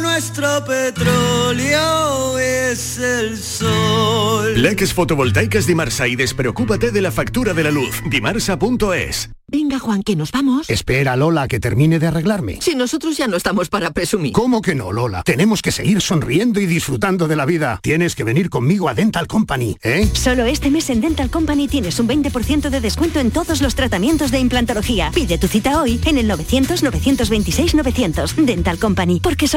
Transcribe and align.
nuestro 0.00 0.64
petróleo 0.64 2.38
es 2.38 2.98
el 2.98 3.38
sol. 3.38 4.60
Leques 4.60 4.94
fotovoltaicas 4.94 5.66
Dimarsa 5.66 6.08
y 6.08 6.16
despreocúpate 6.16 6.90
de 6.90 7.02
la 7.02 7.12
factura 7.12 7.54
de 7.54 7.64
la 7.64 7.70
luz. 7.70 8.02
Dimarsa.es. 8.10 9.30
Venga, 9.48 9.78
Juan, 9.78 10.02
que 10.02 10.16
nos 10.16 10.32
vamos. 10.32 10.68
Espera, 10.68 11.14
Lola, 11.14 11.46
que 11.46 11.60
termine 11.60 12.00
de 12.00 12.08
arreglarme. 12.08 12.58
Si 12.60 12.74
nosotros 12.74 13.16
ya 13.16 13.28
no 13.28 13.36
estamos 13.36 13.68
para 13.68 13.92
presumir. 13.92 14.32
¿Cómo 14.32 14.60
que 14.60 14.74
no, 14.74 14.90
Lola? 14.90 15.22
Tenemos 15.22 15.62
que 15.62 15.70
seguir 15.70 16.00
sonriendo 16.00 16.58
y 16.58 16.66
disfrutando 16.66 17.28
de 17.28 17.36
la 17.36 17.46
vida. 17.46 17.78
Tienes 17.80 18.16
que 18.16 18.24
venir 18.24 18.50
conmigo 18.50 18.88
a 18.88 18.94
Dental 18.94 19.28
Company, 19.28 19.76
¿eh? 19.84 20.10
Solo 20.14 20.46
este 20.46 20.68
mes 20.68 20.90
en 20.90 21.00
Dental 21.00 21.30
Company 21.30 21.68
tienes 21.68 22.00
un 22.00 22.08
20% 22.08 22.70
de 22.70 22.80
descuento 22.80 23.20
en 23.20 23.30
todos 23.30 23.62
los 23.62 23.76
tratamientos 23.76 24.32
de 24.32 24.40
implantología. 24.40 25.12
Pide 25.14 25.38
tu 25.38 25.46
cita 25.46 25.80
hoy 25.80 26.00
en 26.06 26.18
el 26.18 26.28
900-926-900. 26.28 28.34
Dental 28.34 28.80
Company, 28.80 29.20
porque 29.20 29.46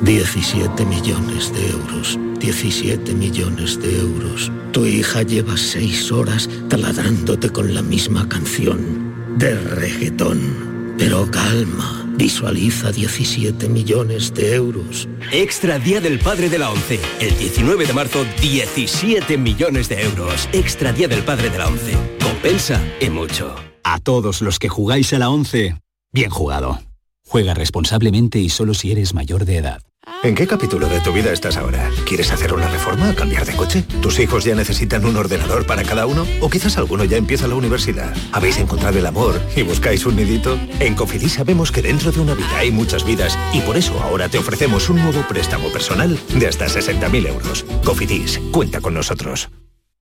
17 0.00 0.84
millones 0.86 1.52
de 1.52 1.70
euros. 1.70 2.18
17 2.38 3.14
millones 3.14 3.80
de 3.80 4.00
euros. 4.00 4.50
Tu 4.72 4.86
hija 4.86 5.22
lleva 5.22 5.56
seis 5.56 6.10
horas 6.10 6.48
taladrándote 6.68 7.50
con 7.50 7.74
la 7.74 7.82
misma 7.82 8.28
canción 8.28 9.38
de 9.38 9.54
reggaetón. 9.54 10.94
Pero 10.98 11.30
calma. 11.30 11.98
Visualiza 12.16 12.90
17 12.90 13.68
millones 13.68 14.32
de 14.34 14.54
euros. 14.54 15.08
Extra 15.30 15.78
Día 15.78 16.00
del 16.00 16.18
Padre 16.18 16.48
de 16.48 16.58
la 16.58 16.70
ONCE. 16.70 16.98
El 17.20 17.36
19 17.38 17.86
de 17.86 17.92
marzo, 17.92 18.24
17 18.40 19.38
millones 19.38 19.88
de 19.88 20.02
euros. 20.02 20.48
Extra 20.52 20.92
Día 20.92 21.08
del 21.08 21.22
Padre 21.22 21.50
de 21.50 21.58
la 21.58 21.68
ONCE. 21.68 21.96
Compensa 22.22 22.82
y 23.00 23.08
mucho. 23.08 23.54
A 23.84 23.98
todos 23.98 24.42
los 24.42 24.58
que 24.58 24.68
jugáis 24.68 25.12
a 25.12 25.18
la 25.18 25.30
ONCE, 25.30 25.76
bien 26.12 26.30
jugado. 26.30 26.80
Juega 27.32 27.54
responsablemente 27.54 28.40
y 28.40 28.50
solo 28.50 28.74
si 28.74 28.92
eres 28.92 29.14
mayor 29.14 29.46
de 29.46 29.56
edad. 29.56 29.80
¿En 30.22 30.34
qué 30.34 30.46
capítulo 30.46 30.86
de 30.86 31.00
tu 31.00 31.14
vida 31.14 31.32
estás 31.32 31.56
ahora? 31.56 31.88
¿Quieres 32.06 32.30
hacer 32.30 32.52
una 32.52 32.68
reforma? 32.68 33.14
¿Cambiar 33.14 33.46
de 33.46 33.56
coche? 33.56 33.84
¿Tus 34.02 34.18
hijos 34.18 34.44
ya 34.44 34.54
necesitan 34.54 35.06
un 35.06 35.16
ordenador 35.16 35.64
para 35.64 35.82
cada 35.82 36.04
uno? 36.04 36.26
¿O 36.42 36.50
quizás 36.50 36.76
alguno 36.76 37.04
ya 37.04 37.16
empieza 37.16 37.48
la 37.48 37.54
universidad? 37.54 38.14
¿Habéis 38.32 38.58
encontrado 38.58 38.98
el 38.98 39.06
amor 39.06 39.40
y 39.56 39.62
buscáis 39.62 40.04
un 40.04 40.16
nidito? 40.16 40.58
En 40.78 40.94
Cofidis 40.94 41.32
sabemos 41.32 41.72
que 41.72 41.80
dentro 41.80 42.12
de 42.12 42.20
una 42.20 42.34
vida 42.34 42.58
hay 42.58 42.70
muchas 42.70 43.02
vidas 43.02 43.38
y 43.54 43.60
por 43.60 43.78
eso 43.78 43.98
ahora 44.02 44.28
te 44.28 44.36
ofrecemos 44.36 44.90
un 44.90 44.96
nuevo 44.96 45.26
préstamo 45.26 45.72
personal 45.72 46.18
de 46.38 46.46
hasta 46.46 46.66
60.000 46.66 47.28
euros. 47.28 47.64
Cofidis, 47.82 48.40
cuenta 48.50 48.82
con 48.82 48.92
nosotros. 48.92 49.48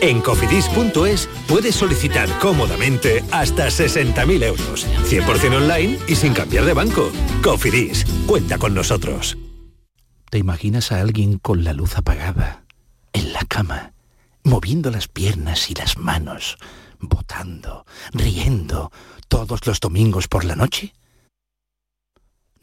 En 0.00 0.20
cofidis.es 0.20 1.28
puedes 1.48 1.74
solicitar 1.74 2.28
cómodamente 2.38 3.24
hasta 3.30 3.68
60.000 3.68 4.44
euros, 4.44 4.86
100% 5.08 5.56
online 5.56 5.98
y 6.08 6.16
sin 6.16 6.34
cambiar 6.34 6.64
de 6.64 6.74
banco. 6.74 7.10
Cofidis, 7.42 8.04
cuenta 8.26 8.58
con 8.58 8.74
nosotros. 8.74 9.38
¿Te 10.30 10.38
imaginas 10.38 10.90
a 10.92 11.00
alguien 11.00 11.38
con 11.38 11.64
la 11.64 11.72
luz 11.72 11.96
apagada, 11.96 12.64
en 13.12 13.32
la 13.32 13.44
cama, 13.46 13.92
moviendo 14.42 14.90
las 14.90 15.06
piernas 15.08 15.70
y 15.70 15.74
las 15.74 15.96
manos, 15.96 16.58
botando, 16.98 17.86
riendo, 18.12 18.90
todos 19.28 19.66
los 19.66 19.78
domingos 19.80 20.26
por 20.26 20.44
la 20.44 20.56
noche? 20.56 20.92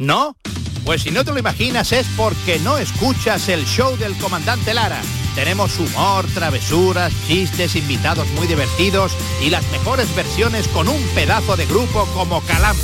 ¿No? 0.01 0.35
Pues 0.83 1.03
si 1.03 1.11
no 1.11 1.23
te 1.23 1.31
lo 1.31 1.37
imaginas 1.37 1.91
es 1.91 2.07
porque 2.17 2.57
no 2.59 2.79
escuchas 2.79 3.47
el 3.49 3.63
show 3.65 3.95
del 3.97 4.17
comandante 4.17 4.73
Lara. 4.73 4.99
Tenemos 5.35 5.77
humor, 5.77 6.25
travesuras, 6.33 7.13
chistes, 7.27 7.75
invitados 7.75 8.27
muy 8.29 8.47
divertidos 8.47 9.15
y 9.45 9.51
las 9.51 9.63
mejores 9.71 10.13
versiones 10.15 10.67
con 10.69 10.89
un 10.89 10.99
pedazo 11.13 11.55
de 11.55 11.67
grupo 11.67 12.07
como 12.15 12.41
Calambre. 12.41 12.83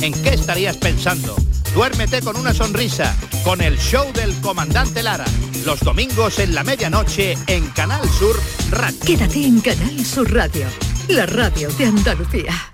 ¿En 0.00 0.14
qué 0.22 0.30
estarías 0.30 0.78
pensando? 0.78 1.36
Duérmete 1.74 2.22
con 2.22 2.36
una 2.36 2.54
sonrisa, 2.54 3.14
con 3.44 3.60
el 3.60 3.78
show 3.78 4.10
del 4.14 4.34
comandante 4.40 5.02
Lara. 5.02 5.26
Los 5.66 5.80
domingos 5.80 6.38
en 6.38 6.54
la 6.54 6.64
medianoche 6.64 7.36
en 7.46 7.68
Canal 7.72 8.08
Sur 8.08 8.40
Radio. 8.70 9.00
Quédate 9.04 9.44
en 9.44 9.60
Canal 9.60 10.02
Sur 10.02 10.32
Radio, 10.32 10.66
la 11.08 11.26
radio 11.26 11.68
de 11.74 11.84
Andalucía. 11.84 12.73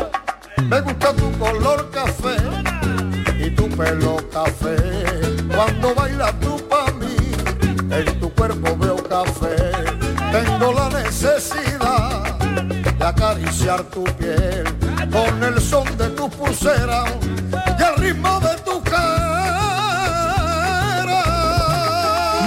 acariciar 13.41 13.83
tu 13.85 14.03
piel 14.03 14.63
con 15.11 15.43
el 15.43 15.59
son 15.61 15.85
de 15.97 16.09
tu 16.09 16.29
pulsera 16.29 17.05
y 17.79 17.83
el 17.83 17.95
ritmo 17.97 18.39
de 18.39 18.55
tu 18.63 18.71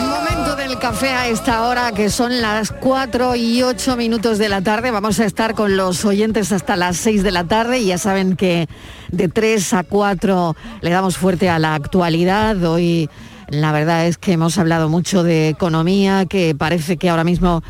Momento 0.08 0.56
del 0.56 0.78
café 0.78 1.10
a 1.10 1.28
esta 1.28 1.66
hora, 1.66 1.92
que 1.92 2.10
son 2.10 2.40
las 2.40 2.70
4 2.70 3.36
y 3.36 3.62
8 3.62 3.96
minutos 3.96 4.38
de 4.38 4.48
la 4.48 4.62
tarde. 4.62 4.90
Vamos 4.90 5.20
a 5.20 5.24
estar 5.24 5.54
con 5.54 5.76
los 5.76 6.04
oyentes 6.04 6.52
hasta 6.52 6.76
las 6.76 6.96
6 6.98 7.22
de 7.22 7.30
la 7.30 7.44
tarde 7.44 7.80
y 7.80 7.86
ya 7.86 7.98
saben 7.98 8.36
que 8.36 8.68
de 9.10 9.28
3 9.28 9.74
a 9.74 9.82
4 9.82 10.56
le 10.80 10.90
damos 10.90 11.16
fuerte 11.16 11.48
a 11.50 11.58
la 11.58 11.74
actualidad. 11.74 12.62
Hoy 12.64 13.10
la 13.48 13.72
verdad 13.72 14.06
es 14.06 14.18
que 14.18 14.32
hemos 14.32 14.58
hablado 14.58 14.88
mucho 14.88 15.22
de 15.22 15.48
economía, 15.48 16.26
que 16.26 16.54
parece 16.54 16.96
que 16.96 17.10
ahora 17.10 17.24
mismo 17.24 17.62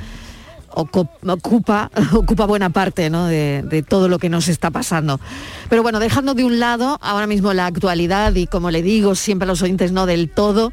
ocupa, 0.74 1.90
ocupa 2.12 2.46
buena 2.46 2.70
parte 2.70 3.08
de 3.10 3.84
todo 3.88 4.08
lo 4.08 4.18
que 4.18 4.28
nos 4.28 4.48
está 4.48 4.70
pasando. 4.70 5.20
Pero 5.68 5.82
bueno, 5.82 6.00
dejando 6.00 6.34
de 6.34 6.44
un 6.44 6.58
lado 6.58 6.98
ahora 7.00 7.26
mismo 7.26 7.52
la 7.52 7.66
actualidad 7.66 8.34
y 8.34 8.46
como 8.46 8.70
le 8.70 8.82
digo 8.82 9.14
siempre 9.14 9.44
a 9.44 9.48
los 9.48 9.62
oyentes, 9.62 9.92
no 9.92 10.06
del 10.06 10.30
todo, 10.30 10.72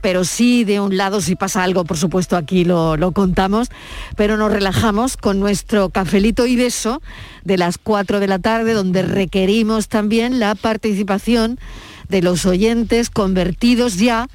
pero 0.00 0.24
sí 0.24 0.64
de 0.64 0.80
un 0.80 0.96
lado 0.96 1.20
si 1.20 1.34
pasa 1.34 1.62
algo, 1.62 1.84
por 1.84 1.96
supuesto 1.96 2.36
aquí 2.36 2.64
lo, 2.64 2.96
lo 2.96 3.12
contamos, 3.12 3.68
pero 4.16 4.36
nos 4.36 4.52
relajamos 4.52 5.16
con 5.16 5.40
nuestro 5.40 5.88
cafelito 5.88 6.46
y 6.46 6.56
beso 6.56 7.00
de 7.44 7.56
las 7.56 7.78
4 7.78 8.20
de 8.20 8.26
la 8.26 8.38
tarde, 8.38 8.74
donde 8.74 9.02
requerimos 9.02 9.88
también 9.88 10.40
la 10.40 10.54
participación 10.54 11.58
de 12.08 12.20
los 12.20 12.44
oyentes 12.44 13.08
convertidos 13.08 13.96
ya 13.96 14.28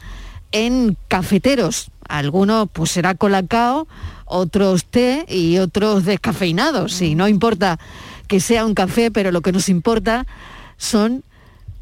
en 0.52 0.98
cafeteros. 1.08 1.92
Algunos 2.10 2.68
pues 2.74 2.92
será 2.92 3.16
colacao, 3.16 3.88
otros 4.26 4.84
té 4.84 5.26
y 5.30 5.60
otros 5.60 6.04
descafeinados. 6.04 7.02
Y 7.02 7.16
no 7.16 7.28
importa 7.28 7.80
que 8.28 8.42
sea 8.42 8.66
un 8.66 8.74
café, 8.74 9.12
pero 9.12 9.32
lo 9.32 9.42
que 9.42 9.54
nos 9.54 9.70
importa 9.70 10.28
son 10.78 11.24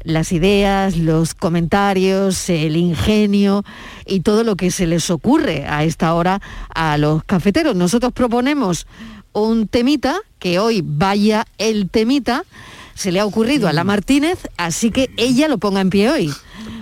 las 0.04 0.32
ideas, 0.32 0.96
los 0.96 1.34
comentarios, 1.34 2.48
el 2.48 2.76
ingenio 2.76 3.64
y 4.06 4.20
todo 4.20 4.44
lo 4.44 4.56
que 4.56 4.70
se 4.70 4.86
les 4.86 5.10
ocurre 5.10 5.66
a 5.66 5.84
esta 5.84 6.14
hora 6.14 6.40
a 6.74 6.96
los 6.98 7.24
cafeteros. 7.24 7.74
Nosotros 7.74 8.12
proponemos 8.12 8.86
un 9.32 9.66
temita, 9.68 10.18
que 10.38 10.58
hoy 10.58 10.82
vaya 10.84 11.46
el 11.58 11.90
temita, 11.90 12.44
se 12.94 13.12
le 13.12 13.20
ha 13.20 13.26
ocurrido 13.26 13.68
a 13.68 13.72
la 13.72 13.84
Martínez, 13.84 14.48
así 14.56 14.90
que 14.90 15.10
ella 15.16 15.48
lo 15.48 15.58
ponga 15.58 15.80
en 15.80 15.90
pie 15.90 16.10
hoy. 16.10 16.32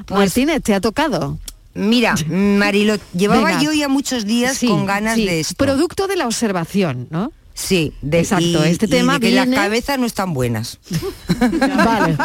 Martínez, 0.08 0.62
¿te 0.62 0.74
ha 0.74 0.80
tocado? 0.80 1.38
Mira, 1.76 2.14
Marilo, 2.28 2.96
llevaba 3.14 3.48
Venga. 3.48 3.62
yo 3.62 3.72
ya 3.72 3.88
muchos 3.88 4.24
días 4.26 4.56
Sí, 4.58 4.66
con 4.68 4.86
ganas 4.86 5.14
sí. 5.16 5.26
de 5.26 5.40
esto. 5.40 5.54
Producto 5.56 6.06
de 6.06 6.16
la 6.16 6.26
observación, 6.26 7.06
¿no? 7.10 7.32
Sí, 7.54 7.94
de, 8.02 8.18
Exacto, 8.20 8.44
y- 8.66 8.68
este 8.68 8.84
y 8.84 8.88
tema 8.90 9.14
de 9.14 9.20
que 9.20 9.26
viene- 9.30 9.46
las 9.56 9.64
cabezas 9.64 9.98
no 9.98 10.04
están 10.04 10.34
buenas. 10.34 10.78
Vale. 11.40 12.16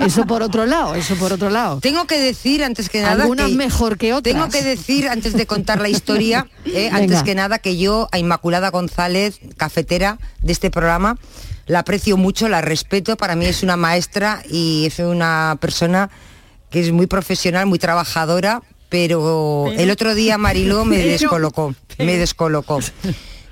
Eso 0.00 0.24
por 0.26 0.42
otro 0.42 0.64
lado, 0.66 0.94
eso 0.94 1.14
por 1.16 1.32
otro 1.32 1.50
lado. 1.50 1.78
Tengo 1.80 2.06
que 2.06 2.18
decir 2.18 2.64
antes 2.64 2.88
que 2.88 3.02
nada 3.02 3.22
Algunas 3.22 3.48
que- 3.50 3.54
mejor 3.56 3.98
que 3.98 4.14
otras. 4.14 4.34
Tengo 4.34 4.48
que 4.48 4.62
decir 4.62 5.08
antes 5.08 5.34
de 5.34 5.46
contar 5.46 5.80
la 5.80 5.90
historia, 5.90 6.46
eh, 6.64 6.88
antes 6.90 7.22
que 7.22 7.34
nada 7.34 7.58
que 7.58 7.76
yo 7.76 8.08
a 8.12 8.18
Inmaculada 8.18 8.70
González, 8.70 9.40
cafetera 9.58 10.18
de 10.42 10.52
este 10.52 10.70
programa, 10.70 11.18
la 11.66 11.80
aprecio 11.80 12.16
mucho, 12.16 12.48
la 12.48 12.60
respeto, 12.62 13.16
para 13.18 13.36
mí 13.36 13.44
es 13.44 13.62
una 13.62 13.76
maestra 13.76 14.42
y 14.50 14.86
es 14.86 14.98
una 15.00 15.56
persona 15.60 16.08
que 16.70 16.80
es 16.80 16.90
muy 16.92 17.06
profesional, 17.06 17.66
muy 17.66 17.78
trabajadora, 17.78 18.62
pero, 18.92 19.72
el 19.72 19.90
otro 19.90 20.14
día 20.14 20.38
Mariló 20.38 20.84
me 20.84 20.98
descolocó, 21.04 21.74
me 21.98 22.16
descolocó. 22.16 22.78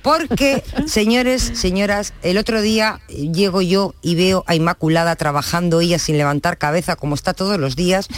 Porque, 0.03 0.63
señores, 0.87 1.43
señoras, 1.55 2.15
el 2.23 2.39
otro 2.39 2.63
día 2.63 3.01
llego 3.09 3.61
yo 3.61 3.95
y 4.01 4.15
veo 4.15 4.45
a 4.47 4.55
Inmaculada 4.55 5.15
trabajando 5.17 5.81
ella 5.83 5.99
sin 5.99 6.17
levantar 6.17 6.57
cabeza 6.57 6.97
como 6.97 7.15
está 7.15 7.35
todos 7.35 7.59
los 7.59 7.77
días 7.77 8.09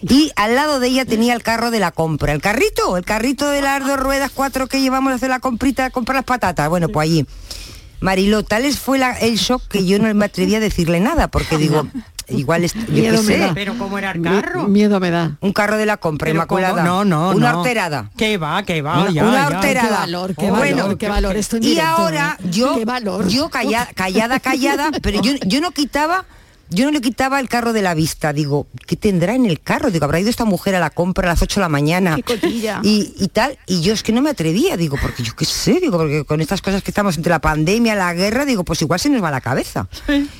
y 0.00 0.30
al 0.36 0.54
lado 0.54 0.80
de 0.80 0.88
ella 0.88 1.04
tenía 1.04 1.34
el 1.34 1.42
carro 1.42 1.70
de 1.70 1.78
la 1.78 1.90
compra, 1.92 2.32
el 2.32 2.40
carrito, 2.40 2.96
el 2.96 3.04
carrito 3.04 3.50
de 3.50 3.60
las 3.60 3.86
dos 3.86 3.98
ruedas 4.00 4.30
cuatro 4.34 4.66
que 4.66 4.80
llevamos 4.80 5.12
a 5.12 5.16
hacer 5.16 5.28
la 5.28 5.40
comprita, 5.40 5.84
a 5.84 5.90
comprar 5.90 6.16
las 6.16 6.24
patatas. 6.24 6.70
Bueno, 6.70 6.88
pues 6.88 7.04
allí. 7.10 7.26
Mariló, 8.00 8.42
tales 8.42 8.78
fue 8.78 8.98
la- 8.98 9.12
el 9.18 9.36
shock 9.36 9.62
que 9.68 9.84
yo 9.84 9.98
no 9.98 10.14
me 10.14 10.24
atreví 10.24 10.54
a 10.54 10.60
decirle 10.60 11.00
nada 11.00 11.28
porque 11.28 11.58
digo, 11.58 11.86
igual 12.28 12.64
es, 12.64 12.74
yo 12.74 12.84
qué 12.86 12.92
Miedo 12.92 13.22
me 13.22 13.34
sé. 13.34 13.38
da. 13.38 13.52
Pero 13.54 13.76
cómo 13.78 13.98
era 13.98 14.10
el 14.12 14.20
Mi- 14.20 14.28
carro. 14.28 14.68
miedo 14.68 15.00
me 15.00 15.10
da. 15.10 15.36
Un 15.40 15.52
carro 15.52 15.76
de 15.76 15.86
la 15.86 15.96
compra, 15.96 16.26
Pero 16.26 16.36
Inmaculada. 16.36 16.74
cómo- 16.82 16.84
No, 16.86 17.04
no, 17.04 17.30
Una 17.30 17.52
no. 17.52 17.58
horterada. 17.60 18.10
Que 18.16 18.36
va, 18.38 18.62
que 18.64 18.82
va, 18.82 19.02
Una, 19.02 19.10
ya, 19.10 19.24
una 19.24 19.48
ya. 19.50 19.56
horterada. 19.56 19.88
Qué 19.88 19.94
valor, 19.94 20.34
qué 20.36 20.50
Bueno, 20.50 20.76
valor, 20.82 20.98
qué 20.98 21.08
valor. 21.08 21.36
Esto 21.36 21.56
en 21.56 21.64
y 21.64 21.66
directo, 21.68 21.90
ahora 21.90 22.38
¿eh? 22.42 22.48
yo, 22.50 22.74
Qué 22.76 22.84
valor. 22.84 23.28
yo 23.28 23.48
calla- 23.50 23.88
callada, 23.94 24.40
callada, 24.40 24.90
pero 25.02 25.20
yo, 25.22 25.32
yo 25.46 25.60
no 25.60 25.70
quitaba, 25.70 26.24
yo 26.68 26.84
no 26.84 26.90
le 26.90 27.00
quitaba 27.00 27.40
el 27.40 27.48
carro 27.48 27.72
de 27.72 27.82
la 27.82 27.94
vista. 27.94 28.32
Digo, 28.32 28.66
¿qué 28.86 28.96
tendrá 28.96 29.34
en 29.34 29.46
el 29.46 29.60
carro? 29.60 29.90
Digo, 29.90 30.04
habrá 30.04 30.20
ido 30.20 30.30
esta 30.30 30.44
mujer 30.44 30.74
a 30.74 30.80
la 30.80 30.90
compra 30.90 31.28
a 31.28 31.32
las 31.32 31.42
8 31.42 31.60
de 31.60 31.64
la 31.64 31.68
mañana. 31.68 32.16
Y, 32.82 33.14
y 33.18 33.28
tal. 33.28 33.58
Y 33.66 33.82
yo 33.82 33.92
es 33.92 34.02
que 34.02 34.12
no 34.12 34.22
me 34.22 34.30
atrevía, 34.30 34.76
digo, 34.76 34.96
porque 35.00 35.22
yo 35.22 35.34
qué 35.36 35.44
sé, 35.44 35.80
digo, 35.80 35.96
porque 35.98 36.24
con 36.24 36.40
estas 36.40 36.62
cosas 36.62 36.82
que 36.82 36.90
estamos 36.90 37.16
entre 37.16 37.30
la 37.30 37.40
pandemia, 37.40 37.94
la 37.94 38.12
guerra, 38.14 38.44
digo, 38.44 38.64
pues 38.64 38.82
igual 38.82 39.00
se 39.00 39.08
nos 39.10 39.22
va 39.22 39.30
la 39.30 39.40
cabeza. 39.40 39.88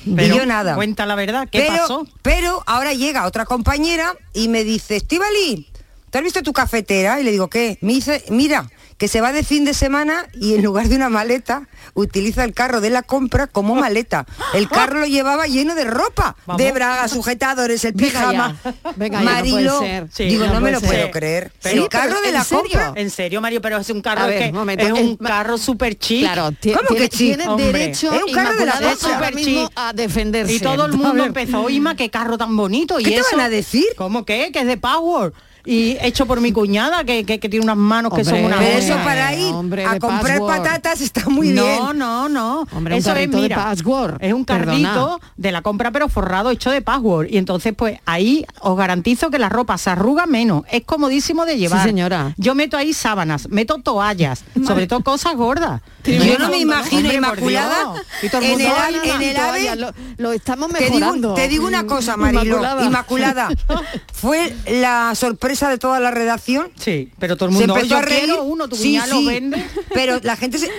y 0.05 0.13
Pero 0.15 0.35
yo 0.37 0.45
nada. 0.45 0.75
Cuenta 0.75 1.05
la 1.05 1.15
verdad, 1.15 1.47
¿qué 1.51 1.59
pero, 1.67 1.77
pasó? 1.77 2.07
Pero 2.21 2.63
ahora 2.65 2.93
llega 2.93 3.25
otra 3.25 3.45
compañera 3.45 4.13
y 4.33 4.47
me 4.47 4.63
dice, 4.63 4.97
Estivali, 4.97 5.67
¿te 6.09 6.17
has 6.17 6.23
visto 6.23 6.41
tu 6.43 6.53
cafetera? 6.53 7.19
Y 7.19 7.23
le 7.23 7.31
digo, 7.31 7.49
¿qué? 7.49 7.77
Me 7.81 7.93
dice, 7.93 8.23
mira, 8.29 8.69
que 8.97 9.07
se 9.07 9.21
va 9.21 9.31
de 9.31 9.43
fin 9.43 9.63
de 9.63 9.73
semana 9.75 10.27
y 10.33 10.55
en 10.55 10.63
lugar 10.63 10.87
de 10.89 10.95
una 10.95 11.09
maleta 11.09 11.67
utiliza 11.93 12.43
el 12.43 12.53
carro 12.53 12.81
de 12.81 12.89
la 12.89 13.03
compra 13.03 13.45
como 13.47 13.75
maleta. 13.75 14.25
El 14.53 14.67
carro 14.67 14.99
lo 15.01 15.05
llevaba 15.05 15.45
lleno 15.47 15.75
de 15.75 15.83
ropa, 15.83 16.35
Vamos. 16.45 16.61
de 16.61 16.71
bragas, 16.71 17.11
sujetadores, 17.11 17.85
el 17.85 17.93
Venga 17.93 18.11
pijama. 18.11 18.59
ya. 18.63 18.73
Venga 18.95 19.23
ya, 19.23 19.61
no. 19.61 20.07
Sí, 20.11 20.23
digo, 20.25 20.45
no 20.47 20.53
no, 20.55 20.61
me 20.61 20.71
lo 20.71 20.79
ser. 20.79 20.89
puedo 20.89 21.11
creer. 21.11 21.51
Pero- 21.61 21.83
el 21.83 21.89
carro 21.89 22.19
de 22.21 22.27
¿en 22.29 22.33
la 22.33 22.43
serio? 22.43 22.61
compra. 22.63 22.93
En 22.95 23.09
serio, 23.11 23.39
Mario, 23.41 23.61
pero 23.61 23.77
es 23.77 23.89
un 23.89 24.01
carro 24.01 24.25
ver, 24.27 24.39
que 24.45 24.51
momento. 24.51 24.85
es 24.85 24.91
un 24.93 25.15
carro 25.17 25.57
súper 25.57 25.97
chic. 25.97 26.21
Claro, 26.23 26.43
¿Cómo 26.45 26.55
tiene, 26.59 26.85
que 26.97 27.09
chic? 27.09 27.37
tiene 27.37 27.55
derecho 27.55 28.11
es 28.13 28.23
un 28.23 28.33
carro 28.33 28.57
de 28.57 28.65
la 28.65 28.79
compra. 28.81 29.31
mismo 29.31 29.69
a 29.75 29.93
defenderse. 29.93 30.53
Y 30.53 30.59
todo 30.59 30.85
el 30.85 30.93
mundo 30.93 31.23
empezó, 31.23 31.61
Oima, 31.61 31.95
qué 31.95 32.09
carro 32.09 32.37
tan 32.37 32.55
bonito. 32.57 32.97
¿Qué 32.97 33.03
y 33.03 33.13
te 33.13 33.19
eso, 33.19 33.29
van 33.37 33.45
a 33.45 33.49
decir? 33.49 33.85
¿Cómo 33.95 34.25
que? 34.25 34.51
Que 34.51 34.59
es 34.61 34.65
de 34.67 34.77
Power. 34.77 35.33
Y 35.69 35.97
hecho 35.99 36.25
por 36.25 36.39
mi 36.39 36.53
cuñada, 36.53 37.03
que, 37.03 37.25
que- 37.25 37.39
que 37.41 37.49
tiene 37.49 37.65
unas 37.65 37.75
manos 37.75 38.13
que 38.13 38.23
son 38.23 38.35
Hombre, 38.35 38.55
una 38.57 38.67
eso 38.69 38.95
para 39.03 39.33
ir 39.35 39.53
hombre, 39.53 39.85
a 39.85 39.99
comprar 39.99 40.39
password. 40.39 40.47
patatas 40.63 41.01
está 41.01 41.27
muy 41.29 41.49
no, 41.49 41.63
bien. 41.65 41.99
No, 41.99 42.29
no, 42.29 42.65
Hombre, 42.73 42.93
un 42.95 42.99
Eso 42.99 43.13
es, 43.15 43.27
mira, 43.27 43.57
password. 43.57 44.15
es 44.21 44.31
un 44.33 44.45
Perdona. 44.45 44.71
carrito 44.93 45.21
de 45.35 45.51
la 45.51 45.61
compra 45.61 45.91
pero 45.91 46.07
forrado 46.07 46.51
hecho 46.51 46.71
de 46.71 46.81
password. 46.81 47.27
Y 47.29 47.37
entonces 47.37 47.73
pues 47.75 47.99
ahí 48.05 48.45
os 48.61 48.77
garantizo 48.77 49.29
que 49.29 49.39
la 49.39 49.49
ropa 49.49 49.77
se 49.77 49.89
arruga 49.89 50.25
menos. 50.25 50.63
Es 50.71 50.83
comodísimo 50.85 51.45
de 51.45 51.57
llevar. 51.57 51.85
señora. 51.85 52.33
Yo 52.37 52.55
meto 52.55 52.77
ahí 52.77 52.93
sábanas, 52.93 53.49
meto 53.49 53.77
toallas, 53.79 54.45
sobre 54.65 54.87
todo 54.87 55.01
cosas 55.03 55.35
gordas. 55.35 55.81
Yo 56.07 56.39
no 56.39 56.49
me 56.49 56.57
imagino 56.59 57.11
Inmaculada 57.11 57.93
en 58.31 58.43
el, 58.61 58.67
"Ay, 58.67 58.95
ave- 58.95 59.15
en 59.15 59.21
el 59.21 59.37
ave 59.37 59.75
lo, 59.75 59.93
lo 60.17 60.31
estamos 60.31 60.69
Te 60.71 60.85
digo, 60.85 60.95
mejorando. 60.99 61.33
te 61.33 61.47
digo 61.47 61.67
una 61.67 61.85
cosa, 61.85 62.15
Marilo, 62.17 62.41
Inmaculada. 62.57 62.85
Inmaculada. 62.85 63.49
Fue 64.13 64.55
la 64.67 65.13
sorpresa 65.15 65.69
de 65.69 65.77
toda 65.77 65.99
la 65.99 66.11
redacción. 66.11 66.69
Sí, 66.79 67.11
pero 67.19 67.35
todo 67.37 67.49
el 67.49 67.55
Se 67.55 67.59
mundo, 67.59 67.75
empezó 67.75 67.89
yo 67.89 67.97
a 67.97 68.01
reír. 68.01 68.33
uno, 68.41 68.67
tu 68.67 68.75
Sí, 68.75 68.99
sí, 69.09 69.25
vende. 69.27 69.63
Pero 69.93 70.19
la 70.23 70.35
gente 70.35 70.57
se 70.59 70.69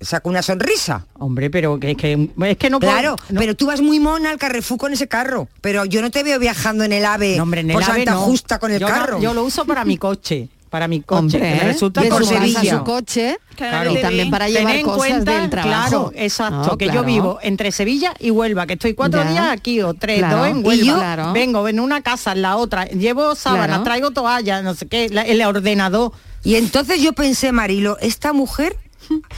sacó 0.00 0.28
una 0.28 0.42
sonrisa. 0.42 1.06
Hombre, 1.18 1.50
pero 1.50 1.78
que 1.80 1.90
es 1.92 1.96
que, 1.96 2.28
es 2.46 2.56
que 2.56 2.70
no 2.70 2.78
puedo- 2.78 2.92
Claro, 2.92 3.16
no- 3.30 3.40
pero 3.40 3.56
tú 3.56 3.66
vas 3.66 3.80
muy 3.80 3.98
mona 3.98 4.30
al 4.30 4.38
Carrefour 4.38 4.78
con 4.78 4.92
ese 4.92 5.08
carro. 5.08 5.48
Pero 5.60 5.84
yo 5.86 6.02
no 6.02 6.10
te 6.10 6.22
veo 6.22 6.38
viajando 6.38 6.84
en 6.84 6.92
el 6.92 7.04
AVE 7.04 7.36
No, 7.36 7.42
hombre, 7.42 7.62
en 7.62 7.70
el 7.70 7.74
por 7.74 7.84
Santa 7.84 8.12
no. 8.12 8.20
Justa 8.20 8.58
con 8.60 8.70
el 8.70 8.78
yo 8.80 8.86
carro. 8.86 9.20
yo 9.20 9.34
lo 9.34 9.42
uso 9.44 9.64
para 9.64 9.84
mi 9.84 9.96
coche, 9.98 10.48
para 10.68 10.88
mi 10.88 11.00
coche. 11.00 11.18
Hombre, 11.20 11.38
que 11.40 11.54
me 11.56 11.60
resulta 11.64 12.00
de 12.02 12.08
por 12.08 12.24
su 12.24 12.30
casa 12.30 12.42
Sevilla. 12.46 12.78
su 12.78 12.84
coche 12.84 13.38
Claro. 13.56 13.92
y 13.92 14.00
también 14.00 14.30
para 14.30 14.48
llevar 14.48 14.76
en 14.76 14.84
cosas 14.84 14.98
cuenta, 14.98 15.40
del 15.40 15.50
trabajo. 15.50 15.88
Claro, 15.88 16.12
exacto, 16.14 16.70
No, 16.72 16.78
que 16.78 16.84
claro. 16.86 17.00
yo 17.00 17.06
vivo 17.06 17.38
entre 17.42 17.72
Sevilla 17.72 18.14
y 18.18 18.30
Huelva, 18.30 18.66
que 18.66 18.74
estoy 18.74 18.94
cuatro 18.94 19.22
Ya. 19.24 19.30
días 19.30 19.46
aquí 19.50 19.80
o 19.82 19.94
tres, 19.94 20.18
Claro. 20.18 20.36
dos 20.38 20.46
en 20.48 20.58
Y 20.58 20.62
Huelva. 20.62 20.84
yo- 20.84 20.96
Claro. 20.96 21.32
Vengo 21.32 21.66
en 21.68 21.80
una 21.80 22.02
casa, 22.02 22.32
en 22.32 22.42
la 22.42 22.56
otra, 22.56 22.84
llevo 22.86 23.34
sábanas, 23.34 23.66
Claro. 23.68 23.82
traigo 23.84 24.10
toallas, 24.12 24.62
no 24.62 24.74
sé 24.74 24.86
qué, 24.86 25.08
la- 25.08 25.22
el 25.22 25.42
ordenador. 25.42 26.12
Y 26.44 26.54
entonces 26.54 27.02
yo 27.02 27.12
pensé, 27.14 27.50
Marilo, 27.52 27.98
esta 28.00 28.32
mujer, 28.32 28.76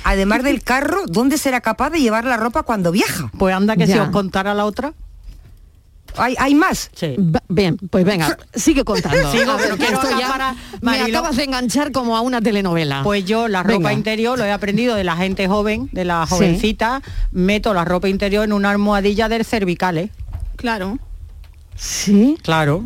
además 0.04 0.42
del 0.42 0.62
carro, 0.62 0.98
¿dónde 1.06 1.38
será 1.38 1.60
capaz 1.60 1.90
de 1.90 2.00
llevar 2.00 2.24
la 2.24 2.36
ropa 2.36 2.62
cuando 2.62 2.92
viaja? 2.92 3.30
Pues 3.38 3.54
anda 3.54 3.76
que 3.76 3.86
si 3.86 3.94
Ya. 3.94 4.02
os 4.02 4.08
contara 4.10 4.52
la 4.54 4.64
otra. 4.66 4.92
¿Hay, 6.20 6.34
hay 6.38 6.54
más? 6.54 6.90
Sí. 6.94 7.16
Bien, 7.48 7.76
pues 7.76 8.04
venga, 8.04 8.36
sigue 8.54 8.84
contando. 8.84 9.30
Sigo, 9.32 9.56
ver, 9.56 9.62
pero 9.62 9.76
que 9.76 9.84
quiero 9.86 10.02
esto 10.02 10.18
ya 10.18 10.28
acabar, 10.28 10.54
me 10.82 11.00
acabas 11.00 11.36
de 11.36 11.44
enganchar 11.44 11.92
como 11.92 12.16
a 12.16 12.20
una 12.20 12.40
telenovela. 12.40 13.02
Pues 13.02 13.24
yo 13.24 13.48
la 13.48 13.62
ropa 13.62 13.74
Venga. 13.78 13.92
interior 13.92 14.38
lo 14.38 14.44
he 14.44 14.52
aprendido 14.52 14.94
de 14.94 15.04
la 15.04 15.16
gente 15.16 15.48
joven, 15.48 15.88
de 15.92 16.04
la 16.04 16.26
Sí. 16.26 16.34
jovencita, 16.34 17.02
meto 17.32 17.74
la 17.74 17.84
ropa 17.84 18.08
interior 18.08 18.44
en 18.44 18.52
una 18.52 18.70
almohadilla 18.70 19.28
del 19.28 19.44
cervical, 19.44 19.98
¿eh? 19.98 20.10
Claro. 20.56 20.98
Sí. 21.82 22.36
Claro. 22.42 22.82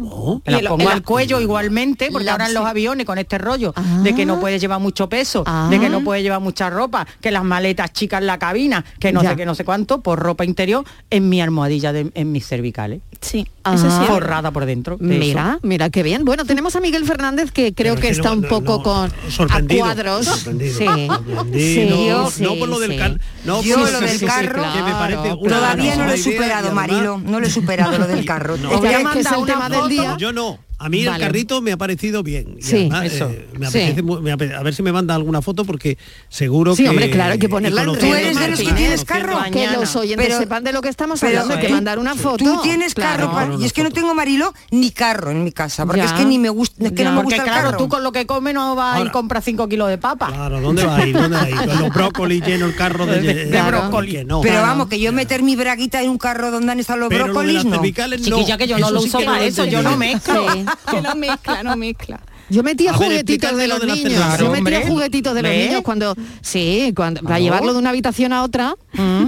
Me 0.47 0.63
la 0.63 0.71
pongo 0.71 0.83
el- 0.85 0.89
al 0.89 1.03
cuello 1.03 1.41
igualmente, 1.41 2.11
porque 2.13 2.27
la- 2.27 2.33
ahora 2.33 2.47
en 2.47 2.55
los 2.55 2.65
aviones 2.65 3.05
con 3.05 3.19
este 3.19 3.39
rollo 3.39 3.75
de 4.05 4.15
que 4.15 4.25
no 4.25 4.39
puedes 4.39 4.61
llevar 4.61 4.79
mucho 4.81 5.09
peso, 5.09 5.43
de 5.69 5.81
que 5.81 5.89
no 5.89 6.05
puedes 6.05 6.23
llevar 6.23 6.39
mucha 6.41 6.71
ropa, 6.71 7.05
que 7.21 7.33
las 7.33 7.43
maletas 7.43 7.93
chicas 7.93 8.21
en 8.21 8.29
la 8.29 8.39
cabina, 8.39 8.85
que 9.01 9.13
no 9.13 9.23
Ya. 9.25 9.31
sé 9.31 9.37
qué, 9.37 9.47
no 9.47 9.57
sé 9.57 9.65
cuánto, 9.65 10.01
por 10.01 10.21
ropa 10.21 10.45
interior 10.45 10.85
en 11.11 11.29
mi 11.29 11.41
almohadilla, 11.41 11.93
de- 11.93 12.13
en 12.15 12.31
mis 12.31 12.47
cervicales. 12.47 13.01
Sí, 13.25 13.47
Ah. 13.67 14.05
Forrada 14.07 14.51
por 14.51 14.67
dentro. 14.67 14.99
de 15.01 15.19
Mira, 15.19 15.53
eso. 15.57 15.61
mira 15.67 15.89
qué 15.89 16.03
bien. 16.03 16.27
Bueno, 16.27 16.45
tenemos 16.45 16.77
a 16.77 16.81
Miguel 16.81 17.07
Fernández 17.07 17.51
que 17.51 17.73
creo 17.73 17.95
Pero 17.95 18.03
que 18.03 18.09
es 18.11 18.17
que 18.19 18.21
está 18.21 18.35
no- 18.35 18.43
un 18.43 18.49
poco 18.49 18.77
no, 18.77 18.83
con 18.83 19.11
sorprendido, 19.31 19.85
a 19.85 19.87
cuadros. 19.95 20.27
sorprendido, 20.27 20.79
sí. 20.79 20.85
sorprendido. 21.09 21.51
Sí, 21.55 22.11
No, 22.11 22.31
sí, 22.31 22.43
no 22.43 22.55
por 22.57 22.69
lo 22.69 22.79
del 22.79 22.91
sí. 22.91 22.97
car- 22.99 23.19
no 23.47 23.63
Yo 23.63 23.77
por- 23.77 23.91
lo 23.91 23.99
sí, 24.01 24.05
del 24.05 24.13
sí, 24.13 24.19
sí, 24.19 24.27
carro 24.27 24.63
que 24.75 24.83
me 24.83 24.93
parece 24.93 25.23
claro, 25.23 25.39
una 25.39 25.57
Todavía 25.57 25.97
no 25.97 26.05
lo 26.05 26.13
he 26.13 26.19
superado, 26.19 26.73
Marilo. 26.73 27.19
No 27.25 27.41
lo 27.41 27.47
he 27.47 27.51
superado 27.51 27.97
lo 27.99 28.07
del 28.07 28.25
carro. 28.27 28.57
Voy 28.59 28.93
a 28.93 28.99
mandar 29.01 29.39
una 29.39 29.71
foto. 29.71 30.17
Yo 30.19 30.33
no. 30.33 30.59
A 30.79 30.89
mí 30.89 31.05
Vale. 31.05 31.17
el 31.17 31.29
carrito 31.29 31.63
me 31.63 31.73
ha 31.73 31.77
parecido 31.77 32.23
bien. 32.23 32.57
Y 32.59 32.63
Sí. 32.63 32.77
además, 32.91 33.05
Eso. 33.05 33.31
eh, 33.31 33.49
me 33.59 33.71
Sí. 33.71 33.79
apetece 33.79 34.03
mu- 34.03 34.21
me 34.21 34.33
ape- 34.33 34.55
a 34.55 34.63
ver 34.63 34.75
si 34.75 34.83
me 34.83 34.93
manda 34.93 35.15
alguna 35.15 35.41
foto 35.41 35.65
porque 35.65 35.97
seguro 36.29 36.75
Sí, 36.75 36.83
que... 36.83 36.89
hombre, 36.91 37.11
claro, 37.11 37.33
hay 37.33 37.39
que 37.39 37.49
ponerla 37.49 37.83
en 37.83 37.91
y. 37.91 37.97
¿Tú 37.97 38.07
eres 38.07 38.39
de 38.39 38.49
los 38.49 38.59
que 38.61 38.73
tienes 38.73 39.05
carro? 39.05 39.39
Que 39.53 39.69
los 39.71 39.95
oyentes 39.97 40.27
Pero- 40.27 40.39
sepan 40.39 40.65
de 40.65 40.73
lo 40.73 40.83
que 40.83 40.89
estamos 40.89 41.21
pero 41.21 41.41
hablando, 41.41 41.55
hay 41.55 41.61
que 41.61 41.69
tú- 41.69 41.75
mandar 41.75 41.99
una 41.99 42.15
foto. 42.15 42.45
Tú 42.45 42.61
tienes 42.63 42.95
carro, 42.95 43.31
Claro. 43.31 43.61
y 43.61 43.65
es 43.65 43.73
que 43.73 43.83
no 43.83 43.91
tengo 43.91 44.15
Marilo 44.15 44.53
ni 44.71 44.91
carro 44.91 45.31
en 45.31 45.45
mi 45.45 45.53
casa, 45.53 45.87
porque 45.87 46.01
Ya. 46.03 46.07
es 46.07 46.13
que 46.13 46.25
ni 46.25 46.39
me 46.39 46.49
gusta, 46.49 46.85
es 46.85 46.93
que 46.93 46.99
Ya. 47.03 47.05
no 47.05 47.11
me 47.17 47.23
Porque 47.23 47.37
gusta 47.37 47.43
el 47.45 47.49
claro, 47.51 47.67
carro. 47.71 47.79
tú 47.79 47.89
con 47.89 48.03
lo 48.03 48.13
que 48.13 48.27
comes 48.27 48.53
no 48.55 48.75
vas 48.75 48.97
y 48.97 48.99
Ahora- 48.99 49.13
compras 49.13 49.45
5 49.45 49.69
kilos 49.69 49.89
de 49.89 49.99
papa. 49.99 50.27
Claro, 50.29 50.61
¿dónde 50.61 50.85
va 50.85 50.97
a 50.97 51.07
ir? 51.07 51.15
¿Dónde 51.15 51.37
va 51.37 51.43
a 51.45 51.51
ir? 51.51 51.57
Con 51.57 51.81
los 51.81 51.91
brócolis 51.91 52.45
lleno 52.45 52.67
el 52.67 52.75
carro 52.75 53.07
de, 53.07 53.21
De- 53.21 53.35
de 53.45 53.51
Claro. 53.51 53.79
brócoli. 53.83 54.25
No. 54.25 54.41
Pero 54.41 54.55
Claro. 54.55 54.67
vamos, 54.67 54.89
que 54.89 54.99
yo 55.01 55.13
meter 55.13 55.43
mi 55.43 55.57
braguita 55.57 56.03
en 56.03 56.11
un 56.11 56.19
carro 56.19 56.51
donde 56.51 56.73
han 56.73 56.81
estado 56.81 56.99
los 57.01 57.09
brócolis, 57.09 57.65
no. 57.65 57.81
Chiquilla, 57.83 58.57
que 58.59 58.67
yo 58.67 58.79
no 58.79 58.91
lo 58.91 59.01
sí 59.01 59.09
uso 59.09 59.21
para 59.25 59.45
eso, 59.45 59.65
yo 59.65 59.83
no 59.83 59.97
mezclo. 59.97 60.47
Que 60.91 61.01
no 61.03 61.15
mezcla, 61.15 61.63
no 61.63 61.77
mezcla. 61.77 62.21
Yo 62.51 62.63
metía 62.63 62.91
A 62.91 62.95
juguetitos 62.95 63.57
de 63.57 63.67
lo 63.69 63.79
los 63.79 63.87
de 63.87 63.95
niños. 63.95 64.21
Yo 64.39 64.51
metía 64.51 64.79
Hombre, 64.79 64.87
juguetitos 64.87 65.35
de 65.35 65.43
los 65.43 65.51
¿ves? 65.51 65.67
niños 65.69 65.83
cuando 65.83 66.15
sí, 66.43 66.93
cuando 66.95 67.23
para 67.23 67.39
llevarlo 67.39 67.73
de 67.73 67.79
una 67.79 67.89
habitación 67.91 68.35
a 68.35 68.43
otra, 68.43 68.75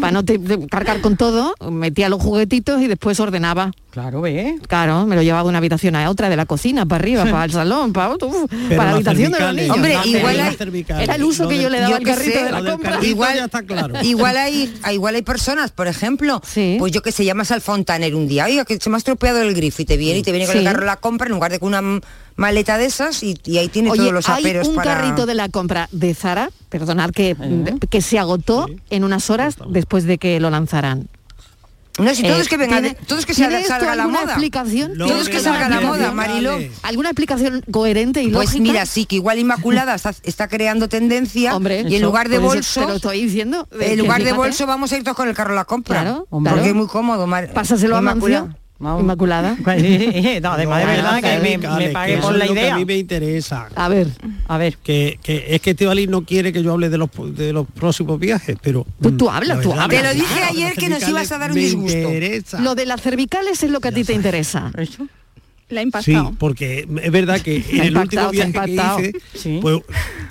para 0.00 0.10
no 0.12 0.22
te- 0.24 0.38
te- 0.38 0.66
cargar 0.66 1.00
con 1.00 1.16
todo, 1.16 1.54
metía 1.70 2.10
los 2.10 2.20
juguetitos 2.22 2.82
y 2.82 2.88
después 2.88 3.18
ordenaba. 3.18 3.72
Claro, 3.96 4.20
¿ves? 4.20 4.60
Claro, 4.68 5.06
me 5.06 5.16
lo 5.16 5.22
llevaba 5.22 5.42
de 5.44 5.48
una 5.48 5.56
habitación 5.56 5.96
a 5.96 6.10
otra, 6.10 6.28
de 6.28 6.36
la 6.36 6.44
cocina 6.44 6.84
para 6.84 7.00
arriba, 7.00 7.24
para 7.24 7.46
el 7.46 7.50
salón, 7.60 7.94
para 7.94 8.10
uf, 8.14 8.50
para 8.76 8.90
la 8.90 8.90
habitación 8.96 9.32
de 9.32 9.40
los 9.40 9.54
niños. 9.54 9.74
Hombre, 9.74 9.96
igual 10.04 10.38
hay- 10.38 10.84
Era 11.02 11.14
el 11.14 11.24
uso 11.24 11.48
que 11.48 11.62
yo 11.62 11.70
le 11.70 11.80
daba 11.80 11.96
al 11.96 12.02
carrito 12.02 12.38
sé, 12.38 12.44
de 12.44 12.50
la 12.52 12.70
compra. 12.72 12.98
Igual, 13.02 13.36
ya 13.38 13.44
está 13.46 13.62
claro. 13.62 13.94
igual 14.02 14.36
hay 14.36 14.70
igual 14.92 15.14
hay 15.14 15.22
personas, 15.22 15.70
por 15.70 15.86
ejemplo, 15.88 16.42
pues 16.78 16.92
yo 16.92 17.00
que 17.00 17.10
sé, 17.10 17.24
llamas 17.24 17.50
al 17.52 17.62
fontaner 17.62 18.14
un 18.14 18.28
día, 18.28 18.44
oiga, 18.44 18.66
que 18.66 18.78
se 18.78 18.90
me 18.90 18.96
ha 18.96 18.98
estropeado 18.98 19.40
el 19.40 19.54
grifo 19.54 19.80
y 19.80 19.86
te 19.86 19.96
viene 19.96 20.18
y 20.18 20.22
te 20.22 20.30
viene 20.30 20.44
con 20.44 20.52
Sí. 20.52 20.58
el 20.58 20.64
carro 20.66 20.84
la 20.84 20.96
compra 20.96 21.28
en 21.28 21.32
lugar 21.32 21.50
de 21.50 21.58
con 21.58 21.68
una 21.74 22.00
maleta 22.36 22.76
de 22.76 22.84
esas 22.84 23.22
y, 23.22 23.38
y 23.46 23.56
ahí 23.56 23.68
tiene 23.68 23.90
Oye, 23.90 24.00
todos 24.00 24.12
los 24.12 24.28
hay 24.28 24.40
aperos 24.44 24.68
un 24.68 24.74
para... 24.74 24.92
carrito 24.94 25.24
de 25.24 25.34
la 25.34 25.48
compra 25.48 25.88
de 25.90 26.12
Zara, 26.14 26.50
perdonad 26.68 27.12
que, 27.12 27.34
que 27.88 28.02
se 28.02 28.18
agotó 28.18 28.66
en 28.90 29.04
unas 29.04 29.30
horas 29.30 29.56
después 29.70 30.04
de 30.04 30.18
que 30.18 30.38
lo 30.38 30.50
lanzaran. 30.50 31.08
No, 31.98 32.14
si 32.14 32.22
todo 32.22 32.36
Eh, 32.36 32.40
es 32.40 32.48
que 32.48 32.56
venga, 32.58 32.80
¿tiene- 32.80 32.88
de- 32.90 33.06
todo 33.06 33.18
es 33.18 33.24
que 33.26 33.32
¿tiene 33.34 33.62
se 33.62 33.68
salga 33.68 33.92
a 33.92 33.96
la 33.96 34.06
moda. 34.06 34.36
que 35.28 35.40
salga 35.40 35.68
la 35.68 35.80
moda? 35.80 36.12
Mariló. 36.12 36.58
¿Alguna 36.82 37.08
explicación 37.10 37.62
coherente 37.70 38.22
y 38.22 38.28
Pues 38.30 38.48
lógica? 38.50 38.62
mira, 38.62 38.86
sí, 38.86 39.06
que 39.06 39.16
igual 39.16 39.38
Inmaculada 39.38 39.94
está, 39.96 40.14
está 40.22 40.48
creando 40.48 40.88
tendencia 40.88 41.56
Hombre, 41.56 41.78
y 41.82 41.86
en 41.86 41.92
eso, 41.94 42.04
lugar 42.06 42.28
de 42.28 42.38
bolso, 42.38 42.80
te 42.80 42.86
lo 42.86 42.96
estoy 42.96 43.22
diciendo. 43.22 43.66
en 43.72 43.78
que 43.78 43.96
lugar 43.96 44.22
de 44.22 44.32
bolso 44.32 44.66
vamos 44.66 44.92
a 44.92 44.96
ir 44.98 45.04
todos 45.04 45.16
con 45.16 45.28
el 45.28 45.34
carro 45.34 45.52
a 45.52 45.56
la 45.56 45.64
compra. 45.64 46.02
Claro, 46.02 46.26
porque 46.30 46.68
es 46.68 46.74
muy 46.74 46.86
cómodo. 46.86 47.26
Mar- 47.26 47.52
Pásaselo 47.54 47.96
a 47.96 48.00
Inmaculada. 48.00 48.56
Mancio. 48.78 49.00
Inmaculada. 49.00 49.56
no, 50.42 50.52
además 50.52 50.80
de 50.80 50.86
verdad 50.86 51.22
que 51.22 51.38
me, 51.38 51.58
me 51.58 51.88
pague 51.90 52.18
por 52.18 52.36
eso 52.36 52.38
la 52.38 52.46
idea. 52.46 52.74
a 52.74 52.78
mí 52.78 52.84
me 52.84 52.96
interesa. 52.96 53.68
A 53.74 53.88
ver, 53.88 54.08
a 54.46 54.58
ver. 54.58 54.76
Que, 54.78 55.18
que 55.22 55.46
es 55.48 55.60
que 55.60 55.70
Estivali 55.70 56.06
no 56.06 56.24
quiere 56.24 56.52
que 56.52 56.62
yo 56.62 56.72
hable 56.72 56.88
de 56.90 56.98
los 56.98 57.08
de 57.34 57.52
los 57.52 57.66
próximos 57.66 58.18
viajes, 58.20 58.56
pero 58.60 58.86
Tú, 59.00 59.16
tú 59.16 59.26
mm, 59.26 59.28
hablas, 59.28 59.56
la 59.58 59.62
tú 59.62 59.72
hablas. 59.72 59.88
Te 59.88 60.02
lo 60.02 60.14
dije 60.14 60.26
claro, 60.34 60.52
ayer 60.52 60.74
que 60.74 60.88
nos 60.88 61.08
ibas 61.08 61.32
a 61.32 61.38
dar 61.38 61.50
un 61.52 61.56
disgusto. 61.56 61.96
interesa. 61.96 62.60
Lo 62.60 62.74
de 62.74 62.86
las 62.86 63.00
cervicales 63.00 63.62
es 63.62 63.70
lo 63.70 63.80
que 63.80 63.88
a 63.88 63.92
ti 63.92 64.04
te 64.04 64.12
interesa. 64.12 64.70
La 65.68 65.80
ha 65.80 65.82
Sí, 65.82 65.86
impactado. 66.12 66.34
porque 66.38 66.86
es 67.02 67.10
verdad 67.12 67.40
que 67.40 67.56
en 67.70 67.80
el 67.80 67.96
último 67.96 68.02
impactado, 68.02 68.30
viaje 68.30 68.52
que 68.52 68.58
impactado. 68.58 69.00
hice, 69.00 69.12
Sí. 69.34 69.58
pues 69.60 69.80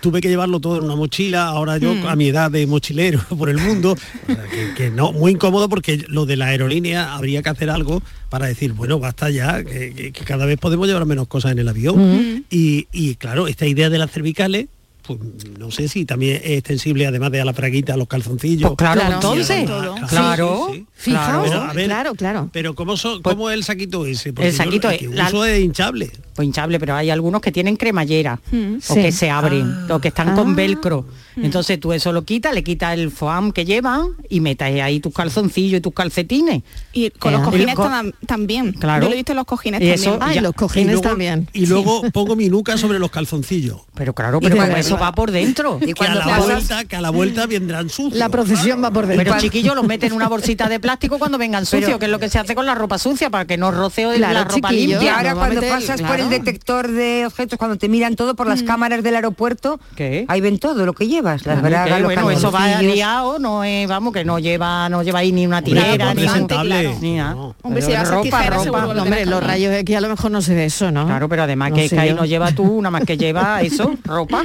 tuve 0.02 0.22
que 0.22 0.30
llevarlo 0.30 0.60
todo 0.60 0.78
en 0.78 0.84
una 0.86 0.96
mochila, 0.96 1.48
ahora 1.48 1.78
yo 1.78 1.94
Mm. 1.94 2.06
a 2.08 2.16
mi 2.16 2.28
edad 2.30 2.50
de 2.52 2.66
mochilero 2.68 3.20
por 3.38 3.50
el 3.50 3.58
mundo, 3.58 3.98
que, 4.28 4.74
que 4.76 4.90
no, 4.92 5.12
muy 5.12 5.32
incómodo 5.34 5.68
porque 5.68 6.04
lo 6.08 6.26
de 6.26 6.38
la 6.38 6.46
aerolínea 6.48 7.14
habría 7.16 7.42
que 7.44 7.50
hacer 7.50 7.70
algo 7.70 8.02
para 8.30 8.48
decir, 8.48 8.74
bueno, 8.74 9.00
basta 9.00 9.30
ya, 9.30 9.64
que, 9.64 9.94
que- 9.94 10.12
que 10.12 10.24
cada 10.26 10.46
vez 10.46 10.58
podemos 10.58 10.88
llevar 10.88 11.06
menos 11.06 11.28
cosas 11.28 11.52
en 11.52 11.60
el 11.60 11.68
avión. 11.68 11.98
Mm. 11.98 12.44
y, 12.50 12.88
y, 12.94 13.16
claro, 13.16 13.48
esta 13.48 13.66
idea 13.66 13.90
de 13.90 13.98
las 13.98 14.12
cervicales, 14.12 14.68
pues 15.06 15.20
no 15.60 15.72
sé 15.72 15.88
si 15.88 16.06
también 16.06 16.38
es 16.44 16.52
extensible 16.58 17.06
además 17.08 17.32
de 17.32 17.42
a 17.42 17.46
la 17.46 17.54
praguita, 17.54 17.94
a 17.94 17.98
los 17.98 18.08
calzoncillos. 18.08 18.70
Pues 18.70 18.78
claro, 18.78 19.02
Claro. 19.02 19.16
entonces, 19.16 19.70
Ah, 19.70 20.06
claro, 20.10 20.70
sí, 20.72 20.78
sí. 20.80 20.86
Fijaos, 21.12 21.50
Pero, 21.50 21.62
a 21.62 21.74
ver, 21.74 21.86
claro, 21.86 22.16
claro. 22.16 22.50
Pero 22.52 22.76
¿cómo, 22.76 22.98
son, 22.98 23.22
cómo 23.22 23.50
es 23.50 23.56
el 23.58 23.64
saquito 23.64 24.06
ese? 24.06 24.34
Porque 24.34 24.50
El 24.50 24.54
yo 24.56 24.64
saquito 24.64 24.90
es- 24.90 25.00
que 25.00 25.08
la- 25.10 25.28
uso 25.28 25.46
es 25.46 25.60
hinchable. 25.64 26.12
Pues 26.36 26.46
hinchable, 26.46 26.80
pero 26.80 26.96
hay 26.96 27.10
algunos 27.10 27.42
que 27.42 27.52
tienen 27.52 27.76
cremallera 27.78 28.40
Mm. 28.52 28.76
o 28.78 28.94
Sí. 28.94 29.02
que 29.02 29.12
se 29.12 29.30
abren 29.30 29.90
o 29.92 30.00
que 30.00 30.10
están 30.10 30.30
Ah. 30.30 30.36
con 30.36 30.56
velcro. 30.56 31.06
Entonces 31.38 31.80
tú 31.80 31.94
eso 31.94 32.12
lo 32.14 32.24
quitas, 32.24 32.54
le 32.54 32.64
quitas 32.64 32.94
el 32.98 33.12
foam 33.12 33.52
que 33.52 33.66
llevan 33.66 34.10
y 34.30 34.40
metes 34.40 34.82
ahí 34.82 35.00
tus 35.00 35.14
calzoncillos 35.14 35.80
y 35.80 35.82
tus 35.82 35.94
calcetines. 35.94 36.64
Y 36.94 37.10
con 37.12 37.32
los 37.34 37.42
Eh, 37.42 37.46
cojines 37.46 37.76
y 37.76 38.26
también. 38.26 38.72
Claro. 38.74 39.04
Yo 39.04 39.10
lo 39.10 39.14
he 39.14 39.18
visto 39.18 39.32
en 39.34 39.36
los 39.38 39.46
cojines 39.46 39.82
Y 39.82 39.90
también. 39.90 40.14
eso- 40.14 40.18
Ay, 40.22 40.36
ya. 40.36 40.42
los 40.42 40.54
cojines 40.54 40.88
y 40.88 40.92
luego, 40.94 41.02
también. 41.10 41.50
Y 41.54 41.66
luego 41.66 42.02
pongo 42.14 42.36
mi 42.36 42.50
nuca 42.50 42.78
sobre 42.78 43.00
los 43.00 43.12
calzoncillos. 43.12 43.82
Pero 43.96 44.14
claro, 44.14 44.40
Y 44.42 44.46
pero 44.46 44.58
como 44.58 44.76
eso 44.78 44.98
va 44.98 45.12
por 45.14 45.32
dentro. 45.32 45.80
Y 45.82 45.86
Que 45.88 45.92
a 45.92 45.96
cuando 45.96 46.20
la 46.20 46.26
pasas- 46.26 46.46
vuelta, 46.46 46.86
que 46.86 46.96
a 46.96 47.02
la 47.02 47.10
vuelta 47.10 47.46
vendrán 47.48 47.90
sucios. 47.90 48.14
La 48.18 48.30
procesión 48.30 48.84
va 48.84 48.92
por 48.92 49.08
dentro. 49.08 49.26
Pero 49.26 49.40
chiquillos 49.40 49.76
los 49.76 49.86
meten 49.86 50.10
en 50.12 50.16
una 50.16 50.28
bolsita 50.30 50.68
de 50.70 50.80
plástico 50.80 51.20
cuando 51.20 51.38
vengan 51.38 51.66
sucios, 51.66 51.98
que 52.00 52.06
es 52.06 52.12
lo 52.12 52.20
que 52.20 52.30
se 52.30 52.40
hace 52.40 52.56
con 52.56 52.66
la 52.66 52.76
ropa 52.76 52.98
sucia 52.98 53.30
para 53.30 53.46
que 53.46 53.58
no 53.58 53.72
roceo 53.72 54.14
Claro, 54.14 54.34
la 54.34 54.44
ropa 54.46 54.70
chiquillo. 54.70 54.84
Y 54.84 54.88
limpia. 54.88 55.18
ahora 55.18 55.36
cuando 55.36 55.62
pasas 55.62 56.02
por 56.02 56.20
el 56.20 56.30
detector 56.30 56.90
de 56.92 57.26
objetos, 57.26 57.58
cuando 57.58 57.78
te 57.78 57.90
miran 57.90 58.16
todo 58.16 58.36
por 58.36 58.48
las 58.48 58.64
cámaras 58.64 59.04
del 59.04 59.16
aeropuerto, 59.16 59.80
¿Qué? 59.96 60.26
ahí 60.28 60.42
ven 60.42 60.60
todo 60.60 60.86
lo 60.86 60.94
que 60.94 61.08
las 61.34 61.42
Claro, 61.42 61.62
bragas, 61.62 61.86
que, 61.86 62.00
los 62.00 62.14
bueno, 62.14 62.32
eso 62.32 62.52
va 62.52 62.82
liado, 62.82 63.40
no 63.40 63.64
es, 63.64 63.88
vamos, 63.88 64.14
que 64.14 64.24
no 64.26 64.40
lleva, 64.40 64.88
no 64.90 65.04
lleva 65.04 65.20
ahí 65.20 65.32
ni 65.32 65.46
una 65.46 65.62
que 65.62 65.72
ni 65.72 66.28
un- 66.28 66.48
claro. 66.48 66.98
Ni 67.02 67.16
nada. 67.16 67.34
No. 67.34 67.56
Hombre, 67.62 67.82
si 67.82 67.94
ropa, 67.96 68.44
ropa. 68.44 68.94
lo 68.94 69.26
los 69.26 69.44
rayos 69.44 69.74
X 69.76 69.96
a 69.98 70.02
lo 70.02 70.10
mejor 70.10 70.32
no 70.32 70.42
se 70.42 70.54
ve 70.56 70.66
eso, 70.66 70.92
¿no? 70.92 71.06
Claro, 71.06 71.28
pero 71.30 71.44
además 71.44 71.72
No 71.72 71.76
que, 71.78 71.90
que 71.90 72.00
ahí 72.00 72.14
no 72.14 72.26
lleva 72.26 72.52
tú, 72.52 72.82
nada 72.82 72.92
más 72.92 73.04
que 73.04 73.18
lleva 73.18 73.62
eso, 73.62 73.96
ropa. 74.04 74.44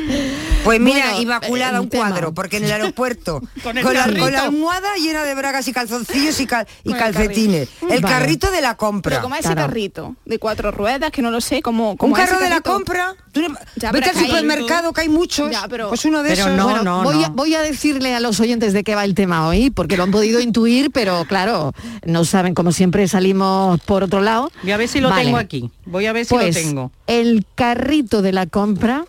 Pues 0.65 0.81
mira, 0.81 1.07
Bueno, 1.07 1.21
Inmaculada, 1.23 1.77
el 1.77 1.81
un 1.85 1.89
tema. 1.89 2.09
cuadro, 2.09 2.33
porque 2.35 2.59
en 2.59 2.65
el 2.65 2.73
aeropuerto, 2.73 3.41
Con 3.63 3.75
la, 3.77 3.83
carrito. 3.83 4.21
con 4.21 4.33
la 4.33 4.43
almohada 4.45 4.89
llena 4.97 5.23
de 5.25 5.35
bragas 5.35 5.67
y 5.69 5.73
calzoncillos 5.73 6.39
y, 6.41 6.47
cal- 6.47 6.67
y 6.85 6.91
Con 6.91 6.97
el 6.97 7.03
calcetines. 7.03 7.69
El, 7.83 8.01
Vale. 8.01 8.15
carrito 8.15 8.51
de 8.51 8.61
la 8.61 8.77
compra. 8.77 9.11
Pero 9.17 9.23
como 9.23 9.35
ese 9.37 9.45
Claro. 9.45 9.63
carrito 9.63 10.17
de 10.25 10.39
cuatro 10.39 10.71
ruedas, 10.71 11.11
que 11.11 11.23
no 11.23 11.31
lo 11.31 11.41
sé, 11.41 11.63
como... 11.63 11.93
Un 11.93 11.97
como 11.97 12.15
carro 12.15 12.39
de 12.39 12.49
la 12.51 12.61
compra. 12.61 13.15
Tú 13.33 13.41
no- 13.43 13.57
Ya, 13.77 13.93
vete 13.93 14.11
al 14.11 14.17
supermercado, 14.17 14.93
que 14.93 15.03
hay 15.03 15.09
muchos. 15.09 15.51
Ya, 15.51 15.67
pero- 15.69 15.89
Pues 15.89 16.05
uno 16.05 16.23
de 16.23 16.31
Pero 16.31 16.43
esos. 16.43 16.57
no, 16.57 16.70
Bueno, 16.73 16.85
no, 16.85 17.03
voy, 17.05 17.25
A, 17.25 17.29
no. 17.29 17.35
voy 17.35 17.55
a 17.55 17.61
decirle 17.63 18.15
a 18.15 18.21
los 18.21 18.41
oyentes 18.41 18.73
de 18.73 18.83
qué 18.85 18.95
va 18.95 19.05
el 19.05 19.15
tema 19.15 19.47
hoy, 19.49 19.71
porque 19.71 19.97
lo 19.97 20.03
han 20.05 20.11
podido 20.11 20.41
intuir, 20.41 20.91
pero 20.91 21.25
claro, 21.27 21.73
no 22.05 22.25
saben, 22.25 22.55
como 22.55 22.73
siempre 22.73 23.07
salimos 23.09 23.81
por 23.81 24.03
otro 24.05 24.21
lado. 24.21 24.51
Voy 24.63 24.73
a 24.73 24.77
ver 24.77 24.89
si 24.89 25.01
lo 25.01 25.11
Vale. 25.11 25.25
tengo 25.25 25.37
aquí. 25.39 25.71
Voy 25.87 26.07
a 26.07 26.13
ver 26.13 26.25
si 26.25 26.35
Pues 26.35 26.55
lo 26.57 26.63
tengo. 26.63 26.93
el 27.07 27.45
carrito 27.55 28.23
de 28.23 28.33
la 28.33 28.47
compra 28.47 29.05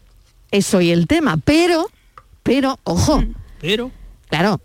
es 0.52 0.74
hoy 0.74 0.92
el 0.92 1.08
tema, 1.08 1.38
pero, 1.38 1.88
pero, 2.44 2.80
ojo, 2.84 3.24
Pero 3.60 3.92
claro, 4.30 4.60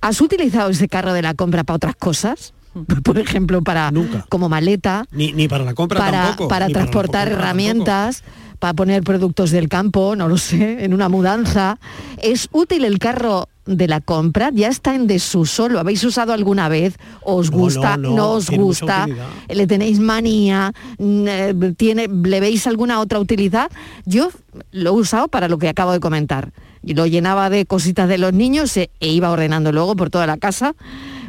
¿has 0.00 0.20
utilizado 0.20 0.70
ese 0.70 0.88
carro 0.88 1.12
de 1.12 1.22
la 1.22 1.34
compra 1.34 1.64
para 1.64 1.76
otras 1.76 1.96
cosas? 1.96 2.54
Por 3.04 3.18
ejemplo, 3.18 3.62
para 3.62 3.90
Nunca. 3.92 4.26
como 4.28 4.48
maleta, 4.48 5.04
ni, 5.12 5.32
ni 5.32 5.46
para 5.46 5.64
la 5.64 5.74
compra 5.74 6.00
para, 6.00 6.22
tampoco. 6.28 6.48
para 6.48 6.66
ni 6.66 6.72
transportar 6.72 7.28
compra 7.28 7.44
herramientas, 7.44 8.24
para 8.58 8.74
poner 8.74 9.02
productos 9.02 9.50
del 9.50 9.68
campo, 9.68 10.16
no 10.16 10.28
lo 10.28 10.38
sé, 10.38 10.84
en 10.84 10.94
una 10.94 11.08
mudanza. 11.08 11.78
¿Es 12.22 12.48
útil 12.52 12.84
el 12.84 12.98
carro 12.98 13.48
de 13.66 13.88
la 13.88 14.00
compra? 14.00 14.50
¿Ya 14.52 14.68
está 14.68 14.94
en 14.94 15.06
desuso? 15.06 15.68
¿Lo 15.68 15.80
habéis 15.80 16.04
usado 16.04 16.32
alguna 16.32 16.68
vez? 16.68 16.96
¿Os 17.22 17.50
gusta? 17.50 17.96
no, 17.96 18.10
¿No, 18.10 18.16
no, 18.16 18.30
os 18.32 18.50
gusta? 18.50 19.06
¿Le 19.48 19.66
tenéis 19.66 20.00
manía? 20.00 20.72
Mm, 20.98 21.24
eh, 21.28 21.74
¿Tiene, 21.76 22.08
¿Le 22.08 22.40
veis 22.40 22.66
alguna 22.66 23.00
otra 23.00 23.18
utilidad? 23.18 23.70
Yo 24.04 24.30
lo 24.72 24.90
he 24.90 24.92
usado 24.92 25.28
para 25.28 25.48
lo 25.48 25.58
que 25.58 25.68
acabo 25.68 25.92
de 25.92 26.00
comentar. 26.00 26.52
Lo 26.82 27.06
llenaba 27.06 27.48
de 27.48 27.64
cositas 27.64 28.08
de 28.08 28.18
los 28.18 28.32
niños 28.32 28.76
e, 28.76 28.90
e 29.00 29.08
iba 29.08 29.30
ordenando 29.30 29.72
luego 29.72 29.96
por 29.96 30.10
toda 30.10 30.26
la 30.26 30.36
casa, 30.36 30.74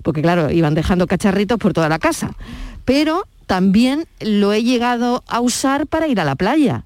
porque 0.04 0.22
claro, 0.22 0.52
iban 0.52 0.74
dejando 0.76 1.08
cacharritos 1.08 1.58
por 1.58 1.72
toda 1.72 1.88
la 1.88 2.00
casa. 2.00 2.32
Pero 2.84 3.24
también 3.46 4.06
lo 4.20 4.54
he 4.54 4.64
llegado 4.64 5.24
a 5.28 5.40
usar 5.40 5.88
para 5.88 6.08
ir 6.08 6.20
a 6.20 6.26
la 6.26 6.36
playa. 6.36 6.84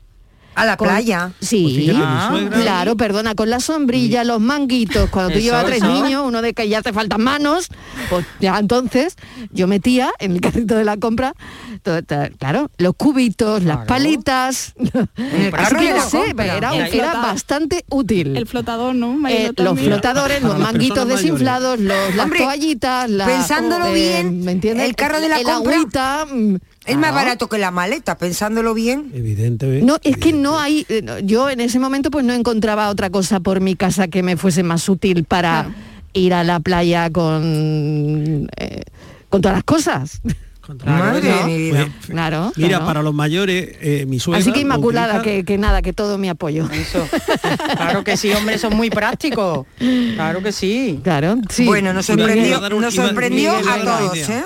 A 0.59 0.65
la 0.65 0.77
Con- 0.77 0.87
playa. 0.89 1.31
Sí, 1.39 1.85
Pues 1.85 1.97
suegra- 2.41 2.61
claro, 2.61 2.97
perdona, 2.97 3.33
con 3.35 3.49
la 3.49 3.59
sombrilla, 3.59 4.23
los 4.23 4.39
manguitos, 4.41 5.09
cuando 5.09 5.31
tú 5.31 5.37
Eso, 5.39 5.45
llevas 5.45 5.65
tres 5.65 5.81
eso. 5.83 5.91
niños, 5.91 6.23
uno 6.25 6.41
de 6.41 6.53
que 6.53 6.67
ya 6.67 6.81
te 6.81 6.91
faltan 6.93 7.21
manos, 7.23 7.69
pues 8.09 8.25
ya 8.39 8.57
entonces 8.59 9.15
yo 9.51 9.67
metía 9.67 10.09
en 10.19 10.33
el 10.33 10.41
carrito 10.41 10.75
de 10.75 10.83
la 10.85 10.97
compra, 10.97 11.33
claro, 12.37 12.69
los 12.77 12.93
cubitos, 12.95 13.63
las 13.63 13.85
palitas, 13.85 14.73
así 15.53 15.75
que 15.75 15.93
no 15.93 16.09
sé, 16.09 16.23
era, 16.37 16.75
era 16.87 17.13
bastante 17.13 17.85
útil. 17.89 18.35
El 18.35 18.45
flotador, 18.47 18.95
¿no? 18.95 19.17
Eh, 19.29 19.51
los 19.55 19.79
flotadores, 19.79 20.41
los 20.41 20.59
manguitos 20.59 21.07
desinflados, 21.07 21.79
los, 21.79 22.15
las 22.15 22.25
Hombre, 22.25 22.39
toallitas, 22.39 23.09
la, 23.09 23.25
pensándolo 23.25 23.91
bien, 23.93 24.43
¿me 24.43 24.51
entiendes? 24.51 24.87
el 24.87 24.95
carro 24.95 25.19
de 25.21 25.29
la 25.29 25.37
el 25.39 25.43
compra 25.45 25.75
agüita, 25.75 26.25
mm, 26.31 26.55
Es 26.89 26.96
más 26.98 27.12
claro. 27.12 27.15
barato 27.15 27.48
que 27.50 27.58
la 27.58 27.72
maleta, 27.72 28.17
pensándolo 28.17 28.74
bien. 28.74 29.12
Evidentemente. 29.13 29.86
No, 29.86 29.98
es 30.03 30.17
que 30.17 30.34
no 30.34 30.60
hay, 30.60 30.86
eh, 30.89 31.01
no, 31.03 31.19
yo 31.19 31.50
en 31.50 31.60
ese 31.62 31.79
momento 31.79 32.10
pues 32.12 32.25
no 32.25 32.34
encontraba 32.34 32.89
otra 32.89 33.10
cosa 33.10 33.39
por 33.39 33.60
mi 33.62 33.75
casa 33.75 34.08
que 34.08 34.24
me 34.24 34.36
fuese 34.38 34.63
más 34.63 34.88
útil 34.89 35.24
para 35.24 35.63
Claro. 35.63 35.75
ir 36.13 36.34
a 36.34 36.43
la 36.43 36.60
playa 36.60 37.10
con, 37.10 38.50
eh, 38.58 38.84
con 39.29 39.41
todas 39.41 39.58
las 39.58 39.63
cosas. 39.63 40.22
Madre 40.86 41.27
¿no? 41.27 41.38
de 41.38 41.43
mi 41.46 41.58
vida. 41.58 41.88
Pues, 41.98 42.12
Claro. 42.12 42.51
Mira, 42.55 42.69
claro. 42.69 42.86
para 42.86 43.01
los 43.01 43.12
mayores, 43.15 43.69
eh, 43.81 44.05
mi 44.08 44.19
suegra... 44.19 44.39
Así 44.39 44.51
que 44.51 44.60
Inmaculada, 44.62 45.15
utiliza- 45.15 45.24
que, 45.24 45.43
que 45.46 45.58
nada, 45.58 45.81
que 45.81 45.93
todo 45.93 46.19
mi 46.19 46.29
apoyo. 46.29 46.69
Eso. 46.72 47.08
Claro 47.75 48.03
que 48.03 48.15
sí, 48.17 48.31
hombre, 48.34 48.60
son 48.60 48.75
muy 48.77 48.91
prácticos. 48.91 49.65
Claro 50.13 50.43
que 50.43 50.51
sí. 50.51 51.00
Claro, 51.03 51.38
sí. 51.50 51.65
Bueno, 51.65 51.91
nos 51.91 52.05
sorprendió, 52.05 52.60
nos 52.69 52.93
sorprendió 52.93 53.53
a 53.58 53.77
todos. 53.84 54.17
¿eh? 54.29 54.43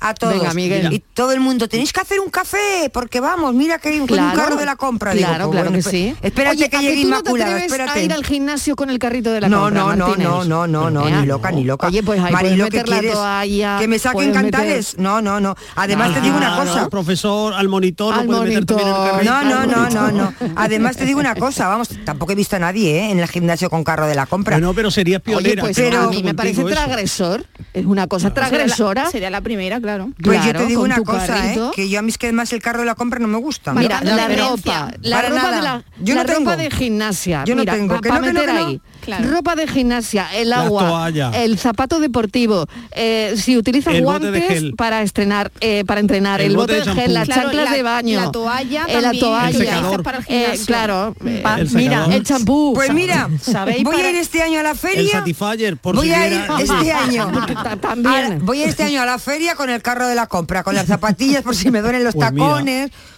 A 0.00 0.14
todos. 0.14 0.32
Venga, 0.34 0.54
Miguel. 0.54 0.92
Y 0.92 0.98
todo 1.00 1.32
el 1.32 1.40
mundo, 1.40 1.68
tenéis 1.68 1.92
que 1.92 2.00
hacer 2.00 2.20
un 2.20 2.30
café, 2.30 2.90
porque 2.92 3.20
vamos, 3.20 3.54
mira 3.54 3.78
que 3.78 3.90
hay 3.90 4.00
un, 4.00 4.06
carro 4.06 4.56
de 4.56 4.64
la 4.64 4.76
compra. 4.76 5.12
Digo, 5.12 5.28
Claro, 5.28 5.44
pues 5.46 5.52
claro 5.56 5.70
bueno, 5.70 5.84
que 5.84 5.90
sí. 5.90 6.14
Espérate 6.22 6.56
Oye, 6.56 6.70
que 6.70 6.76
¿a 6.76 6.80
llegue 6.80 7.02
tú 7.02 7.08
no 7.08 7.22
te 7.22 7.30
Inmaculada, 7.30 7.50
atreves 7.50 7.72
espérate. 7.72 7.98
a 7.98 8.02
ir 8.02 8.12
al 8.12 8.24
gimnasio 8.24 8.76
con 8.76 8.90
el 8.90 8.98
carrito 8.98 9.30
de 9.30 9.40
la 9.42 9.48
No, 9.48 9.60
compra, 9.64 9.80
no, 9.80 9.96
no, 9.96 10.06
Martínez? 10.08 10.28
no, 10.28 10.44
no, 10.44 10.66
no, 10.66 10.90
no, 10.90 11.20
ni 11.20 11.26
loca, 11.26 11.50
ni 11.52 11.64
loca. 11.64 11.86
Oye, 11.88 12.02
pues 12.02 12.20
ahí 12.20 12.32
Marilo, 12.32 12.64
¿qué 12.68 12.78
meter 12.78 12.88
la 12.88 12.98
quieres? 12.98 13.12
toalla, 13.12 13.76
Que 13.78 13.88
me 13.88 13.98
saquen 13.98 14.32
puedes 14.32 14.42
meter-. 14.42 14.84
No, 14.98 15.20
no, 15.20 15.38
no. 15.40 15.54
Además 15.76 16.14
te 16.14 16.20
digo 16.22 16.36
una 16.36 16.56
cosa. 16.56 16.82
al 16.84 16.88
profesor, 16.88 17.52
al 17.54 17.68
monitor, 17.68 18.14
Al 18.14 18.26
lo 18.26 18.38
puede 18.38 18.54
meter 18.60 18.78
el 18.78 18.92
carrito. 18.94 19.32
No, 19.32 19.42
no, 19.44 19.66
no, 19.66 19.90
no, 19.90 20.10
no. 20.12 20.34
Además 20.56 20.96
te 20.96 21.04
digo 21.04 21.20
una 21.20 21.34
cosa, 21.34 21.68
vamos, 21.68 21.90
tampoco 22.04 22.32
he 22.32 22.34
visto 22.34 22.56
a 22.56 22.58
nadie 22.58 23.00
¿eh? 23.00 23.10
en 23.10 23.18
el 23.20 23.28
gimnasio 23.28 23.68
con 23.68 23.84
carro 23.84 24.06
de 24.06 24.14
la 24.14 24.26
compra. 24.26 24.56
Bueno, 24.56 24.72
pero 24.72 24.90
serías 24.90 25.20
Oye, 25.26 25.36
pionera. 25.36 25.62
pues 25.62 25.76
pero 25.76 26.00
a 26.02 26.06
mí 26.08 26.22
me 26.22 26.34
parece 26.34 26.64
transgresor. 26.64 27.44
Es 27.74 27.84
una 27.84 28.06
cosa 28.06 28.32
transgresora. 28.32 29.10
Sería 29.10 29.28
la 29.30 29.40
primera, 29.40 29.78
claro. 29.80 29.89
Pues 29.98 30.38
yo 30.38 30.42
Claro, 30.50 30.60
te 30.60 30.66
digo 30.66 30.82
una 30.82 31.00
cosa. 31.02 31.52
¿eh? 31.52 31.60
que 31.74 31.88
yo 31.88 31.98
a 31.98 32.02
mí 32.02 32.08
es 32.10 32.18
que 32.18 32.26
además 32.26 32.52
el 32.52 32.62
carro 32.62 32.80
de 32.80 32.86
la 32.86 32.94
compra 32.94 33.18
no 33.18 33.28
me 33.28 33.38
gusta. 33.38 33.72
Mira, 33.72 34.00
No, 34.00 34.14
la 34.14 34.28
ropa, 34.28 34.90
la 35.02 35.22
ropa 35.22 35.34
nada. 35.34 35.56
de 35.56 35.62
la, 35.62 35.84
Yo 36.00 36.14
la 36.14 36.22
no 36.22 36.26
tengo. 36.32 36.50
ropa 36.50 36.56
de 36.56 36.70
gimnasia. 36.70 37.44
Yo 37.44 37.54
no 37.54 37.62
Mira, 37.62 37.74
tengo. 37.74 37.94
pa- 37.96 38.00
Que 38.00 38.08
pa 38.08 38.14
no, 38.16 38.20
que 38.26 38.32
no, 38.32 38.40
meter 38.40 38.54
que 38.54 38.60
no. 38.60 38.66
ahí. 38.68 38.80
Claro. 39.16 39.30
Ropa 39.30 39.56
de 39.56 39.66
gimnasia, 39.66 40.28
el 40.34 40.52
agua, 40.52 41.10
el 41.34 41.58
zapato 41.58 41.98
deportivo. 42.00 42.66
eh, 42.92 43.34
si 43.36 43.56
utilizas 43.56 43.94
El 43.94 44.04
guantes 44.04 44.72
para 44.76 45.02
estrenar, 45.02 45.50
eh, 45.60 45.84
para 45.86 46.00
entrenar, 46.00 46.40
El 46.40 46.52
el, 46.52 46.56
bote 46.56 46.78
bote 46.78 46.88
de 46.90 46.94
de 46.94 47.02
gel, 47.02 47.14
las 47.14 47.28
champú. 47.28 47.40
chanclas 47.42 47.64
Claro, 47.64 47.76
de 47.76 47.82
baño, 47.82 48.20
la 48.20 48.30
toalla 48.32 48.84
eh, 48.88 48.94
la 48.94 49.00
también, 49.02 49.20
toalla, 49.24 49.48
El 49.48 49.56
secador. 49.56 50.02
para 50.02 50.18
el 50.18 50.24
eh, 50.28 50.60
claro, 50.66 51.16
El 51.20 51.70
mira, 51.72 52.06
el 52.10 52.22
champú. 52.24 52.72
Pues 52.74 52.92
mira, 52.94 53.28
¿sabéis? 53.42 53.82
voy 53.82 54.00
a 54.00 54.10
ir 54.10 54.16
este 54.16 54.42
año 54.42 54.60
a 54.60 54.62
la 54.62 54.70
El 54.70 54.76
feria. 54.76 55.12
Satisfyer, 55.12 55.76
por 55.76 55.96
Voy 55.96 56.06
si 56.08 56.14
a 56.14 56.26
ir 56.28 56.40
este 56.60 56.92
año. 56.92 57.30
También. 57.80 58.44
voy 58.44 58.60
a 58.60 58.62
ir 58.64 58.68
este 58.68 58.84
año 58.84 59.02
a 59.02 59.06
la 59.06 59.18
feria 59.18 59.54
con 59.54 59.70
el 59.70 59.82
carro 59.82 60.06
de 60.06 60.14
la 60.14 60.26
compra, 60.26 60.62
con 60.62 60.74
las 60.74 60.86
zapatillas 60.86 61.42
por 61.42 61.56
si 61.56 61.70
me 61.70 61.80
duelen 61.80 62.04
los 62.04 62.14
Pues 62.14 62.30
mira. 62.32 62.44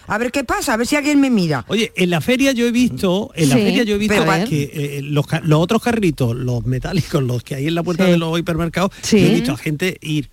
A 0.07 0.17
ver 0.17 0.31
qué 0.31 0.43
pasa, 0.43 0.73
a 0.73 0.77
ver 0.77 0.87
si 0.87 0.95
alguien 0.95 1.19
me 1.21 1.29
mira. 1.29 1.65
Oye, 1.67 1.91
en 1.95 2.09
la 2.09 2.21
feria 2.21 2.51
yo 2.51 2.65
he 2.67 2.71
visto, 2.71 3.31
en 3.35 3.49
la 3.49 3.55
Sí, 3.55 3.61
feria 3.61 3.83
yo 3.83 3.95
he 3.95 3.97
visto 3.97 4.21
a 4.29 4.43
que 4.43 4.69
eh, 4.73 5.01
los, 5.03 5.25
otros 5.55 5.81
carritos, 5.81 6.35
los 6.35 6.65
metálicos, 6.65 7.23
los 7.23 7.43
que 7.43 7.55
hay 7.55 7.67
en 7.67 7.75
la 7.75 7.83
puerta 7.83 8.05
Sí. 8.05 8.11
de 8.11 8.17
los 8.17 8.37
hipermercados, 8.37 8.91
Sí. 9.01 9.19
yo 9.21 9.27
he 9.27 9.33
visto 9.35 9.51
a 9.53 9.57
gente 9.57 9.97
ir 10.01 10.29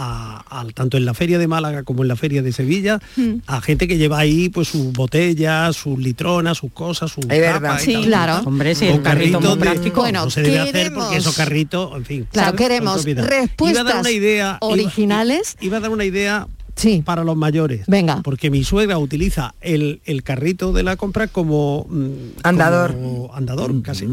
a, 0.00 0.44
al- 0.60 0.74
tanto 0.74 0.96
en 0.96 1.04
la 1.04 1.12
feria 1.12 1.40
de 1.40 1.48
Málaga 1.48 1.82
como 1.82 2.02
en 2.02 2.08
la 2.08 2.14
feria 2.14 2.40
de 2.40 2.52
Sevilla, 2.52 3.00
Hmm. 3.16 3.38
a 3.48 3.60
gente 3.60 3.88
que 3.88 3.98
lleva 3.98 4.20
ahí 4.20 4.48
pues 4.48 4.68
sus 4.68 4.92
botellas, 4.92 5.74
sus 5.74 5.98
litronas, 5.98 6.58
sus 6.58 6.70
cosas, 6.72 7.10
sus 7.10 7.24
Es 7.24 7.40
verdad. 7.40 7.80
Sí, 7.80 7.94
tal. 7.94 8.04
claro. 8.04 8.42
Hombre, 8.46 8.76
sí, 8.76 8.86
el 8.86 9.02
carrito 9.02 9.40
muy 9.40 9.56
práctico. 9.58 10.02
Bueno, 10.02 10.24
no 10.26 10.30
se 10.30 10.42
debe 10.42 10.60
hacer 10.60 10.92
porque 10.94 11.16
esos 11.16 11.34
carritos, 11.36 11.96
en 11.96 12.04
fin. 12.04 12.28
Claro, 12.30 12.50
son 12.50 12.56
queremos 12.56 13.04
respuestas 13.04 13.80
Iba 13.82 13.90
a 13.90 13.92
dar 13.94 14.00
una 14.02 14.10
idea, 14.12 14.58
iba- 14.62 14.68
originales. 14.68 15.56
Iba, 15.60 15.78
a 15.78 15.80
dar 15.80 15.90
una 15.90 16.04
idea 16.04 16.46
Sí. 16.78 17.02
para 17.04 17.24
los 17.24 17.36
mayores. 17.36 17.82
Venga. 17.86 18.20
Porque 18.22 18.50
mi 18.50 18.64
suegra 18.64 18.98
utiliza 18.98 19.54
el, 19.60 20.00
el 20.04 20.22
carrito 20.22 20.72
de 20.72 20.82
la 20.82 20.96
compra 20.96 21.26
como 21.26 21.86
mm, 21.90 22.06
Andador. 22.44 22.92
como 22.94 23.34
andador, 23.34 23.82
casi. 23.82 24.06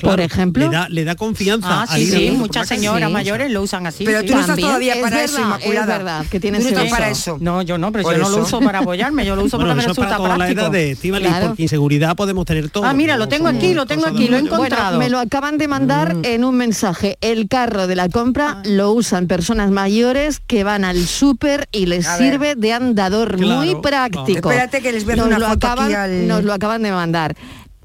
Por 0.00 0.20
ejemplo. 0.20 0.66
Le 0.66 0.70
da, 0.76 0.88
le 0.88 1.04
da 1.04 1.14
confianza 1.14 1.82
Ah, 1.82 1.86
sí, 1.86 2.06
sí, 2.06 2.30
muchas 2.32 2.66
señoras 2.68 3.08
Sí. 3.08 3.12
mayores 3.12 3.50
lo 3.50 3.62
usan 3.62 3.86
así. 3.86 4.04
Pero 4.04 4.20
sí. 4.20 4.26
tú 4.26 4.34
no 4.34 4.40
estás 4.40 4.58
todavía 4.58 4.94
es 4.94 5.02
para 5.02 5.24
eso, 5.24 5.40
Inmaculada. 5.40 5.80
Es 5.80 5.86
verdad, 5.98 6.26
que 6.30 6.40
tienes 6.40 6.66
Tú 6.68 6.74
no 6.74 6.84
para 6.90 7.10
eso. 7.10 7.38
No, 7.40 7.62
yo 7.62 7.78
no, 7.78 7.92
pero 7.92 8.02
Por 8.04 8.16
yo 8.16 8.22
no 8.22 8.28
lo 8.30 8.42
uso 8.42 8.60
para 8.60 8.80
apoyarme, 8.80 9.24
yo 9.24 9.36
lo 9.36 9.44
uso 9.44 9.56
Bueno, 9.56 9.74
para 9.76 9.86
resulta 9.88 10.16
toda 10.16 10.36
la 10.36 10.50
edad 10.50 10.70
de 10.70 10.96
Claro. 11.00 11.46
porque 11.48 11.62
inseguridad 11.62 12.16
podemos 12.16 12.44
tener 12.44 12.70
todo. 12.70 12.84
Ah, 12.84 12.92
mira, 12.92 13.16
lo 13.16 13.28
tengo 13.28 13.48
aquí, 13.48 13.72
lo 13.74 13.86
tengo 13.86 14.06
aquí, 14.06 14.26
lo 14.28 14.36
he 14.36 14.40
encontrado. 14.40 14.96
Bueno, 14.96 14.98
me 14.98 15.08
lo 15.10 15.18
acaban 15.18 15.58
de 15.58 15.68
mandar 15.68 16.14
Mm. 16.16 16.24
en 16.24 16.44
un 16.44 16.56
mensaje. 16.56 17.18
El 17.20 17.48
carro 17.48 17.86
de 17.86 17.94
la 17.96 18.08
compra 18.08 18.56
Ah. 18.58 18.62
lo 18.64 18.92
usan 18.92 19.26
personas 19.26 19.70
mayores 19.70 20.40
que 20.46 20.64
van 20.64 20.84
al 20.84 21.06
súper 21.06 21.68
y 21.72 21.86
les 21.86 21.99
A 22.06 22.16
ver. 22.16 22.32
sirve 22.32 22.54
de 22.54 22.72
andador. 22.72 23.36
Claro. 23.36 23.56
Muy 23.62 23.74
práctico. 23.80 24.50
Espérate 24.50 24.80
que 24.82 24.92
les 24.92 25.04
voy 25.04 25.12
a 25.12 25.14
hacer 25.14 25.18
Nos 25.18 25.36
una 25.36 25.38
lo 25.38 25.52
foto 25.52 25.66
acaban, 25.66 25.84
aquí 25.86 25.94
al- 25.94 26.28
Nos 26.28 26.44
lo 26.44 26.52
acaban 26.52 26.82
de 26.82 26.92
mandar. 26.92 27.36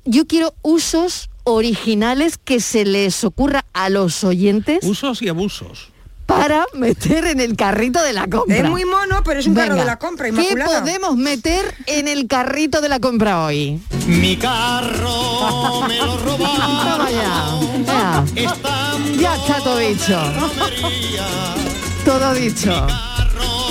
Yo 0.05 0.25
quiero 0.27 0.53
usos 0.62 1.29
originales 1.45 2.38
que 2.38 2.60
se 2.60 2.86
les 2.86 3.24
ocurra 3.24 3.65
a 3.74 3.89
los 3.89 4.24
oyentes 4.24 4.84
Usos 4.84 5.22
y 5.22 5.29
abusos. 5.29 5.89
para 6.25 6.65
meter 6.74 7.25
en 7.27 7.39
el 7.39 7.55
carrito 7.55 8.01
de 8.01 8.13
la 8.13 8.27
compra. 8.27 8.57
Es 8.57 8.69
muy 8.69 8.84
mono, 8.86 9.22
pero 9.24 9.39
es 9.39 9.45
un 9.48 9.53
carro 9.53 9.75
de 9.75 9.86
la 9.86 9.98
compra, 10.00 10.25
¿Qué 10.31 10.31
Inmaculada. 10.41 10.79
podemos 10.81 11.15
meter 11.17 11.75
en 11.86 12.07
el 12.07 12.27
carrito 12.27 12.81
de 12.81 12.89
la 12.89 13.00
compra 13.00 13.43
hoy? 13.45 13.79
Mi 14.07 14.36
carro 14.38 15.81
me 15.88 15.98
lo 15.98 16.15
Toma 16.25 17.10
ya. 17.12 18.24
Ya 19.19 19.36
está 19.36 19.58
todo 19.63 19.78
dicho. 19.78 20.19
Todo 22.04 22.34
dicho. 22.34 22.88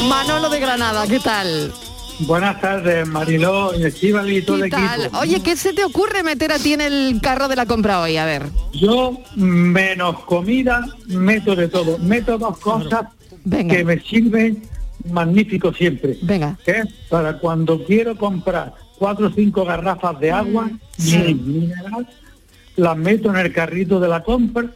Manolo 0.09 0.49
de 0.51 0.61
Granada, 0.61 1.07
¿qué 1.07 1.21
tal? 1.21 1.73
Buenas 2.21 2.61
tardes, 2.61 3.07
Mariló 3.09 3.77
y 3.79 3.85
Estíbaliz 3.85 4.43
y 4.43 4.47
todo 4.47 4.63
el 4.65 4.71
¿Qué 4.71 4.77
equipo. 4.77 5.19
Oye, 5.19 5.41
¿qué 5.43 5.57
se 5.57 5.73
te 5.73 5.85
ocurre 5.85 6.23
meter 6.23 6.53
a 6.53 6.59
ti 6.59 6.73
en 6.73 6.81
el 6.81 7.19
carro 7.21 7.49
de 7.49 7.57
la 7.57 7.67
compra 7.67 8.01
hoy? 8.01 8.17
A 8.17 8.25
ver. 8.25 8.45
Yo, 8.73 9.19
menos 9.35 10.21
comida, 10.25 10.85
meto 11.07 11.57
de 11.57 11.69
todo. 11.69 11.99
Meto 11.99 12.39
dos 12.39 12.59
cosas 12.59 13.07
Venga. 13.45 13.75
que 13.75 13.85
me 13.85 14.01
sirven 14.01 14.63
magnífico 15.11 15.73
siempre. 15.73 16.17
Venga. 16.23 16.57
Es 16.67 16.87
para 17.09 17.39
cuando 17.39 17.85
quiero 17.85 18.17
comprar 18.17 18.75
cuatro 18.97 19.27
o 19.27 19.31
cinco 19.33 19.65
garrafas 19.65 20.19
de 20.21 20.31
agua 20.31 20.71
Sí. 20.97 21.17
mineral, 21.35 22.07
las 22.77 22.97
meto 22.97 23.31
en 23.31 23.37
el 23.37 23.53
carrito 23.53 23.99
de 23.99 24.09
la 24.09 24.23
compra 24.23 24.67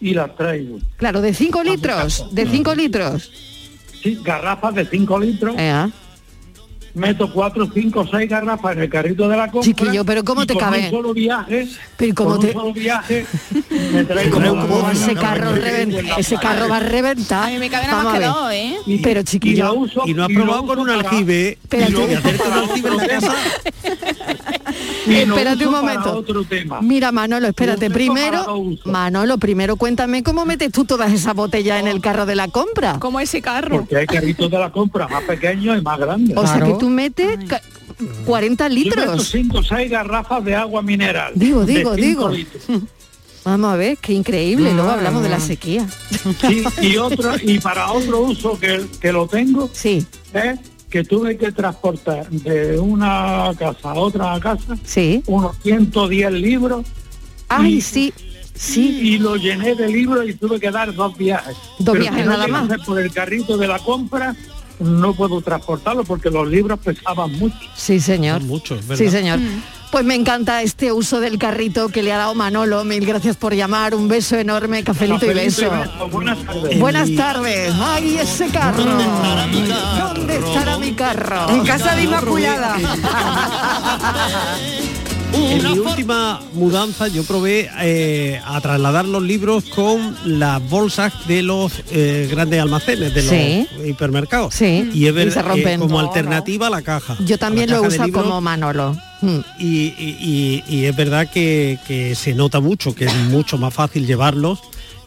y 0.00 0.14
las 0.14 0.34
traigo. 0.36 0.78
Claro, 0.96 1.20
de 1.20 1.32
5 1.32 1.62
litros. 1.62 2.26
De 2.32 2.46
5 2.46 2.74
litros. 2.74 3.30
Garrafas 4.22 4.74
de 4.74 4.86
5 4.86 5.18
litros. 5.18 5.54
Ea. 5.58 5.90
Meto 6.96 7.32
cuatro, 7.32 7.68
cinco, 7.74 8.06
seis 8.08 8.30
garrafas 8.30 8.76
en 8.76 8.82
el 8.82 8.88
carrito 8.88 9.28
de 9.28 9.36
la 9.36 9.50
compra. 9.50 9.62
Chiquillo, 9.62 10.04
pero 10.04 10.22
¿cómo 10.22 10.44
y 10.44 10.46
te 10.46 10.52
con 10.54 10.62
cabe? 10.62 10.84
Un 10.84 10.90
solo 10.90 11.12
viaje, 11.12 11.66
Pero 11.96 12.14
¿cómo 12.14 12.30
con 12.30 12.40
te- 12.40 12.46
un 12.46 12.52
solo 12.52 12.72
viaje, 12.72 13.26
me 13.92 14.04
traigo 14.04 14.38
Pero 14.38 14.90
ese 14.92 15.14
carro 15.16 15.46
bomba, 15.50 15.60
reventa, 15.64 15.98
una 15.98 16.14
ese 16.14 16.36
carro 16.36 16.68
va 16.68 16.76
a 16.76 16.80
reventar. 16.80 17.48
A 17.48 17.50
mí 17.50 17.58
me 17.58 17.68
cabe 17.68 17.86
nada 17.88 17.96
Vamos 17.96 18.12
más 18.12 18.14
a 18.14 18.18
que 18.20 18.24
ver. 18.24 18.32
dos, 18.32 18.52
¿eh? 18.52 18.76
Y- 18.86 18.98
Pero 18.98 19.20
y 19.20 19.24
la 19.24 19.28
chiquillo, 19.28 19.74
uso- 19.74 20.02
Y 20.06 20.14
no 20.14 20.22
has 20.22 20.30
y 20.30 20.34
probado 20.34 20.66
con 20.66 20.78
un 20.78 20.90
aljibe 20.90 21.58
Espérate. 21.60 21.90
y 21.90 21.94
lo 21.94 22.00
y 22.00 22.04
uso 22.04 22.18
hacerte 22.18 22.42
un 22.44 22.48
para 22.50 22.60
aljibe 22.62 22.88
en 22.88 22.96
la 22.96 23.02
otro 23.02 23.08
casa. 23.20 23.34
Y 25.06 25.24
lo 25.26 25.36
Espérate 25.36 25.66
un 25.66 25.72
momento. 25.72 26.16
otro 26.16 26.44
tema. 26.44 26.80
Mira, 26.80 27.12
Manolo, 27.12 27.48
espérate. 27.48 27.90
Primero. 27.90 28.44
Manolo, 28.84 29.38
primero 29.38 29.76
cuéntame 29.76 30.22
cómo 30.22 30.44
metes 30.46 30.72
tú 30.72 30.84
todas 30.84 31.12
esas 31.12 31.34
botellas 31.34 31.80
en 31.80 31.88
el 31.88 32.00
carro 32.00 32.26
de 32.26 32.34
la 32.34 32.48
compra. 32.48 32.98
Como 32.98 33.20
ese 33.20 33.42
carro. 33.42 33.78
Porque 33.78 33.96
hay 33.96 34.06
carritos 34.06 34.50
de 34.50 34.58
la 34.58 34.70
compra 34.72 35.06
más 35.08 35.22
pequeños 35.24 35.78
y 35.78 35.82
más 35.82 35.98
grandes. 35.98 36.36
O 36.36 36.46
sea 36.46 36.60
que 36.60 36.74
tú 36.74 36.88
metes 36.88 37.38
ca- 37.48 37.60
40 38.26 38.68
Yo 38.68 38.74
meto 38.74 38.84
litros. 38.96 39.28
cinco 39.30 39.58
o 39.58 39.62
seis 39.62 39.90
garrafas 39.90 40.44
de 40.44 40.54
agua 40.54 40.82
mineral. 40.82 41.32
Digo, 41.34 41.64
digo, 41.64 41.94
digo. 41.94 42.28
litros. 42.28 42.62
Vamos 43.44 43.74
a 43.74 43.76
ver, 43.76 43.98
qué 43.98 44.14
increíble. 44.14 44.72
Luego 44.72 44.88
hablamos 44.90 45.22
de 45.22 45.28
la 45.28 45.38
sequía. 45.38 45.86
Sí, 46.40 46.64
y 46.80 46.96
otro, 46.96 47.34
y 47.42 47.58
para 47.60 47.92
otro 47.92 48.20
uso 48.22 48.58
que, 48.58 48.86
que 49.02 49.12
lo 49.12 49.26
tengo 49.28 49.68
Sí, 49.70 50.06
es 50.32 50.58
que 50.94 51.02
tuve 51.02 51.36
que 51.36 51.50
transportar 51.50 52.30
de 52.30 52.78
una 52.78 53.50
casa 53.58 53.90
a 53.90 53.94
otra 53.94 54.38
casa 54.38 54.76
sí. 54.84 55.24
unos 55.26 55.56
110 55.64 56.30
libros 56.34 56.86
Ay, 57.48 57.74
Y- 57.74 57.80
sí, 57.80 58.12
sí. 58.54 59.00
y 59.02 59.18
lo 59.18 59.34
llené 59.34 59.74
de 59.74 59.88
libros 59.88 60.24
y 60.28 60.34
tuve 60.34 60.60
que 60.60 60.70
dar 60.70 60.94
dos 60.94 61.18
viajes. 61.18 61.56
Dos 61.80 61.94
Pero 61.94 61.98
viajes 61.98 62.26
nada 62.26 62.46
más. 62.46 62.68
por 62.86 63.00
el 63.00 63.12
carrito 63.12 63.58
de 63.58 63.66
la 63.66 63.80
compra 63.80 64.36
no 64.78 65.14
puedo 65.14 65.40
transportarlo 65.42 66.04
porque 66.04 66.30
los 66.30 66.46
libros 66.48 66.78
pesaban 66.78 67.32
mucho. 67.40 67.56
Sí, 67.74 67.98
señor. 67.98 68.40
Muchos. 68.42 68.84
Sí, 68.96 69.08
señor. 69.10 69.40
Pues 69.94 70.04
me 70.04 70.16
encanta 70.16 70.60
este 70.60 70.90
uso 70.90 71.20
del 71.20 71.38
carrito 71.38 71.88
que 71.88 72.02
le 72.02 72.12
ha 72.12 72.16
dado 72.16 72.34
Manolo. 72.34 72.82
Mil 72.82 73.06
gracias 73.06 73.36
por 73.36 73.54
llamar. 73.54 73.94
Un 73.94 74.08
beso 74.08 74.34
enorme, 74.36 74.82
cafelito 74.82 75.24
y 75.24 75.28
Cafelito 75.28 75.62
y 75.62 75.68
beso. 75.68 76.08
Buenas 76.10 76.38
tardes. 76.44 76.78
Buenas 76.80 77.14
tardes. 77.14 77.72
Ay, 77.78 78.16
ese 78.16 78.48
carro. 78.48 78.82
¿Dónde 78.82 80.34
estará 80.36 80.78
mi 80.78 80.94
carro? 80.94 81.48
En 81.48 81.64
casa 81.64 81.94
de 81.94 82.02
Inmaculada. 82.02 82.76
En 85.32 85.64
mi 85.64 85.78
última 85.80 86.40
mudanza 86.52 87.08
yo 87.08 87.24
probé 87.24 87.68
eh, 87.80 88.40
a 88.46 88.60
trasladar 88.60 89.04
los 89.04 89.20
libros 89.20 89.64
con 89.64 90.16
las 90.24 90.62
bolsas 90.70 91.12
de 91.26 91.42
los 91.42 91.72
eh, 91.90 92.28
grandes 92.30 92.60
almacenes, 92.62 93.12
de 93.12 93.22
Sí. 93.22 93.68
los 93.76 93.84
hipermercados. 93.88 94.54
Sí, 94.54 94.88
Y 94.94 95.08
es 95.08 95.26
y 95.26 95.30
se 95.32 95.42
rompen. 95.42 95.66
eh, 95.68 95.78
como 95.80 95.96
No, 95.96 96.02
no. 96.02 96.08
alternativa 96.08 96.68
a 96.68 96.70
la 96.70 96.82
caja. 96.82 97.16
Yo 97.24 97.36
también 97.36 97.68
lo 97.68 97.82
uso 97.82 98.04
como 98.12 98.40
Manolo. 98.40 98.96
Mm. 99.24 99.44
y, 99.58 99.66
y- 99.66 100.62
y- 100.68 100.74
y 100.76 100.84
es 100.84 100.94
verdad 100.96 101.28
que, 101.28 101.78
que 101.86 102.14
se 102.14 102.34
nota 102.34 102.60
mucho, 102.60 102.94
que 102.94 103.06
es 103.06 103.14
mucho 103.14 103.58
más 103.58 103.72
fácil 103.74 104.06
llevarlos 104.06 104.60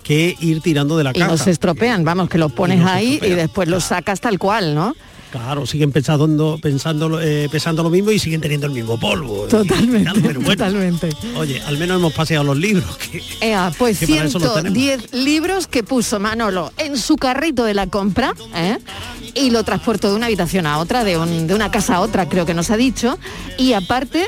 que 0.03 0.35
ir 0.39 0.61
tirando 0.61 0.97
de 0.97 1.03
la 1.03 1.09
Y 1.11 1.19
caja. 1.19 1.31
no 1.31 1.37
se 1.37 1.51
estropean, 1.51 2.05
vamos, 2.05 2.29
que 2.29 2.37
los 2.37 2.51
pones 2.53 2.79
no 2.79 2.87
ahí 2.87 3.19
y 3.21 3.29
después 3.31 3.67
los 3.67 3.83
sacas 3.83 4.21
tal 4.21 4.39
cual, 4.39 4.73
¿no? 4.73 4.95
Claro, 5.31 5.65
siguen 5.65 5.91
pensando, 5.91 6.57
pensando, 6.61 7.19
eh, 7.21 7.49
pesando 7.51 7.83
lo 7.83 7.89
mismo 7.89 8.11
y 8.11 8.19
siguen 8.19 8.39
teniendo 8.39 8.65
el 8.67 8.73
mismo 8.73 8.97
polvo. 8.97 9.43
Totalmente, 9.47 10.19
bueno, 10.21 10.39
totalmente. 10.39 11.09
Oye, 11.35 11.61
al 11.63 11.77
menos 11.77 11.97
hemos 11.99 12.13
paseado 12.13 12.45
los 12.45 12.57
libros. 12.57 12.85
Que, 12.97 13.21
Ea, 13.41 13.71
pues 13.77 13.99
que 13.99 14.07
para 14.07 14.25
eso 14.25 14.39
los 14.39 14.53
tenemos. 14.55 14.77
110 14.77 15.13
libros 15.25 15.67
que 15.67 15.83
puso 15.83 16.19
Manolo 16.21 16.71
en 16.77 16.97
su 16.97 17.17
carrito 17.17 17.65
de 17.65 17.73
la 17.73 17.87
compra 17.87 18.33
¿eh? 18.55 18.77
y 19.35 19.49
lo 19.49 19.63
transportó 19.63 20.09
de 20.09 20.15
una 20.15 20.27
habitación 20.27 20.65
a 20.65 20.77
otra, 20.79 21.03
de, 21.03 21.17
un- 21.17 21.45
de 21.45 21.53
una 21.53 21.71
casa 21.71 21.95
a 21.95 21.99
otra, 21.99 22.29
creo 22.29 22.45
que 22.45 22.53
nos 22.53 22.69
ha 22.71 22.77
dicho. 22.77 23.19
Y 23.57 23.73
aparte, 23.73 24.25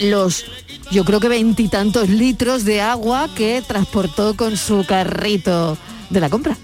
los, 0.00 0.44
yo 0.92 1.04
creo 1.04 1.18
que 1.18 1.28
veintitantos 1.28 2.08
litros 2.08 2.64
de 2.64 2.80
agua 2.80 3.28
que 3.34 3.62
transportó 3.66 4.36
con 4.36 4.56
su 4.56 4.84
carrito 4.86 5.76
de 6.10 6.20
la 6.20 6.30
compra. 6.30 6.56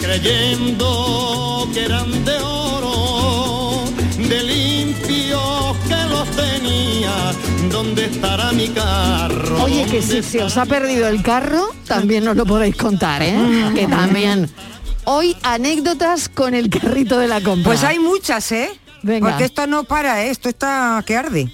Creyendo 0.00 1.68
que 1.72 1.84
eran 1.84 2.24
de 2.24 2.38
oro, 2.38 3.84
de 4.16 4.42
limpios 4.42 5.76
que 5.86 6.04
los 6.08 6.28
tenía. 6.30 7.32
¿Dónde 7.70 8.06
estará 8.06 8.52
mi 8.52 8.68
carro? 8.68 9.64
Oye, 9.64 9.86
que 9.86 10.02
si 10.02 10.22
se 10.22 10.42
os 10.42 10.56
ha 10.56 10.66
perdido 10.66 11.08
el 11.08 11.22
carro, 11.22 11.68
también 11.86 12.24
nos 12.24 12.36
lo 12.36 12.46
podéis 12.46 12.76
contar, 12.76 13.22
¿eh? 13.22 13.36
que 13.74 13.86
también. 13.86 14.50
Hoy 15.04 15.36
anécdotas 15.42 16.28
con 16.28 16.54
el 16.54 16.70
carrito 16.70 17.18
de 17.18 17.28
la 17.28 17.40
compra. 17.40 17.64
Pues 17.64 17.84
hay 17.84 17.98
muchas, 17.98 18.50
¿eh? 18.52 18.70
Venga. 19.02 19.30
Porque 19.30 19.44
esto 19.44 19.66
no 19.66 19.84
para, 19.84 20.24
¿eh? 20.24 20.30
esto 20.30 20.48
está 20.48 21.02
que 21.06 21.16
arde. 21.16 21.52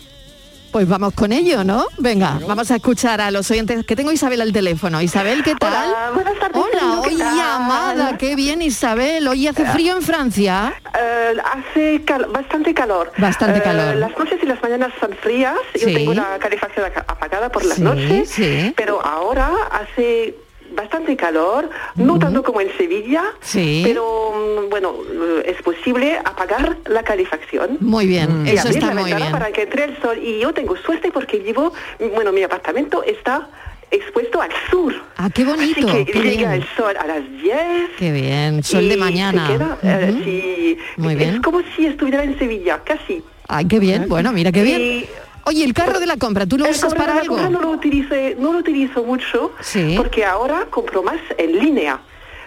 Pues 0.77 0.87
vamos 0.89 1.15
con 1.15 1.33
ello, 1.33 1.65
¿no? 1.65 1.87
Venga, 1.97 2.39
vamos 2.47 2.71
a 2.71 2.77
escuchar 2.77 3.19
a 3.23 3.31
los 3.31 3.51
oyentes. 3.51 3.87
Que 3.87 3.97
tengo 3.97 4.11
a 4.11 4.13
Isabel 4.13 4.43
al 4.43 4.53
teléfono. 4.53 5.01
Isabel, 5.01 5.43
¿qué 5.43 5.55
tal? 5.55 5.73
Hola, 5.89 6.11
buenas 6.13 6.39
tardes, 6.39 6.55
Hola, 6.63 6.79
Carmen, 6.79 7.03
¿qué 7.03 7.09
hoy 7.09 7.17
tal? 7.17 7.35
llamada. 7.39 8.19
Qué 8.19 8.37
bien, 8.37 8.61
Isabel. 8.61 9.27
Hoy 9.27 9.47
hace 9.47 9.65
frío 9.65 9.97
en 9.97 10.03
Francia. 10.03 10.75
Eh, 11.01 11.35
hace 11.51 12.03
cal- 12.05 12.27
bastante 12.27 12.75
calor. 12.75 13.11
Bastante 13.17 13.61
Eh, 13.61 13.63
calor. 13.63 13.97
las 13.97 14.19
noches 14.19 14.39
y 14.43 14.45
las 14.45 14.61
mañanas 14.63 14.93
son 15.01 15.17
frías. 15.23 15.55
Yo 15.81 15.89
Sí. 15.89 15.95
tengo 15.95 16.13
la 16.13 16.39
calefacción 16.39 16.85
apagada 17.09 17.49
por 17.49 17.65
las 17.65 17.79
Sí, 17.79 17.83
noches. 17.83 18.29
sí. 18.29 18.75
Pero 18.77 19.01
ahora 19.03 19.51
hace 19.71 20.35
bastante 20.77 21.17
calor, 21.17 21.69
no 21.97 22.19
tanto 22.19 22.43
como 22.43 22.61
en 22.61 22.69
Sevilla, 22.77 23.25
Sí. 23.41 23.83
pero 23.85 24.33
mm, 24.33 24.71
bueno, 24.71 24.95
eh, 25.43 25.55
es 25.57 25.63
posible 25.63 26.19
apagar 26.25 26.77
la 26.87 27.03
calefacción. 27.03 27.79
Muy 27.81 28.07
bien, 28.07 28.47
y 28.47 28.51
eso 28.51 28.69
abrir 28.69 28.77
está 28.83 28.95
la 28.95 29.01
muy 29.01 29.11
ventana 29.11 29.27
bien. 29.27 29.33
para 29.33 29.51
que 29.53 29.63
entre 29.63 29.85
el 29.85 30.01
sol. 30.01 30.19
Y 30.23 30.39
yo 30.41 30.53
tengo 30.53 30.77
suerte 30.77 31.11
porque 31.11 31.39
vivo, 31.39 31.73
bueno, 32.15 32.31
mi 32.33 32.43
apartamento 32.43 33.03
está 33.03 33.49
expuesto 33.91 34.41
al 34.43 34.51
sur. 34.71 34.95
Ah, 35.17 35.31
qué 35.33 35.45
bonito. 35.45 35.89
Así 35.89 36.05
que 36.05 36.13
qué 36.13 36.19
llega 36.21 36.51
bien. 36.51 36.63
el 36.63 36.67
sol 36.77 36.95
a 36.99 37.07
las 37.07 37.23
10. 37.43 37.91
Qué 37.99 38.13
bien. 38.13 38.63
Sol 38.63 38.89
de 38.89 38.97
mañana. 38.97 39.47
queda, 39.49 39.79
eh, 39.83 40.11
Ujú. 40.13 40.25
sí, 40.25 40.79
Muy 40.97 41.15
bien. 41.15 41.37
Es 41.37 41.41
como 41.41 41.61
si 41.75 41.87
estuviera 41.87 42.23
en 42.25 42.39
Sevilla, 42.39 42.81
casi. 42.85 43.23
Ay, 43.49 43.65
qué 43.67 43.79
bien. 43.79 44.07
Bueno, 44.09 44.33
mira 44.33 44.51
qué 44.53 44.63
bien. 44.63 44.81
Y- 44.83 45.07
Oye, 45.49 45.63
el 45.65 45.75
carro 45.75 46.01
de 46.01 46.07
la 46.07 46.17
compra, 46.17 46.45
¿tú 46.45 46.59
lo 46.59 46.65
El 46.67 46.73
usas 46.73 46.93
para 46.93 47.13
de 47.13 47.15
la 47.15 47.21
algo? 47.23 47.37
compra 47.37 47.51
no 47.51 47.61
lo 47.63 47.71
utilice, 47.71 48.35
no 48.37 48.53
lo 48.53 48.59
utilizo 48.59 49.05
mucho 49.05 49.53
Sí. 49.61 49.95
porque 49.97 50.25
ahora 50.25 50.67
compro 50.71 51.05
más 51.05 51.21
en 51.39 51.57
línea. 51.57 52.01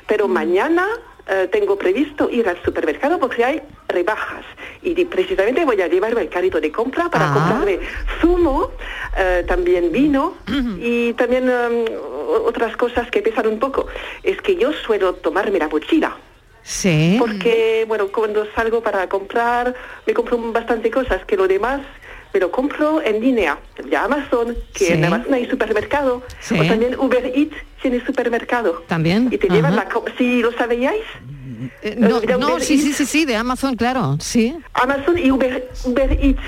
Pero 0.06 0.28
Mm. 0.28 0.32
mañana 0.32 0.86
eh, 1.32 1.48
tengo 1.52 1.78
previsto 1.78 2.28
ir 2.32 2.50
al 2.50 2.60
supermercado 2.64 3.20
porque 3.20 3.46
hay 3.46 3.62
rebajas. 3.88 4.44
Y 4.82 4.96
precisamente 5.06 5.64
voy 5.64 5.80
a 5.80 5.88
llevarme 5.88 6.22
el 6.22 6.30
carrito 6.30 6.60
de 6.60 6.72
compra 6.72 7.08
para 7.10 7.30
Ah. 7.30 7.34
comprarme 7.36 7.80
zumo, 8.20 8.72
eh, 9.16 9.46
también 9.48 9.92
vino 9.92 10.34
y 10.82 11.14
también 11.14 11.48
o- 11.48 12.42
otras 12.48 12.76
cosas 12.76 13.12
que 13.12 13.22
pesan 13.22 13.46
un 13.46 13.60
poco. 13.60 13.86
Es 14.24 14.42
que 14.42 14.56
yo 14.56 14.74
suelo 14.74 15.14
tomarme 15.14 15.60
la 15.60 15.68
mochila. 15.70 16.18
Sí. 16.64 17.16
Porque, 17.20 17.86
bueno, 17.88 18.08
cuando 18.08 18.48
salgo 18.56 18.82
para 18.82 19.08
comprar, 19.08 19.76
me 20.08 20.14
compro 20.16 20.38
bastante 20.52 20.90
cosas, 20.90 21.24
que 21.26 21.38
lo 21.38 21.48
demás 21.48 21.82
me 22.34 22.40
lo 22.40 22.52
compro 22.52 23.02
en 23.02 23.20
línea, 23.22 23.58
ya 23.90 24.04
Amazon, 24.04 24.56
que 24.74 24.86
Sí. 24.86 24.94
en 24.94 25.06
Amazon 25.06 25.34
hay 25.34 25.50
supermercado, 25.50 26.22
Sí. 26.40 26.60
o 26.60 26.64
también 26.68 26.96
Uber 27.00 27.26
Eats 27.36 27.56
tiene 27.82 28.04
supermercado. 28.06 28.84
También. 28.88 29.30
Y 29.32 29.38
te 29.38 29.48
llevan 29.48 29.76
la... 29.76 29.88
Si 30.18 30.42
lo 30.42 30.52
sabíais, 30.52 31.02
Eh, 31.82 31.96
no, 31.98 32.20
de 32.22 32.38
no, 32.38 32.60
sí, 32.60 32.78
sí, 32.78 32.88
Eats. 32.90 32.98
sí, 32.98 33.06
sí, 33.06 33.26
de 33.26 33.36
Amazon, 33.36 33.76
claro, 33.76 34.18
sí. 34.20 34.56
Amazon 34.74 35.18
y 35.18 35.32
Uber, 35.32 35.70
Uber 35.86 36.12
Eats. 36.22 36.42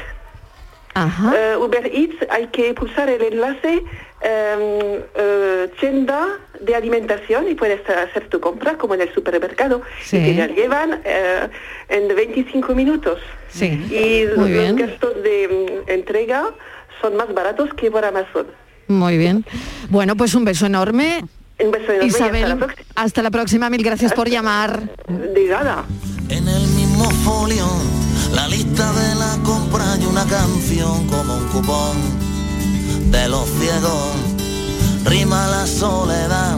Ajá. 0.93 1.33
Eh, 1.35 1.55
Uber 1.57 1.85
Eats 1.93 2.15
hay 2.29 2.47
que 2.47 2.73
pulsar 2.73 3.09
el 3.09 3.21
enlace 3.21 3.81
eh, 4.23 5.05
eh, 5.15 5.69
tienda 5.79 6.27
de 6.59 6.75
alimentación 6.75 7.49
y 7.49 7.55
puedes 7.55 7.81
hacer 7.89 8.27
tu 8.29 8.39
compra 8.39 8.77
como 8.77 8.93
en 8.93 9.01
el 9.01 9.13
supermercado 9.13 9.81
Sí. 10.03 10.17
y 10.17 10.35
te 10.35 10.47
la 10.47 10.47
llevan 10.53 11.01
eh, 11.05 11.47
en 11.91 12.07
25 12.15 12.73
minutos. 12.73 13.19
Sí. 13.49 13.65
Y 13.67 14.25
Muy 14.37 14.37
los 14.37 14.47
bien. 14.47 14.75
gastos 14.77 15.13
de 15.23 15.83
mm, 15.85 15.89
entrega 15.91 16.49
son 17.01 17.15
más 17.17 17.33
baratos 17.33 17.69
que 17.75 17.91
por 17.91 18.05
Amazon. 18.05 18.47
Muy 18.87 19.17
bien. 19.17 19.45
Bueno, 19.89 20.15
pues 20.15 20.33
un 20.35 20.45
beso 20.45 20.65
enorme. 20.65 21.23
Un 21.59 21.71
beso 21.71 21.91
enorme 21.91 22.05
y 22.05 22.09
hasta 22.09 22.25
Isabel, 22.25 22.49
la 22.49 22.55
próxima. 22.55 22.85
hasta 22.95 23.21
la 23.23 23.31
próxima. 23.31 23.69
Mil 23.69 23.83
gracias 23.83 24.13
por 24.13 24.29
llamar. 24.29 24.81
De 25.07 25.45
nada. 25.49 25.85
En 26.29 26.47
el 26.47 26.67
mismo 26.69 27.09
folio, 27.25 27.67
la 28.33 28.47
lista 28.47 28.91
de 28.93 29.15
la 29.15 29.37
compra 29.43 29.85
y 29.99 30.05
una 30.05 30.25
canción 30.25 31.07
como 31.07 31.37
un 31.37 31.47
cupón 31.49 31.97
de 33.11 33.27
los 33.29 33.49
ciegos. 33.59 34.15
Rima 35.05 35.47
la 35.47 35.65
soledad 35.65 36.57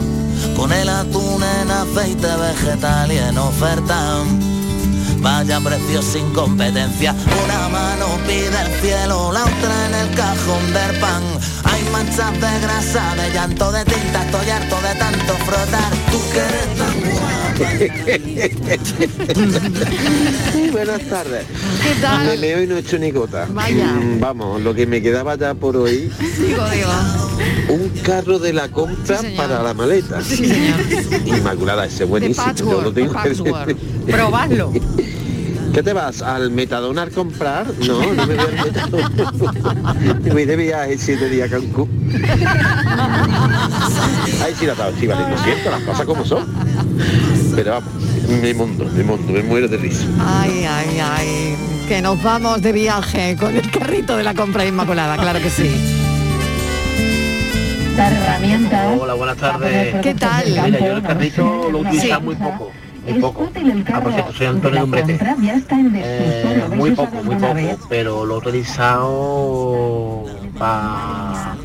con 0.56 0.70
el 0.72 0.88
atún 0.88 1.42
en 1.42 1.70
aceite 1.70 2.26
vegetal 2.36 3.10
y 3.12 3.16
en 3.18 3.38
oferta. 3.38 4.22
Vaya 5.24 5.58
precio 5.58 6.02
sin 6.02 6.28
competencia, 6.34 7.14
una 7.44 7.68
mano 7.70 8.18
pide 8.26 8.48
el 8.48 8.80
cielo, 8.82 9.32
la 9.32 9.44
otra 9.44 9.86
en 9.88 9.94
el 9.94 10.10
cajón 10.14 10.70
del 10.74 10.98
pan. 11.00 11.22
Hay 11.64 11.82
manchas 11.90 12.32
de 12.34 12.60
grasa, 12.60 13.14
de 13.16 13.30
llanto, 13.32 13.72
de 13.72 13.86
tinta, 13.86 14.22
estoy 14.22 14.50
harto 14.50 14.76
de 14.82 14.94
tanto 14.98 15.32
frotar. 15.46 15.90
Tú 16.12 16.20
que 16.30 16.40
eres 16.40 16.74
tan 16.76 16.92
Buenas 20.72 21.00
tardes. 21.08 21.46
¿Qué 21.82 21.94
tal? 22.02 22.38
Leo 22.38 22.62
y 22.62 22.66
no 22.66 22.76
he 22.76 22.80
hecho 22.80 22.98
ni 22.98 23.10
gota. 23.10 23.46
Vaya. 23.50 23.86
Mm, 23.94 24.20
Vamos, 24.20 24.60
lo 24.60 24.74
que 24.74 24.86
me 24.86 25.00
quedaba 25.00 25.36
ya 25.36 25.54
por 25.54 25.74
hoy, 25.78 26.12
Digo, 26.38 26.68
digo. 26.68 26.90
un 27.70 27.88
carro 28.02 28.38
de 28.38 28.52
la 28.52 28.68
compra 28.70 29.20
para 29.38 29.62
la 29.62 29.72
maleta. 29.72 30.20
Inmaculada, 31.24 31.86
ese 31.86 32.04
buenísimo. 32.04 32.52
yo 32.56 32.82
lo 32.82 32.92
tengo. 32.92 33.14
Probadlo. 34.06 34.70
¿Qué 35.74 35.82
te 35.82 35.92
vas? 35.92 36.22
¿Al 36.22 36.52
Metadona 36.52 37.02
a 37.02 37.10
comprar? 37.10 37.66
No, 37.84 37.98
no 38.14 38.26
me 38.28 38.36
voy 38.36 38.44
al 38.46 38.64
Metadona. 38.64 39.94
me 40.22 40.30
voy 40.30 40.44
de 40.44 40.54
viaje 40.54 40.96
siete 40.96 41.28
días 41.28 41.48
a 41.48 41.56
Cancún. 41.56 41.88
Ay, 44.40 44.54
sí, 44.56 44.66
la 44.66 44.76
sí, 44.98 45.06
vale, 45.08 45.28
lo 45.30 45.38
siento, 45.42 45.70
las 45.72 45.82
cosas 45.82 46.06
como 46.06 46.24
son. 46.24 46.46
Pero 47.56 47.72
vamos, 47.72 47.90
mi 48.40 48.54
mundo, 48.54 48.84
mi 48.84 49.02
mundo, 49.02 49.32
me 49.32 49.42
muero 49.42 49.66
de 49.66 49.76
risa. 49.78 50.04
Ay, 50.24 50.64
ay, 50.64 51.00
ay. 51.02 51.56
Que 51.88 52.00
nos 52.00 52.22
vamos 52.22 52.62
de 52.62 52.70
viaje 52.70 53.36
con 53.36 53.56
el 53.56 53.68
carrito 53.72 54.16
de 54.16 54.22
la 54.22 54.32
compra 54.32 54.64
inmaculada, 54.64 55.16
claro 55.16 55.40
que 55.40 55.50
sí. 55.50 55.68
La 57.96 58.10
herramienta. 58.12 58.92
Hola, 58.96 59.14
buenas 59.14 59.36
tardes. 59.38 59.96
¿Qué 60.02 60.14
tal? 60.14 60.44
Mira, 60.46 60.68
yo 60.68 60.92
el 60.98 61.02
carrito 61.02 61.68
lo 61.72 61.78
utilizo 61.78 62.06
Sí. 62.06 62.22
muy 62.22 62.36
poco. 62.36 62.70
Muy 63.06 63.20
poco. 63.20 63.48
Ah, 63.92 64.00
por 64.00 64.12
cierto, 64.12 64.32
soy 64.32 64.46
Antonio 64.46 64.80
Lumbrete. 64.80 65.18
Eh, 65.94 66.64
muy 66.74 66.92
poco, 66.92 67.22
muy 67.22 67.36
poco, 67.36 67.54
pero 67.88 68.24
lo 68.24 68.34
he 68.34 68.38
utilizado 68.38 70.24
para 70.58 71.56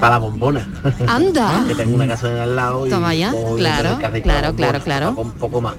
la 0.00 0.18
bombona. 0.18 0.68
Anda. 1.06 1.64
que 1.68 1.74
tengo 1.74 1.94
una 1.94 2.06
casa 2.06 2.30
en 2.30 2.38
al 2.38 2.56
lado 2.56 2.86
y 2.86 2.90
Toma 2.90 3.14
ya, 3.14 3.30
pongo 3.30 3.56
claro, 3.56 3.90
el 3.90 3.98
carrito 3.98 4.24
claro, 4.24 4.54
claro, 4.54 4.80
claro. 4.80 5.14
Un 5.16 5.32
poco 5.32 5.60
más. 5.60 5.74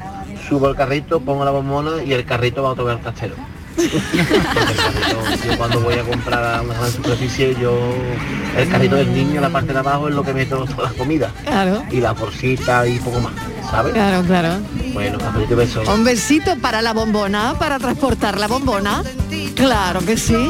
Subo 0.48 0.70
el 0.70 0.76
carrito, 0.76 1.20
pongo 1.20 1.44
la 1.44 1.52
bombona 1.52 2.04
y 2.04 2.14
el 2.14 2.26
carrito 2.26 2.64
va 2.64 2.72
a 2.72 2.76
tocar 2.76 2.98
el 2.98 3.02
trastero. 3.02 3.36
Yo 3.78 5.58
cuando 5.58 5.82
voy 5.82 5.96
a 5.96 6.04
comprar 6.04 6.44
a 6.44 6.62
una 6.62 6.74
gran 6.74 6.92
superficie, 6.92 7.56
yo 7.60 7.78
el 8.58 8.70
carrito 8.70 8.96
del 8.96 9.14
niño, 9.14 9.42
la 9.42 9.50
parte 9.50 9.74
de 9.74 9.80
abajo 9.80 10.08
es 10.08 10.16
lo 10.16 10.24
que 10.24 10.34
meto 10.34 10.66
toda 10.66 10.92
la 10.92 10.98
comida. 10.98 11.32
Claro. 11.44 11.84
Y 11.92 12.00
la 12.00 12.14
bolsita 12.14 12.88
y 12.88 13.00
poco 13.00 13.20
más, 13.20 13.34
¿sabes? 13.70 13.94
Claro, 13.94 14.24
claro. 14.24 14.60
Bueno, 14.94 15.18
y 15.50 15.54
beso. 15.54 15.82
Un 15.94 16.04
besito 16.04 16.58
para 16.58 16.82
la 16.82 16.94
bombona, 16.94 17.56
para 17.60 17.80
transportar 17.80 18.40
la 18.40 18.48
bombona. 18.48 19.04
Claro 19.56 20.00
que 20.06 20.18
sí. 20.18 20.50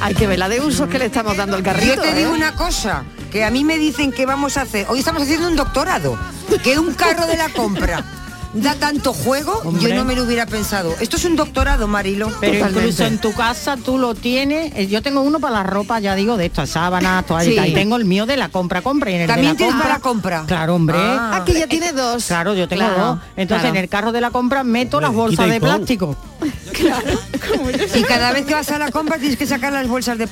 Hay 0.00 0.14
que 0.14 0.26
ver 0.26 0.38
la 0.38 0.48
de 0.48 0.60
usos 0.60 0.88
que 0.88 0.98
le 0.98 1.06
estamos 1.06 1.36
dando 1.36 1.56
al 1.56 1.62
carrito. 1.62 1.96
Yo 1.96 2.02
te 2.02 2.14
digo 2.14 2.30
¿eh? 2.30 2.36
una 2.36 2.54
cosa, 2.54 3.04
que 3.32 3.44
a 3.44 3.50
mí 3.50 3.64
me 3.64 3.78
dicen 3.78 4.12
que 4.12 4.26
vamos 4.26 4.56
a 4.56 4.62
hacer, 4.62 4.86
hoy 4.88 5.00
estamos 5.00 5.22
haciendo 5.22 5.48
un 5.48 5.56
doctorado, 5.56 6.16
que 6.62 6.78
un 6.78 6.94
carro 6.94 7.26
de 7.26 7.36
la 7.36 7.48
compra 7.48 8.04
da 8.54 8.74
tanto 8.76 9.12
juego, 9.12 9.60
Hombre. 9.64 9.82
yo 9.90 9.94
no 9.94 10.04
me 10.04 10.14
lo 10.14 10.22
hubiera 10.24 10.46
pensado. 10.46 10.94
Esto 11.00 11.16
es 11.16 11.24
un 11.24 11.36
doctorado, 11.36 11.88
Marilo. 11.88 12.30
Pero 12.40 12.68
incluso 12.68 13.04
en 13.04 13.18
tu 13.18 13.32
casa 13.32 13.76
tú 13.76 13.98
lo 13.98 14.14
tienes. 14.14 14.72
eh, 14.76 14.86
Yo 14.86 15.02
tengo 15.02 15.22
uno 15.22 15.40
para 15.40 15.54
la 15.56 15.62
ropa, 15.64 15.98
ya 16.00 16.14
digo, 16.14 16.36
de 16.36 16.46
estas 16.46 16.70
sábanas, 16.70 17.26
toallitas. 17.26 17.64
Sí. 17.64 17.70
Y 17.72 17.74
tengo 17.74 17.96
el 17.96 18.04
mío 18.04 18.26
de 18.26 18.36
la 18.36 18.48
compra, 18.48 18.80
compra. 18.82 19.10
Y 19.10 19.14
en 19.14 19.20
el 19.22 19.26
También 19.26 19.48
de 19.48 19.52
la 19.52 19.56
tienes 19.58 19.74
compra, 19.74 19.88
para 19.88 20.00
compra. 20.00 20.44
Claro, 20.46 20.74
hombre. 20.76 20.96
Ah, 20.98 21.42
que 21.44 21.54
ya 21.54 21.66
tiene 21.66 21.92
dos. 21.92 22.24
Claro, 22.26 22.54
yo 22.54 22.68
tengo 22.68 22.84
Claro, 22.84 23.04
dos. 23.04 23.18
Entonces 23.36 23.62
claro. 23.62 23.76
en 23.76 23.82
el 23.84 23.88
carro 23.88 24.12
de 24.12 24.20
la 24.20 24.30
compra 24.30 24.64
meto 24.64 25.00
las 25.00 25.12
bolsas 25.12 25.48
de 25.48 25.60
pon. 25.60 25.84
Y 27.94 28.02
cada 28.02 28.32
vez 28.32 28.44
que 28.46 28.54
vas 28.54 28.70
a 28.70 28.78
la 28.78 28.90
compra 28.90 29.18
tienes 29.18 29.36
que 29.38 29.46
sacar 29.46 29.72
las 29.72 29.86
bolsas 29.88 30.18
de, 30.18 30.26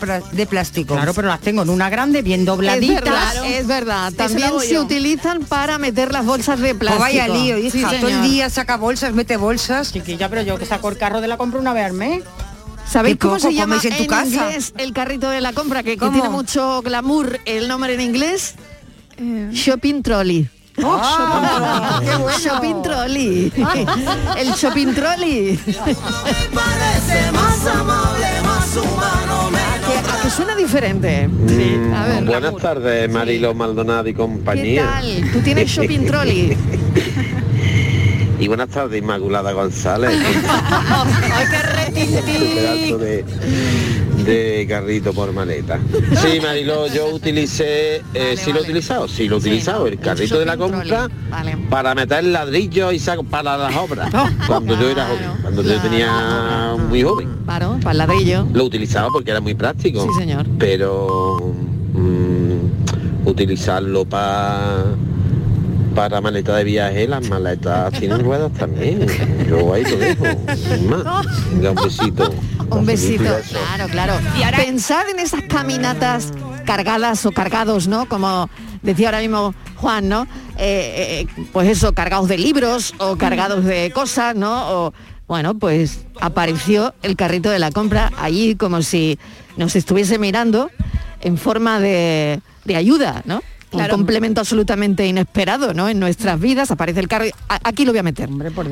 plástico. 0.46 0.94
Claro, 0.94 1.14
pero 1.14 1.28
las 1.28 1.40
tengo 1.40 1.62
en 1.62 1.70
una 1.70 1.90
grande, 1.90 2.22
bien 2.22 2.40
Es 2.40 2.46
dobladitas. 2.46 3.04
verdad, 3.04 3.46
es 3.46 3.66
verdad. 3.66 4.12
También 4.12 4.50
se 4.60 4.74
yo. 4.74 4.82
utilizan 4.82 5.40
para 5.44 5.78
meter 5.78 6.12
las 6.12 6.24
bolsas 6.24 6.60
de 6.60 6.74
plástico. 6.74 7.00
vaya 7.02 7.28
lío, 7.28 7.58
hija. 7.58 7.90
Sí, 7.90 7.96
Todo 8.00 8.08
el 8.08 8.22
día 8.22 8.50
saca 8.50 8.76
bolsas, 8.76 9.12
mete 9.12 9.36
bolsas. 9.36 9.92
Chiquilla, 9.92 10.28
pero 10.28 10.42
yo 10.42 10.58
que 10.58 10.66
saco 10.66 10.88
el 10.88 10.96
carro 10.96 11.20
de 11.20 11.28
la 11.28 11.36
compra 11.36 11.60
una 11.60 11.72
vez 11.72 11.86
al 11.86 11.92
mes. 11.92 12.22
¿Sabéis 12.88 13.16
cómo 13.16 13.34
poco 13.36 13.48
se 13.48 13.54
llama 13.54 13.78
en 13.82 13.96
tu 13.96 14.06
casa. 14.06 14.26
inglés 14.26 14.74
el 14.76 14.92
carrito 14.92 15.30
de 15.30 15.40
la 15.40 15.52
compra? 15.52 15.82
Que, 15.82 15.96
que 15.96 16.08
tiene 16.10 16.28
mucho 16.28 16.82
glamour 16.82 17.40
el 17.44 17.68
nombre 17.68 17.94
en 17.94 18.00
inglés. 18.00 18.54
Shopping 19.52 20.02
trolley. 20.02 20.48
Ah, 20.82 22.00
qué 22.02 22.16
bueno. 22.16 22.38
Shopping 22.38 22.82
trolley. 22.82 23.52
el 24.38 24.52
shopping 24.54 24.94
trolley. 24.94 25.58
más 27.32 27.66
amable, 27.66 28.26
más 28.44 28.76
humano, 28.76 29.50
que, 29.86 30.18
a 30.18 30.22
que 30.22 30.30
suena 30.30 30.54
diferente. 30.56 31.28
Mm, 31.28 31.94
A 31.94 32.06
ver, 32.06 32.24
Buenas 32.24 32.56
tardes, 32.56 33.10
Marilo 33.10 33.54
Maldonado 33.54 34.08
y 34.08 34.12
¿Qué 34.12 34.18
compañía. 34.18 34.86
tal? 35.00 35.30
Tú 35.32 35.40
tienes 35.40 35.68
shopping 35.68 36.06
trolley. 36.06 36.56
y 38.40 38.48
buenas 38.48 38.68
tardes, 38.70 38.98
Inmaculada 39.02 39.52
González. 39.52 40.10
¡Ay, 40.14 41.46
qué 41.94 42.96
de, 42.98 43.24
de 44.24 44.66
carrito 44.68 45.12
por 45.12 45.32
maleta. 45.32 45.78
Sí, 46.16 46.40
Marilo, 46.40 46.86
yo 46.88 47.08
utilicé, 47.08 48.02
eh, 48.14 48.36
sí 48.36 48.52
lo 48.52 48.60
he 48.60 48.62
utilizado, 48.62 49.08
sí 49.08 49.28
lo 49.28 49.36
he 49.36 49.38
utilizado, 49.38 49.86
el 49.86 49.98
carrito 49.98 50.38
de 50.38 50.46
la 50.46 50.56
compra 50.56 51.08
para 51.70 51.94
meter 51.94 52.24
ladrillos 52.24 52.92
y 52.94 52.98
saco 52.98 53.24
para 53.24 53.56
las 53.56 53.74
obras. 53.76 54.10
Cuando 54.46 54.78
yo 54.78 54.90
era 54.90 55.06
joven, 55.06 55.30
cuando 55.42 55.62
yo 55.62 55.80
tenía 55.80 56.76
muy 56.88 57.02
joven. 57.02 57.28
Claro, 57.44 57.78
para 57.82 57.92
el 57.92 57.98
ladrillo. 57.98 58.46
Lo 58.52 58.64
utilizaba 58.64 59.08
porque 59.12 59.30
era 59.30 59.40
muy 59.40 59.54
práctico. 59.54 60.02
Sí, 60.02 60.20
señor. 60.20 60.46
Pero 60.58 61.54
mm, 61.94 63.28
utilizarlo 63.28 64.04
para 64.04 64.84
para 65.94 66.20
maleta 66.20 66.56
de 66.56 66.64
viaje, 66.64 67.06
las 67.06 67.28
maletas 67.28 67.92
tienen 67.98 68.20
ruedas 68.20 68.52
también. 68.52 69.06
Yo 69.48 69.74
ahí 69.74 69.84
lo 69.84 69.96
dejo. 69.98 70.24
sin 70.56 70.88
más. 70.88 71.26
Venga, 71.52 71.70
un 71.70 71.76
besito. 71.76 72.34
Un 72.70 72.86
besito, 72.86 73.36
claro, 73.50 73.88
claro. 73.90 74.14
Y 74.38 74.42
ahora 74.42 74.58
pensad 74.58 75.08
en 75.08 75.18
esas 75.18 75.42
caminatas 75.42 76.32
cargadas 76.64 77.26
o 77.26 77.32
cargados, 77.32 77.88
¿no? 77.88 78.06
Como 78.06 78.48
decía 78.82 79.08
ahora 79.08 79.20
mismo 79.20 79.54
Juan, 79.76 80.08
¿no? 80.08 80.22
Eh, 80.58 81.26
eh, 81.28 81.44
pues 81.52 81.68
eso, 81.68 81.92
cargados 81.92 82.28
de 82.28 82.38
libros 82.38 82.94
o 82.98 83.16
cargados 83.16 83.64
de 83.64 83.90
cosas, 83.92 84.34
¿no? 84.34 84.70
O, 84.70 84.94
bueno, 85.26 85.54
pues 85.54 86.06
apareció 86.20 86.94
el 87.02 87.16
carrito 87.16 87.50
de 87.50 87.58
la 87.58 87.70
compra 87.70 88.10
allí 88.18 88.54
como 88.54 88.82
si 88.82 89.18
nos 89.56 89.76
estuviese 89.76 90.18
mirando 90.18 90.70
en 91.20 91.38
forma 91.38 91.80
de, 91.80 92.40
de 92.64 92.76
ayuda, 92.76 93.22
¿no? 93.24 93.42
Claro. 93.72 93.94
Un 93.94 94.00
complemento 94.02 94.40
absolutamente 94.40 95.06
inesperado, 95.06 95.74
¿no? 95.74 95.88
En 95.88 95.98
nuestras 95.98 96.38
vidas 96.38 96.70
aparece 96.70 97.00
el 97.00 97.08
carro. 97.08 97.26
y, 97.26 97.30
"A- 97.48 97.60
Aquí 97.64 97.84
lo 97.84 97.92
voy 97.92 97.98
a 97.98 98.02
meter. 98.02 98.28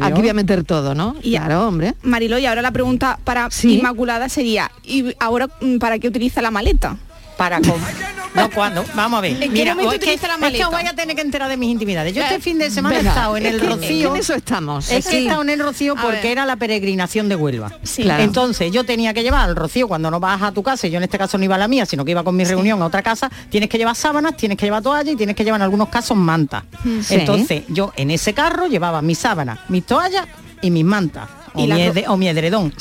Aquí 0.06 0.20
voy 0.20 0.28
a 0.30 0.34
meter 0.34 0.62
todo, 0.64 0.94
¿no? 0.94 1.16
Y- 1.22 1.32
claro, 1.32 1.66
hombre. 1.66 1.94
Marilo, 2.02 2.38
y 2.38 2.46
ahora 2.46 2.62
la 2.62 2.70
pregunta 2.70 3.18
para 3.24 3.48
Inmaculada 3.78 4.28
sería, 4.28 4.70
¿y 4.84 5.14
ahora 5.18 5.48
mm, 5.60 5.78
para 5.78 5.98
qué 5.98 6.06
utiliza 6.08 6.40
la 6.42 6.50
maleta? 6.50 6.96
Para 7.40 7.58
com- 7.62 7.80
No, 8.34 8.48
¿cuándo? 8.50 8.84
Vamos 8.94 9.18
a 9.18 9.20
ver. 9.22 9.32
¿En 9.32 9.40
qué 9.40 9.48
Mira, 9.48 9.74
momento 9.74 9.90
o 9.90 9.92
es 9.94 9.98
que, 9.98 10.04
utiliza 10.10 10.28
la 10.38 10.46
es 10.46 10.54
que 10.54 10.64
os 10.64 10.72
a 10.72 10.94
tener 10.94 11.16
que 11.16 11.22
enterar 11.22 11.48
de 11.48 11.56
mis 11.56 11.68
intimidades. 11.70 12.14
Yo 12.14 12.22
Eh, 12.22 12.26
este 12.26 12.38
fin 12.40 12.58
de 12.58 12.70
semana 12.70 12.96
venga, 12.98 13.10
he 13.10 13.12
estado 13.12 13.36
en 13.36 13.46
es 13.46 13.54
el 13.54 13.60
que- 13.60 13.66
Rocío. 13.66 13.88
es 13.88 13.88
que 13.88 14.06
en 14.06 14.16
eso 14.16 14.34
estamos. 14.34 14.90
Es 14.92 15.04
que 15.06 15.10
Sí. 15.10 15.16
he 15.16 15.22
estado 15.22 15.42
en 15.42 15.50
el 15.50 15.58
Rocío 15.58 15.94
A 15.98 16.02
porque 16.02 16.18
ver. 16.18 16.26
era 16.26 16.46
la 16.46 16.54
peregrinación 16.54 17.28
de 17.28 17.34
Huelva. 17.34 17.72
Sí. 17.82 18.02
Claro. 18.04 18.22
Entonces 18.22 18.70
yo 18.70 18.84
tenía 18.84 19.12
que 19.14 19.24
llevar 19.24 19.48
al 19.48 19.56
Rocío 19.56 19.88
cuando 19.88 20.12
no 20.12 20.20
vas 20.20 20.40
a 20.42 20.52
tu 20.52 20.62
casa, 20.62 20.86
y 20.86 20.90
yo 20.90 20.98
en 20.98 21.02
este 21.04 21.18
caso 21.18 21.38
no 21.38 21.44
iba 21.44 21.56
a 21.56 21.58
la 21.58 21.66
mía, 21.66 21.86
sino 21.86 22.04
que 22.04 22.12
iba 22.12 22.22
con 22.22 22.36
mi 22.36 22.44
reunión 22.44 22.80
a 22.82 22.86
otra 22.86 23.02
casa, 23.02 23.28
tienes 23.50 23.68
que 23.68 23.78
llevar 23.78 23.96
sábanas, 23.96 24.36
tienes 24.36 24.56
que 24.56 24.66
llevar 24.66 24.82
toallas 24.82 25.14
y 25.14 25.16
tienes 25.16 25.34
que 25.34 25.42
llevar 25.42 25.58
en 25.58 25.64
algunos 25.64 25.88
casos 25.88 26.16
mantas. 26.16 26.62
Mm. 26.84 27.00
Sí. 27.00 27.14
Entonces 27.16 27.64
yo 27.68 27.92
en 27.96 28.12
ese 28.12 28.32
carro 28.32 28.66
llevaba 28.68 29.02
mis 29.02 29.18
sábanas, 29.18 29.58
mis 29.68 29.84
toallas 29.84 30.26
y 30.62 30.70
mis 30.70 30.84
mantas. 30.84 31.28
O, 31.52 32.16
mi, 32.16 32.28
edredón. 32.28 32.72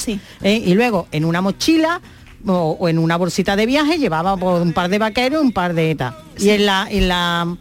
Eh, 0.44 0.62
y 0.64 0.76
luego 0.76 1.08
en 1.12 1.26
una 1.26 1.42
mochila 1.42 2.00
o, 2.46 2.78
o 2.80 2.90
en 2.90 3.00
una 3.00 3.18
bolsita 3.18 3.56
de 3.56 3.66
viaje 3.66 3.98
llevaba 3.98 4.38
pues, 4.38 4.62
un 4.62 4.74
par 4.74 4.90
de 4.90 5.00
vaqueros 5.00 5.42
y 5.42 5.46
un 5.46 5.52
par 5.52 5.74
de 5.74 5.92
ETA. 5.92 6.18
Y 6.38 6.50
en 6.50 6.66
la, 6.66 6.88
en 6.90 7.08
la 7.08 7.58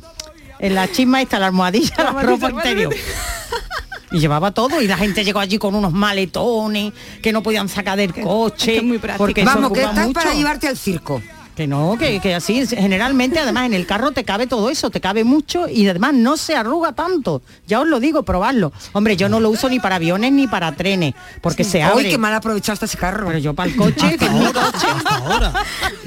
en 0.59 0.75
la 0.75 0.91
chisma 0.91 1.23
está 1.23 1.39
la 1.39 1.47
almohadilla, 1.47 1.95
la, 1.99 2.23
ropa 2.23 2.51
interior. 2.51 2.95
Y 4.11 4.21
llevaba 4.21 4.53
todo 4.53 4.81
y 4.81 4.87
la 4.87 4.97
gente 4.97 5.23
llegó 5.23 5.39
allí 5.39 5.59
con 5.59 5.75
unos 5.75 5.93
maletones 5.93 6.95
que 7.21 7.31
no 7.31 7.43
podían 7.43 7.69
sacar 7.69 7.99
del 7.99 8.15
coche. 8.15 8.81
porque 9.19 9.45
Vamos, 9.45 9.71
que 9.71 9.83
estás 9.83 10.09
para 10.15 10.33
llevarte 10.33 10.67
al 10.67 10.79
circo. 10.79 11.21
Que 11.59 11.67
no, 11.67 11.97
que, 11.99 12.21
que 12.21 12.37
así, 12.37 12.65
generalmente 12.69 13.41
además 13.41 13.67
en 13.67 13.75
el 13.75 13.85
carro 13.85 14.13
te 14.13 14.23
cabe 14.23 14.47
todo 14.47 14.71
eso, 14.71 14.91
te 14.91 15.01
cabe 15.01 15.25
mucho 15.25 15.69
y 15.69 15.89
además 15.89 16.15
no 16.15 16.37
se 16.37 16.55
arruga 16.55 16.93
tanto. 16.93 17.43
Ya 17.67 17.81
os 17.81 17.89
lo 17.89 17.99
digo, 17.99 18.23
probadlo. 18.23 18.73
Hombre, 18.93 19.17
yo 19.17 19.29
no 19.29 19.41
lo 19.41 19.51
uso 19.51 19.69
ni 19.69 19.81
para 19.81 19.97
aviones 19.97 20.31
ni 20.31 20.47
para 20.47 20.71
trenes, 20.77 21.15
porque 21.41 21.65
se 21.65 21.83
abre. 21.83 22.05
Uy, 22.05 22.11
qué 22.11 22.17
mal 22.17 22.33
aprovechaste 22.33 22.85
ese 22.85 22.97
carro. 22.97 23.27
Pero 23.27 23.41
yo 23.41 23.55
para 23.55 23.71
el 23.71 23.75
coche, 23.77 24.17
que 24.17 24.25
es 24.27 24.31
mi 24.31 24.45
coche. 24.53 24.87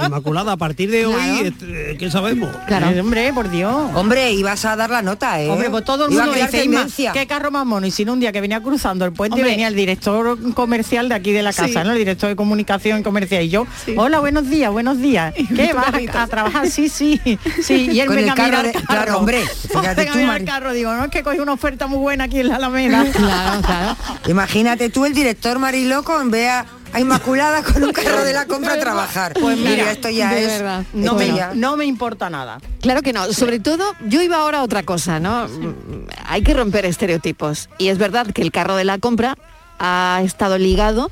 Inmaculada, 0.05 0.53
a 0.53 0.57
partir 0.57 0.89
de 0.89 1.05
hoy, 1.05 1.13
Claro. 1.15 1.47
este, 1.47 1.97
¿qué 1.97 2.09
sabemos? 2.09 2.49
Eh, 2.69 2.99
hombre, 3.01 3.33
por 3.33 3.49
Dios. 3.51 3.75
Hombre, 3.93 4.31
ibas 4.31 4.63
a 4.63 4.77
dar 4.77 4.89
la 4.89 5.01
nota, 5.01 5.41
¿eh? 5.41 5.49
Hombre, 5.49 5.69
pues 5.69 5.83
todo 5.83 6.05
el 6.05 6.13
Iba 6.13 6.27
mundo 6.27 6.39
dice, 6.39 7.11
qué 7.13 7.27
carro 7.27 7.51
más 7.51 7.65
mono. 7.65 7.85
Y 7.85 7.91
si 7.91 8.05
no, 8.05 8.13
un 8.13 8.21
día 8.21 8.31
que 8.31 8.39
venía 8.39 8.61
cruzando 8.61 9.03
el 9.03 9.11
puente 9.11 9.35
Hombre. 9.35 9.51
venía 9.51 9.67
el 9.67 9.75
director 9.75 10.53
comercial 10.53 11.09
de 11.09 11.15
aquí 11.15 11.33
de 11.33 11.43
la 11.43 11.51
casa, 11.51 11.67
Sí. 11.67 11.73
¿no? 11.87 11.91
El 11.91 11.97
director 11.97 12.29
de 12.29 12.37
comunicación 12.37 13.03
comercial. 13.03 13.43
Y 13.43 13.49
yo, 13.49 13.67
hola, 13.97 14.19
buenos 14.21 14.49
días, 14.49 14.71
buenos 14.71 14.97
días. 14.99 15.33
¿Qué? 15.55 15.67
tu 15.69 15.75
¿Vas 15.75 15.85
carrito. 15.85 16.17
a, 16.19 16.27
trabajar? 16.27 16.69
Sí, 16.69 16.89
sí. 16.89 17.19
Sí, 17.63 17.89
y 17.91 17.99
él 17.99 18.07
Con 18.07 18.15
venga 18.17 18.33
el 18.33 18.39
a 18.39 18.43
mirar 18.45 18.51
carro 18.51 18.67
de- 18.67 18.73
carro. 18.73 18.85
claro, 18.87 19.17
hombre, 19.19 19.45
fíjate 19.69 20.05
tú, 20.05 20.11
mirar 20.13 20.27
Mari. 20.27 20.43
el 20.43 20.49
carro. 20.49 20.73
Digo, 20.73 20.93
no, 20.93 21.05
es 21.05 21.11
que 21.11 21.23
cogí 21.23 21.39
una 21.39 21.53
oferta 21.53 21.87
muy 21.87 21.99
buena 21.99 22.25
aquí 22.25 22.39
en 22.39 22.49
la 22.49 22.55
Alameda. 22.57 23.05
Claro, 23.13 23.61
claro. 23.61 23.97
Imagínate 24.27 24.89
tú 24.89 25.05
el 25.05 25.13
director 25.13 25.59
Mariloco 25.59 26.19
en 26.21 26.31
vez 26.31 26.49
a, 26.49 26.65
Inmaculada 26.99 27.63
con 27.63 27.81
un 27.83 27.93
carro 27.93 28.25
de 28.25 28.33
la 28.33 28.45
compra 28.47 28.73
a 28.73 28.77
trabajar. 28.79 29.33
Pues 29.39 29.57
mira, 29.57 29.91
esto 29.91 30.09
ya 30.09 30.29
de 30.33 30.41
es. 30.43 30.47
verdad. 30.47 30.83
No 30.91 31.13
me, 31.13 31.27
ya- 31.33 31.51
no 31.55 31.77
me 31.77 31.85
importa 31.85 32.29
nada. 32.29 32.57
Claro 32.81 33.01
que 33.01 33.13
no. 33.13 33.31
Sobre 33.31 33.61
todo, 33.61 33.95
yo 34.07 34.21
iba 34.21 34.35
ahora 34.35 34.57
a 34.59 34.63
otra 34.63 34.83
cosa, 34.83 35.17
¿no? 35.21 35.47
Mm, 35.47 36.07
Hay 36.25 36.41
que 36.43 36.53
romper 36.53 36.85
estereotipos. 36.85 37.69
Y 37.77 37.87
es 37.87 37.97
verdad 37.97 38.27
que 38.33 38.41
el 38.41 38.51
carro 38.51 38.75
de 38.75 38.83
la 38.83 38.97
compra 38.97 39.37
ha 39.79 40.19
estado 40.25 40.57
ligado 40.57 41.11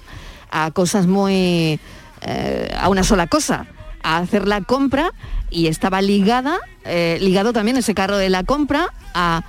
a 0.51 0.71
cosas 0.71 1.07
muy... 1.07 1.79
eh, 2.23 2.75
a 2.77 2.89
una 2.89 3.03
sola 3.03 3.27
cosa, 3.27 3.65
a 4.03 4.17
hacer 4.17 4.47
la 4.47 4.61
compra 4.61 5.11
y 5.49 5.67
estaba 5.67 6.01
ligada, 6.01 6.57
eh, 6.85 7.17
ligado 7.21 7.53
también 7.53 7.77
ese 7.77 7.93
carro 7.93 8.17
de 8.17 8.29
la 8.29 8.43
compra 8.43 8.89
a 9.13 9.43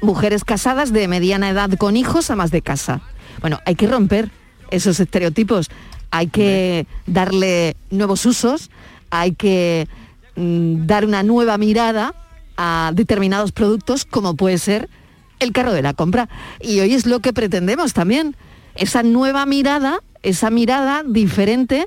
mujeres 0.00 0.44
casadas 0.44 0.92
de 0.92 1.08
mediana 1.08 1.50
edad 1.50 1.70
con 1.78 1.96
hijos 1.96 2.30
a 2.30 2.36
más 2.36 2.50
de 2.50 2.62
casa. 2.62 3.00
Bueno, 3.40 3.58
hay 3.66 3.74
que 3.74 3.86
romper 3.86 4.30
esos 4.70 5.00
estereotipos, 5.00 5.70
hay 6.10 6.28
que 6.28 6.86
darle 7.06 7.76
nuevos 7.90 8.24
usos, 8.26 8.70
hay 9.10 9.32
que 9.32 9.88
mm, 10.36 10.86
dar 10.86 11.04
una 11.04 11.22
nueva 11.22 11.58
mirada 11.58 12.14
a 12.56 12.92
determinados 12.94 13.52
productos 13.52 14.04
como 14.04 14.36
puede 14.36 14.58
ser 14.58 14.88
el 15.40 15.52
carro 15.52 15.72
de 15.72 15.82
la 15.82 15.94
compra. 15.94 16.28
Y 16.60 16.80
hoy 16.80 16.94
es 16.94 17.06
lo 17.06 17.20
que 17.20 17.32
pretendemos 17.32 17.92
también, 17.92 18.36
esa 18.74 19.02
nueva 19.02 19.46
mirada, 19.46 20.00
esa 20.22 20.50
mirada 20.50 21.02
diferente. 21.06 21.86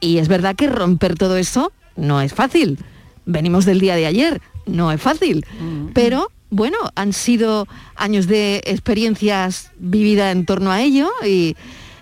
Y 0.00 0.18
es 0.18 0.28
verdad 0.28 0.56
que 0.56 0.66
romper 0.66 1.14
todo 1.14 1.36
eso 1.36 1.72
no 1.96 2.20
es 2.20 2.34
fácil. 2.34 2.78
Venimos 3.26 3.64
del 3.64 3.80
día 3.80 3.96
de 3.96 4.06
ayer, 4.06 4.40
no 4.66 4.90
es 4.92 5.00
fácil. 5.00 5.44
Pero 5.92 6.30
bueno, 6.48 6.78
han 6.94 7.12
sido 7.12 7.68
años 7.96 8.26
de 8.26 8.62
experiencias 8.64 9.70
vividas 9.78 10.32
en 10.32 10.46
torno 10.46 10.72
a 10.72 10.80
ello 10.80 11.10
y, 11.24 11.56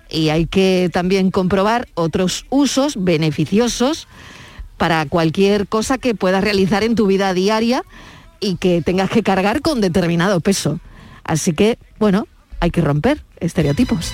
y 0.09 0.29
hay 0.29 0.45
que 0.45 0.89
también 0.91 1.29
comprobar 1.29 1.87
otros 1.93 2.45
usos 2.49 2.95
beneficiosos 3.03 4.07
para 4.77 5.05
cualquier 5.05 5.67
cosa 5.67 5.97
que 5.97 6.15
puedas 6.15 6.43
realizar 6.43 6.83
en 6.83 6.95
tu 6.95 7.05
vida 7.05 7.33
diaria 7.33 7.83
y 8.39 8.55
que 8.55 8.81
tengas 8.81 9.09
que 9.09 9.23
cargar 9.23 9.61
con 9.61 9.81
determinado 9.81 10.39
peso. 10.39 10.79
Así 11.23 11.53
que, 11.53 11.77
bueno, 11.99 12.27
hay 12.59 12.71
que 12.71 12.81
romper 12.81 13.23
estereotipos. 13.39 14.13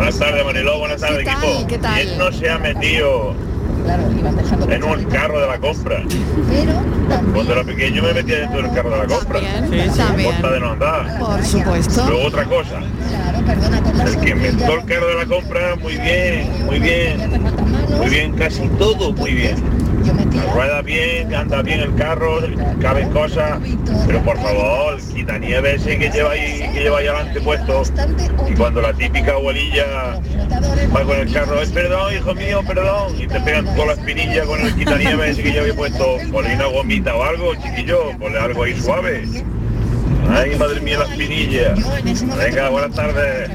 Buenas 0.00 0.18
tardes, 0.18 0.44
Mariló, 0.46 0.78
buenas 0.78 0.98
tardes, 1.02 1.18
¿Qué 1.18 1.24
tal? 1.26 1.44
equipo. 1.44 1.66
¿Qué 1.68 1.78
tal? 1.78 1.94
¿Quién 1.94 2.18
no 2.18 2.32
se 2.32 2.48
ha 2.48 2.56
metido 2.58 3.34
en 4.70 4.82
un 4.82 5.04
carro 5.04 5.40
de 5.42 5.46
la 5.46 5.58
compra. 5.58 6.02
Cuando 7.34 7.52
era 7.52 7.64
pequeño 7.64 8.02
me 8.04 8.14
metía 8.14 8.38
dentro 8.38 8.62
del 8.62 8.72
carro 8.72 8.90
de 8.92 8.96
la 8.96 9.04
compra. 9.04 9.40
también. 9.40 9.90
Costa 10.24 10.50
de 10.52 10.60
no 10.60 10.70
andar. 10.72 11.18
Por 11.18 11.44
supuesto. 11.44 12.06
Luego 12.08 12.28
otra 12.28 12.44
cosa. 12.46 12.80
El 14.06 14.20
que 14.20 14.30
inventó 14.30 14.72
el 14.72 14.84
carro 14.86 15.06
de 15.06 15.14
la 15.16 15.26
compra, 15.26 15.76
muy 15.76 15.98
bien, 15.98 16.64
muy 16.64 16.78
bien. 16.78 17.42
Muy 17.98 18.08
bien, 18.08 18.32
casi 18.32 18.68
todo 18.78 19.12
muy 19.12 19.34
bien. 19.34 19.56
Rueda 20.54 20.82
bien, 20.82 21.34
anda 21.34 21.62
bien 21.62 21.80
el 21.80 21.94
carro, 21.94 22.40
caben 22.80 23.10
cosas, 23.10 23.60
pero 24.06 24.22
por 24.22 24.36
favor, 24.38 24.98
quita 25.14 25.38
nieve 25.38 25.74
ese 25.74 25.98
que 25.98 26.10
lleva 26.10 26.32
ahí, 26.32 26.70
que 26.72 26.82
lleva 26.82 26.98
ahí 26.98 27.06
adelante 27.06 27.40
puesto. 27.40 27.82
Y 28.48 28.54
cuando 28.54 28.80
la 28.80 28.92
típica 28.92 29.32
abuelilla 29.32 30.20
va 30.94 31.02
con 31.04 31.16
el 31.16 31.32
carro, 31.32 31.60
es 31.60 31.70
perdón, 31.70 32.14
hijo 32.14 32.34
mío, 32.34 32.62
perdón, 32.66 33.14
y 33.18 33.26
te 33.26 33.40
pegan 33.40 33.66
con 33.76 33.86
la 33.86 33.92
espinilla 33.92 34.44
con 34.44 34.60
el 34.60 34.74
quitanieve 34.74 35.30
ese 35.30 35.42
que 35.42 35.52
yo 35.52 35.60
había 35.60 35.74
puesto, 35.74 36.16
ponle 36.32 36.54
una 36.54 36.66
gomita 36.66 37.14
o 37.14 37.22
algo, 37.22 37.54
chiquillo, 37.56 38.12
ponle 38.18 38.38
algo 38.38 38.62
ahí 38.64 38.80
suave. 38.80 39.24
Ay, 40.30 40.56
madre 40.56 40.80
mía, 40.80 40.98
la 40.98 41.04
espinilla. 41.06 41.74
Venga, 42.36 42.68
buenas 42.68 42.94
tardes. 42.94 43.50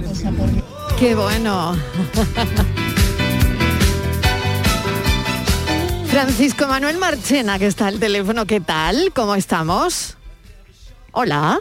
Qué 0.99 1.15
bueno. 1.15 1.75
Francisco 6.19 6.65
Manuel 6.65 6.97
Marchena, 6.97 7.59
que 7.59 7.65
está 7.67 7.87
al 7.87 7.99
teléfono, 7.99 8.45
¿qué 8.45 8.61
tal? 8.61 9.11
¿Cómo 9.13 9.35
estamos? 9.35 10.15
Hola. 11.11 11.59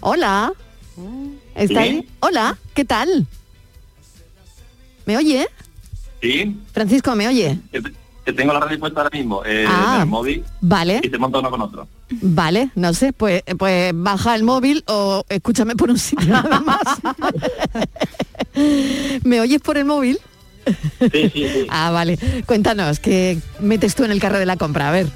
Hola. 0.00 0.52
¿Está 1.54 1.80
ahí? 1.80 2.06
Hola, 2.20 2.58
¿qué 2.74 2.84
tal? 2.84 3.26
¿Me 5.06 5.16
oye? 5.16 5.46
Sí, 6.20 6.60
Francisco, 6.74 7.16
¿me 7.16 7.26
oye? 7.26 7.58
que, 7.72 7.80
te- 7.80 7.92
que 8.26 8.32
tengo 8.34 8.52
la 8.52 8.60
radio 8.60 8.78
puesta 8.78 9.00
ahora 9.00 9.16
mismo 9.16 9.42
eh, 9.46 9.64
Ah. 9.66 9.94
en 9.94 10.00
el 10.02 10.06
móvil 10.08 10.44
Vale, 10.60 11.00
y 11.02 11.08
te 11.08 11.16
monto 11.16 11.38
uno 11.38 11.50
con 11.50 11.62
otro. 11.62 11.88
vale, 12.10 12.70
no 12.74 12.92
sé, 12.92 13.14
pues, 13.14 13.42
pues 13.58 13.92
baja 13.94 14.34
el 14.34 14.42
móvil 14.42 14.84
o 14.88 15.24
escúchame 15.30 15.74
por 15.74 15.88
un 15.88 15.98
sitio 15.98 16.28
nada 16.28 16.60
más. 16.60 16.82
¿Me 19.24 19.40
oyes 19.40 19.62
por 19.62 19.78
el 19.78 19.86
móvil? 19.86 20.18
Sí, 21.12 21.30
sí, 21.32 21.48
sí. 21.48 21.66
Ah, 21.70 21.90
vale. 21.90 22.18
Cuéntanos, 22.46 22.98
¿qué 23.00 23.38
metes 23.60 23.94
tú 23.94 24.04
en 24.04 24.10
el 24.10 24.20
carro 24.20 24.38
de 24.38 24.46
la 24.46 24.56
compra? 24.56 24.88
A 24.88 24.92
ver. 24.92 25.06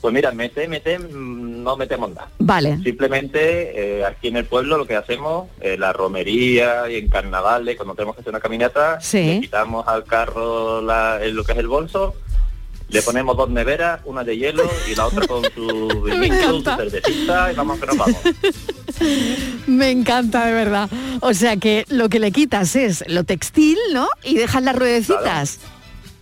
Pues 0.00 0.14
mira, 0.14 0.30
mete, 0.30 0.68
mete, 0.68 0.96
mm, 0.98 1.62
no 1.64 1.76
metemos 1.76 2.10
nada. 2.10 2.28
Vale. 2.38 2.78
Simplemente 2.84 3.98
eh, 3.98 4.04
aquí 4.04 4.28
en 4.28 4.36
el 4.36 4.44
pueblo 4.44 4.78
lo 4.78 4.86
que 4.86 4.94
hacemos, 4.94 5.48
eh, 5.60 5.76
la 5.76 5.92
romería 5.92 6.88
y 6.88 6.96
en 6.96 7.08
carnavales, 7.08 7.76
cuando 7.76 7.94
tenemos 7.96 8.14
que 8.14 8.20
hacer 8.20 8.30
una 8.30 8.38
caminata, 8.40 9.00
Sí. 9.00 9.24
le 9.26 9.40
quitamos 9.40 9.88
al 9.88 10.04
carro 10.04 10.80
la- 10.82 11.18
lo 11.32 11.42
que 11.42 11.50
es 11.52 11.58
el 11.58 11.66
bolso, 11.66 12.14
le 12.88 13.02
ponemos 13.02 13.36
dos 13.36 13.50
neveras, 13.50 14.00
una 14.04 14.24
de 14.24 14.36
hielo 14.36 14.62
y 14.90 14.94
la 14.94 15.06
otra 15.06 15.26
con 15.26 15.42
su 15.54 16.02
vinito, 16.20 16.58
su 16.58 16.62
cervecita 16.62 17.52
y 17.52 17.54
vamos 17.54 17.78
que 17.78 17.86
nos 17.86 17.96
vamos. 17.98 18.16
Me 19.66 19.90
encanta, 19.90 20.46
de 20.46 20.52
verdad. 20.52 20.88
O 21.20 21.34
sea 21.34 21.56
que 21.56 21.84
lo 21.88 22.08
que 22.08 22.18
le 22.18 22.32
quitas 22.32 22.74
es 22.76 23.04
lo 23.08 23.24
textil, 23.24 23.76
¿no? 23.92 24.08
Y 24.24 24.34
dejas 24.36 24.62
las 24.62 24.76
ruedecitas. 24.76 25.58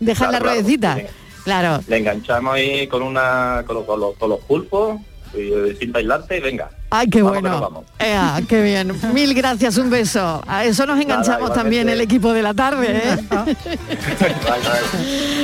Dejas 0.01 0.29
Claro, 0.29 0.33
las 0.33 0.41
claro, 0.43 0.55
ruedecitas. 0.61 0.99
sí. 0.99 1.05
Claro. 1.45 1.81
Le 1.87 1.97
enganchamos 1.99 2.55
ahí 2.55 2.87
con 2.89 3.03
una 3.03 3.63
con, 3.67 3.77
los- 3.77 3.85
con 3.87 4.01
los, 4.01 4.17
con 4.17 4.31
los 4.31 4.41
pulpos, 4.41 5.01
y, 5.37 5.53
eh, 5.53 5.79
y 5.81 6.41
venga. 6.41 6.71
Ay, 6.91 7.09
qué 7.09 7.23
Vamos 7.23 7.41
bueno. 7.41 7.61
vamos. 7.61 7.85
Ea, 7.99 8.41
qué 8.49 8.63
bien. 8.63 8.93
Mil 9.15 9.35
gracias, 9.35 9.77
un 9.77 9.91
beso. 9.91 10.43
A 10.47 10.65
eso 10.65 10.87
nos 10.87 11.01
enganchamos 11.01 11.53
también 11.53 11.89
el 11.89 12.01
equipo 12.01 12.33
de 12.33 12.43
la 12.43 12.55
tarde, 12.55 13.03
¿eh? 13.05 13.19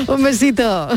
un 0.09 0.22
besito. 0.22 0.88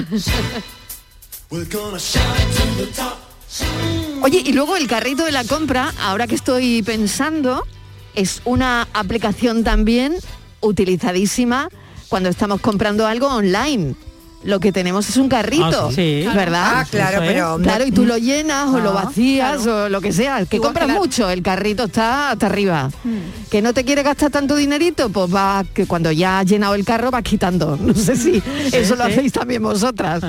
Oye, 4.21 4.41
y 4.45 4.53
luego 4.53 4.75
el 4.75 4.87
carrito 4.87 5.25
de 5.25 5.31
la 5.31 5.43
compra, 5.43 5.93
ahora 6.01 6.27
que 6.27 6.35
estoy 6.35 6.81
pensando, 6.83 7.63
es 8.13 8.41
una 8.45 8.87
aplicación 8.93 9.63
también 9.63 10.15
utilizadísima 10.61 11.69
cuando 12.09 12.29
estamos 12.29 12.61
comprando 12.61 13.05
algo 13.07 13.27
online. 13.27 13.95
Lo 14.45 14.59
que 14.59 14.71
tenemos 14.71 15.09
es 15.09 15.17
un 15.17 15.27
carrito, 15.27 15.87
Ah, 15.87 15.89
sí. 15.89 16.23
Sí. 16.23 16.27
¿verdad? 16.35 16.71
Ah, 16.75 16.85
claro, 16.89 17.19
pero- 17.25 17.57
Claro, 17.61 17.85
y 17.85 17.91
tú 17.91 18.05
lo 18.05 18.17
llenas 18.17 18.69
o 18.69 18.79
lo 18.79 18.91
Ah, 18.91 19.05
vacías 19.05 19.65
o 19.65 19.89
lo 19.89 20.01
que 20.01 20.11
sea. 20.13 20.45
Que 20.45 20.57
Igual 20.57 20.73
compras 20.73 20.89
mucho, 20.97 21.29
el 21.29 21.41
carrito 21.41 21.85
está 21.85 22.31
hasta 22.31 22.45
arriba. 22.45 22.89
Hmm. 23.03 23.49
Que 23.49 23.61
no 23.61 23.73
te 23.73 23.83
quiere 23.83 24.03
gastar 24.03 24.29
tanto 24.31 24.55
dinerito, 24.55 25.09
pues 25.09 25.33
va, 25.33 25.63
que 25.73 25.87
cuando 25.87 26.11
ya 26.11 26.39
has 26.39 26.45
llenado 26.45 26.75
el 26.75 26.85
carro 26.85 27.09
vas 27.11 27.23
quitando. 27.23 27.77
No 27.85 27.93
sé 27.93 28.15
si 28.15 28.41
eso 28.71 28.95
lo 28.95 29.03
hacéis 29.05 29.31
también 29.33 29.63
vosotras 29.63 30.21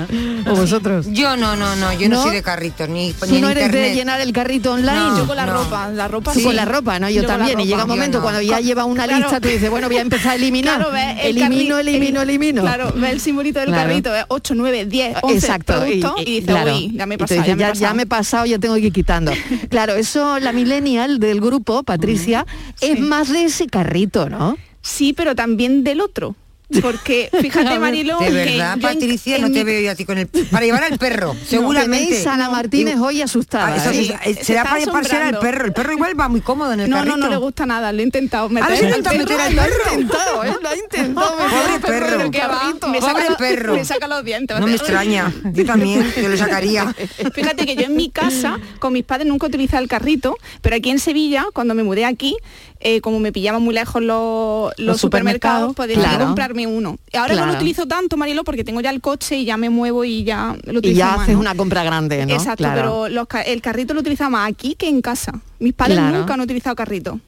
o 0.49 0.55
vosotros. 0.55 1.05
Yo 1.11 1.35
no, 1.37 1.55
no, 1.55 1.75
no, 1.75 1.93
yo 1.93 2.09
no, 2.09 2.15
¿No? 2.17 2.23
soy 2.23 2.35
de 2.35 2.41
carritos 2.43 2.87
ni, 2.89 3.13
¿Tú 3.13 3.25
ni 3.27 3.41
no 3.41 3.49
eres 3.49 3.65
internet. 3.65 3.89
de 3.89 3.95
llenar 3.95 4.21
el 4.21 4.31
carrito 4.33 4.73
online? 4.73 4.93
No, 4.97 5.17
Yo 5.19 5.27
con 5.27 5.35
la 5.35 5.45
no. 5.45 5.53
ropa, 5.53 5.89
la 5.89 6.07
ropa 6.07 6.33
con 6.33 6.55
la 6.55 6.65
ropa, 6.65 6.99
¿no? 6.99 7.09
Yo, 7.09 7.25
también. 7.25 7.59
Y 7.59 7.65
llega 7.67 7.83
un 7.83 7.89
momento 7.89 8.17
no. 8.17 8.23
cuando 8.23 8.41
ya 8.41 8.59
lleva 8.61 8.85
una 8.85 9.03
Claro. 9.05 9.19
lista, 9.21 9.39
tú 9.41 9.47
dices, 9.49 9.69
bueno, 9.69 9.87
voy 9.87 9.97
a 9.97 10.01
empezar 10.01 10.31
a 10.31 10.35
eliminar. 10.41 10.79
Ves 10.91 11.17
el 11.23 11.37
elimino, 11.37 11.77
elimino, 11.77 12.21
el- 12.21 12.29
elimino. 12.29 12.61
Claro, 12.63 12.93
ve 12.95 13.11
el 13.11 13.19
simbolito 13.19 13.59
del 13.59 13.69
Claro. 13.69 13.89
Carrito, 14.09 14.15
es 14.15 14.25
8, 14.27 14.55
9, 14.55 14.85
10, 14.85 15.17
11 15.21 15.35
Exacto, 15.37 15.73
productos 15.75 16.13
y, 16.21 16.25
dices, 16.25 16.45
claro. 16.45 16.75
uy, 16.75 16.91
ya 16.95 17.05
me 17.05 17.15
he 17.15 17.17
Y 17.17 17.19
pasado, 17.19 17.43
ya, 17.45 17.55
me 17.55 17.63
he 17.63 17.65
ya, 17.65 17.67
pasado. 17.69 17.81
ya 17.89 17.93
me 17.93 18.03
he 18.03 18.05
pasado, 18.05 18.45
ya 18.45 18.59
tengo 18.59 18.75
que 18.75 18.81
ir 18.81 18.93
quitando. 18.93 19.31
Claro, 19.69 19.93
eso 19.95 20.39
la 20.39 20.51
millennial 20.53 21.19
del 21.19 21.41
grupo, 21.41 21.83
Patricia, 21.83 22.45
es 22.81 22.99
más 22.99 23.29
de 23.31 23.43
ese 23.45 23.67
carrito, 23.67 24.29
¿no? 24.29 24.57
Sí, 24.81 25.13
pero 25.13 25.35
también 25.35 25.83
del 25.83 26.01
otro. 26.01 26.35
Porque 26.81 27.29
fíjate, 27.41 27.79
Marilo, 27.79 28.19
De 28.19 28.25
que 28.27 28.31
verdad, 28.33 28.77
Patricia, 28.81 29.37
en 29.37 29.41
no 29.43 29.47
te 29.47 29.53
mi- 29.59 29.63
veo 29.63 29.81
yo 29.81 29.91
a 29.91 29.95
ti 29.95 30.03
con 30.03 30.17
el... 30.17 30.27
Para 30.27 30.65
llevar 30.65 30.83
al 30.83 30.97
perro, 30.99 31.33
seguramente. 31.47 32.27
A 32.27 32.33
Ana 32.33 32.49
Martínez 32.49 32.97
hoy 32.99 33.21
asustada. 33.21 33.67
Ah, 33.73 33.77
eso 33.77 33.89
¿eh? 33.91 33.93
sí, 33.93 34.13
eh, 34.25 34.35
se 34.35 34.43
será 34.43 34.63
para 34.65 34.85
pasear 34.85 35.21
al 35.23 35.39
perro. 35.39 35.65
El 35.65 35.73
perro 35.73 35.93
igual 35.93 36.19
va 36.19 36.27
muy 36.27 36.41
cómodo 36.41 36.73
en 36.73 36.81
el 36.81 36.89
No, 36.89 36.97
carrito. 36.97 37.17
no, 37.17 37.23
no 37.25 37.29
le 37.31 37.37
gusta 37.37 37.65
nada, 37.65 37.91
lo 37.93 37.99
he 38.01 38.03
intentado 38.03 38.49
meter. 38.49 38.69
Ah, 38.69 38.75
¿lo 38.75 38.77
al 38.79 38.85
intentado 38.85 39.17
meter 39.17 39.39
al 39.39 39.55
Lo 39.55 39.61
he 39.63 39.67
intentado, 39.93 40.43
¿eh? 40.43 40.55
Lo 40.61 40.69
he 40.71 40.77
intentado 40.77 41.35
meter 41.37 41.49
Pobre 41.51 41.73
al 41.73 41.81
perro 41.81 41.95
en 41.95 42.01
perro. 42.09 42.21
el 42.21 42.31
carrito. 42.31 42.87
Me 42.89 42.99
saca 43.01 43.13
Pobre 43.13 43.29
los- 43.29 43.37
perro. 43.37 43.73
Me 43.75 43.85
saca 43.85 44.07
los 44.09 44.25
dientes. 44.25 44.59
No 44.59 44.67
me 44.67 44.75
extraña. 44.75 45.33
Yo 45.53 45.65
también, 45.65 46.05
yo 46.21 46.27
le 46.27 46.37
sacaría. 46.37 46.93
Fíjate 47.33 47.65
que 47.65 47.75
yo 47.75 47.83
en 47.83 47.95
mi 47.95 48.09
casa, 48.09 48.59
con 48.79 48.91
mis 48.93 49.03
padres 49.05 49.27
nunca 49.27 49.47
utilizaba 49.47 49.81
el 49.81 49.87
carrito, 49.87 50.35
pero 50.61 50.75
aquí 50.75 50.89
en 50.89 50.99
Sevilla, 50.99 51.45
cuando 51.53 51.73
me 51.75 51.83
mudé 51.83 52.03
aquí, 52.05 52.35
eh, 52.79 53.01
como 53.01 53.19
me 53.19 53.31
pillaban 53.31 53.61
muy 53.61 53.73
lejos 53.73 54.01
los, 54.01 54.71
los 54.77 54.85
Los 54.87 55.01
supermercados, 55.01 55.71
supermercados, 55.71 55.75
pues 55.75 55.87
decidí 55.89 56.03
claro. 56.05 56.25
comprarme 56.25 56.67
uno. 56.67 56.97
Ahora 57.13 57.35
no 57.35 57.45
lo 57.45 57.53
utilizo 57.53 57.87
tanto, 57.87 58.17
Marilo, 58.17 58.43
porque 58.43 58.63
tengo 58.63 58.81
ya 58.81 58.89
el 58.89 59.01
coche 59.01 59.37
y 59.37 59.45
ya 59.45 59.57
me 59.57 59.69
muevo 59.69 60.03
y 60.03 60.23
ya 60.23 60.55
lo 60.65 60.79
utilizo 60.79 60.95
Y 60.95 60.99
ya 60.99 61.07
más, 61.11 61.19
haces 61.21 61.33
¿no? 61.35 61.39
una 61.41 61.55
compra 61.55 61.83
grande, 61.83 62.25
¿no? 62.25 62.33
Exacto, 62.33 62.63
Claro. 62.63 62.75
pero 62.75 63.09
los 63.09 63.27
el 63.45 63.61
carrito 63.61 63.93
lo 63.93 64.01
utilizaba 64.01 64.29
más 64.29 64.49
aquí 64.51 64.75
que 64.75 64.87
en 64.87 65.01
casa. 65.01 65.33
Mis 65.59 65.73
padres 65.73 65.99
nunca 65.99 66.33
han 66.35 66.41
utilizado 66.41 66.75
carrito. 66.75 67.19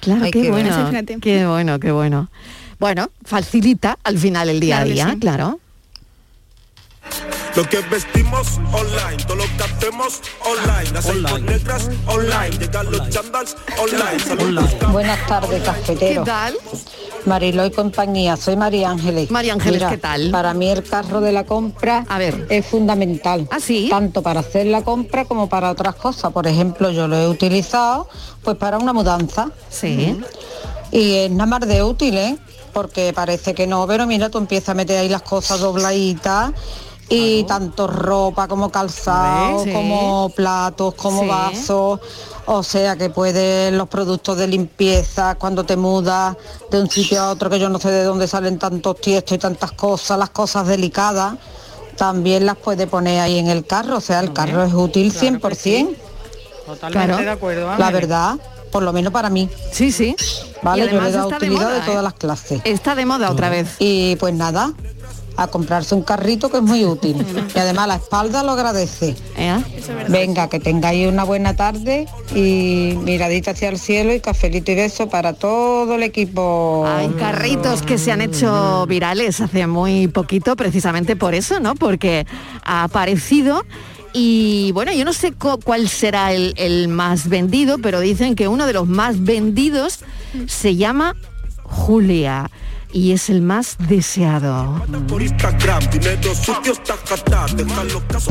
Claro, 0.00 0.24
Ay, 0.24 0.30
qué, 0.30 0.42
qué 0.42 0.50
bueno, 0.50 0.70
qué 1.20 1.46
bueno, 1.46 1.78
qué 1.80 1.92
bueno. 1.92 2.30
Bueno, 2.78 3.10
facilita 3.24 3.98
al 4.04 4.16
final 4.18 4.48
el 4.48 4.60
día 4.60 4.78
a 4.80 4.84
día, 4.84 5.10
sí. 5.12 5.18
claro. 5.18 5.60
Lo 7.56 7.64
que 7.68 7.78
vestimos 7.90 8.58
online, 8.72 9.24
todo 9.26 9.36
lo 9.36 9.44
que 9.44 9.64
hacemos 9.64 10.20
online, 10.44 10.90
las 10.92 11.40
negras 11.42 11.88
online, 12.06 12.50
llegan 12.58 12.90
los 12.90 13.08
chandals 13.10 13.56
online, 13.78 14.92
Buenas 14.92 15.26
tardes, 15.26 15.60
¿Qué 15.60 15.64
cafetero. 15.66 16.24
tal? 16.24 16.54
Mariló 17.26 17.66
y 17.66 17.70
compañía, 17.70 18.36
soy 18.36 18.56
María 18.56 18.90
Ángeles. 18.90 19.30
María 19.30 19.52
Ángeles, 19.54 19.80
Mira, 19.80 19.90
¿qué 19.90 19.98
tal? 19.98 20.30
Para 20.30 20.54
mí 20.54 20.70
el 20.70 20.82
carro 20.84 21.20
de 21.20 21.32
la 21.32 21.44
compra 21.44 22.06
A 22.08 22.18
ver. 22.18 22.46
es 22.48 22.64
fundamental. 22.66 23.46
¿Ah, 23.50 23.58
sí? 23.60 23.88
Tanto 23.90 24.22
para 24.22 24.40
hacer 24.40 24.66
la 24.66 24.82
compra 24.82 25.24
como 25.24 25.48
para 25.48 25.70
otras 25.70 25.96
cosas. 25.96 26.32
Por 26.32 26.46
ejemplo, 26.46 26.90
yo 26.90 27.08
lo 27.08 27.16
he 27.16 27.28
utilizado 27.28 28.08
pues 28.42 28.56
para 28.56 28.78
una 28.78 28.92
mudanza. 28.92 29.50
Sí. 29.68 30.18
Y 30.92 31.14
es 31.16 31.30
nada 31.30 31.46
más 31.46 31.60
de 31.68 31.82
útil, 31.82 32.16
¿eh? 32.16 32.38
Porque 32.72 33.12
parece 33.12 33.54
que 33.54 33.66
no, 33.66 33.86
pero 33.86 34.06
mira, 34.06 34.30
tú 34.30 34.38
empiezas 34.38 34.70
a 34.70 34.74
meter 34.74 34.98
ahí 34.98 35.08
las 35.08 35.22
cosas 35.22 35.58
dobladitas 35.60 36.52
y 37.12 37.42
tanto 37.44 37.86
ropa 37.88 38.46
como 38.48 38.70
calzado, 38.70 39.64
Sí. 39.64 39.72
como 39.72 40.30
platos, 40.30 40.94
como 40.94 41.22
Sí. 41.22 41.28
vasos. 41.28 42.00
O 42.46 42.62
sea 42.62 42.96
que 42.96 43.10
puedes 43.10 43.72
los 43.72 43.88
productos 43.88 44.38
de 44.38 44.46
limpieza 44.46 45.34
cuando 45.34 45.64
te 45.64 45.76
mudas 45.76 46.36
de 46.70 46.80
un 46.80 46.88
sitio 46.88 47.20
a 47.22 47.30
otro 47.30 47.50
que 47.50 47.58
yo 47.58 47.68
no 47.68 47.78
sé 47.78 47.90
de 47.90 48.04
dónde 48.04 48.26
salen 48.28 48.58
tantos 48.58 49.00
tiestos 49.00 49.34
y 49.36 49.38
tantas 49.38 49.72
cosas, 49.72 50.18
las 50.18 50.30
cosas 50.30 50.66
delicadas, 50.66 51.34
también 51.96 52.46
las 52.46 52.56
puedes 52.56 52.86
poner 52.88 53.20
ahí 53.20 53.38
en 53.38 53.48
el 53.48 53.66
carro. 53.66 53.96
O 53.98 54.00
sea, 54.00 54.20
el 54.20 54.32
carro 54.32 54.62
es 54.62 54.72
útil 54.72 55.12
100%. 55.12 55.90
Totalmente 56.66 57.06
Claro. 57.08 57.24
de 57.24 57.30
acuerdo. 57.30 57.76
La 57.76 57.90
verdad, 57.90 58.36
por 58.70 58.82
lo 58.84 58.92
menos 58.92 59.12
para 59.12 59.28
mí. 59.30 59.50
Sí, 59.72 59.90
sí. 59.90 60.14
Vale, 60.62 60.84
Y 60.84 60.90
yo 60.90 61.00
le 61.00 61.08
he 61.08 61.12
dado 61.12 61.28
de 61.30 61.36
utilidad 61.36 61.60
de, 61.60 61.66
moda, 61.74 61.84
todas 61.84 62.00
¿eh? 62.00 62.02
las 62.04 62.14
clases. 62.14 62.60
Está 62.64 62.94
de 62.94 63.06
moda 63.06 63.30
otra 63.30 63.48
vez. 63.50 63.74
Y 63.80 64.14
pues 64.16 64.32
nada, 64.34 64.72
a 65.40 65.46
comprarse 65.46 65.94
un 65.94 66.02
carrito 66.02 66.50
que 66.50 66.58
es 66.58 66.62
muy 66.62 66.84
útil. 66.84 67.16
Y 67.54 67.58
además 67.58 67.88
la 67.88 67.96
espalda 67.96 68.42
lo 68.42 68.52
agradece. 68.52 69.16
Venga, 70.08 70.48
que 70.48 70.60
tengáis 70.60 71.08
una 71.08 71.24
buena 71.24 71.56
tarde 71.56 72.06
y 72.34 72.94
miradita 73.02 73.52
hacia 73.52 73.70
el 73.70 73.78
cielo 73.78 74.14
y 74.14 74.20
cafelito 74.20 74.70
y 74.70 74.76
beso 74.76 75.08
para 75.08 75.32
todo 75.32 75.94
el 75.94 76.02
equipo. 76.02 76.84
Hay 76.86 77.08
carritos 77.10 77.82
que 77.82 77.98
se 77.98 78.12
han 78.12 78.20
hecho 78.20 78.86
virales 78.86 79.40
hace 79.40 79.66
muy 79.66 80.08
poquito, 80.08 80.54
precisamente 80.54 81.16
por 81.16 81.34
eso, 81.34 81.58
¿no? 81.58 81.74
Porque 81.74 82.26
ha 82.62 82.84
aparecido 82.84 83.64
y 84.12 84.70
bueno, 84.72 84.92
yo 84.92 85.04
no 85.04 85.12
sé 85.12 85.32
cuál 85.32 85.88
será 85.88 86.32
el, 86.32 86.54
el, 86.56 86.88
más 86.88 87.28
vendido, 87.28 87.78
pero 87.78 88.00
dicen 88.00 88.34
que 88.34 88.48
uno 88.48 88.66
de 88.66 88.74
los 88.74 88.86
más 88.86 89.24
vendidos 89.24 90.00
se 90.46 90.76
llama 90.76 91.16
Julia 91.62 92.50
y 92.92 93.12
es 93.12 93.30
el 93.30 93.42
más 93.42 93.76
deseado. 93.88 94.82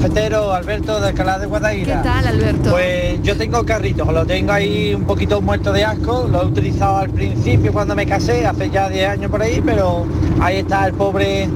Petero, 0.02 0.54
Alberto 0.54 1.00
de 1.00 1.08
Alcalá 1.08 1.40
de 1.40 1.46
Guadaira. 1.46 1.98
¿Qué 1.98 2.08
tal, 2.08 2.28
Alberto? 2.28 2.72
Pues 2.72 3.22
yo 3.24 3.38
tengo 3.38 3.66
carritos, 3.66 4.08
lo 4.12 4.26
tengo 4.26 4.52
ahí 4.52 4.94
un 4.94 5.06
poquito 5.06 5.42
muerto 5.42 5.72
de 5.72 5.86
asco, 5.86 6.28
lo 6.32 6.44
he 6.44 6.46
utilizado 6.46 6.98
al 6.98 7.10
principio 7.10 7.72
cuando 7.72 7.96
me 7.96 8.06
casé, 8.06 8.46
hace 8.46 8.70
ya 8.70 8.90
10 8.90 9.10
años 9.10 9.32
por 9.32 9.42
ahí, 9.42 9.62
pero 9.66 10.06
ahí 10.42 10.58
está 10.58 10.88
el 10.88 10.94
pobre 10.94 11.50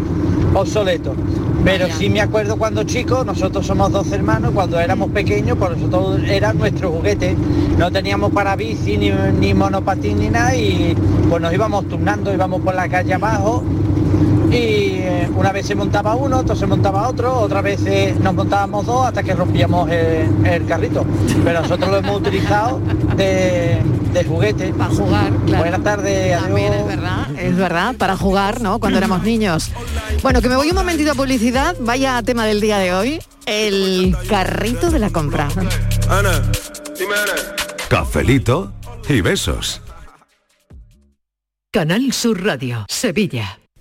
obsoleto. 0.53 1.15
Pero 1.63 1.87
sí 1.97 2.09
me 2.09 2.19
acuerdo 2.19 2.57
cuando 2.57 2.83
chicos, 2.83 3.25
nosotros 3.25 3.65
somos 3.65 3.91
dos 3.91 4.11
hermanos, 4.11 4.51
cuando 4.53 4.79
éramos 4.79 5.11
pequeños, 5.11 5.57
por 5.57 5.77
nosotros 5.77 6.21
era 6.27 6.51
nuestro 6.51 6.91
juguete. 6.91 7.37
No 7.77 7.89
teníamos 7.89 8.31
para 8.31 8.55
bici, 8.55 8.97
ni, 8.97 9.11
ni 9.39 9.53
monopatín, 9.53 10.19
ni 10.19 10.29
nada, 10.29 10.55
y 10.55 10.95
pues 11.29 11.41
nos 11.41 11.53
íbamos 11.53 11.87
turnando, 11.87 12.33
íbamos 12.33 12.61
por 12.61 12.75
la 12.75 12.89
calle 12.89 13.13
abajo, 13.13 13.63
y 14.51 14.99
eh, 15.01 15.29
una 15.35 15.51
vez 15.51 15.65
se 15.65 15.73
montaba 15.73 16.15
uno, 16.15 16.39
otro 16.39 16.55
se 16.55 16.67
montaba 16.67 17.07
otro, 17.07 17.39
otra 17.39 17.61
vez 17.61 17.83
eh, 17.85 18.13
nos 18.21 18.35
montábamos 18.35 18.85
dos 18.85 19.07
hasta 19.07 19.23
que 19.23 19.33
rompíamos 19.33 19.89
el, 19.89 20.45
el 20.45 20.65
carrito. 20.65 21.05
Pero 21.43 21.61
nosotros 21.61 21.89
lo 21.89 21.97
hemos 21.97 22.17
utilizado 22.17 22.79
de, 23.15 23.77
de 24.13 24.23
juguete. 24.23 24.73
Para 24.73 24.89
jugar, 24.93 25.33
claro. 25.45 25.63
Buenas 25.63 25.83
tardes, 25.83 26.39
También 26.39 26.73
es 26.73 26.85
verdad, 26.85 27.39
es 27.39 27.57
verdad, 27.57 27.95
para 27.95 28.15
jugar, 28.15 28.61
¿no? 28.61 28.79
Cuando 28.79 28.97
éramos 28.97 29.23
niños. 29.23 29.71
Bueno, 30.21 30.41
que 30.41 30.49
me 30.49 30.55
voy 30.55 30.69
un 30.69 30.75
momentito 30.75 31.11
a 31.11 31.15
publicidad, 31.15 31.75
vaya 31.79 32.21
tema 32.21 32.45
del 32.45 32.61
día 32.61 32.77
de 32.77 32.93
hoy, 32.93 33.21
el 33.45 34.15
carrito 34.29 34.91
de 34.91 34.99
la 34.99 35.09
compra. 35.09 35.47
Ana, 36.09 36.41
dime 36.97 37.13
Ana. 37.15 37.55
Cafelito 37.89 38.73
y 39.09 39.21
besos. 39.21 39.81
Canal 41.71 42.13
Sur 42.13 42.43
Radio, 42.43 42.85
Sevilla. 42.87 43.62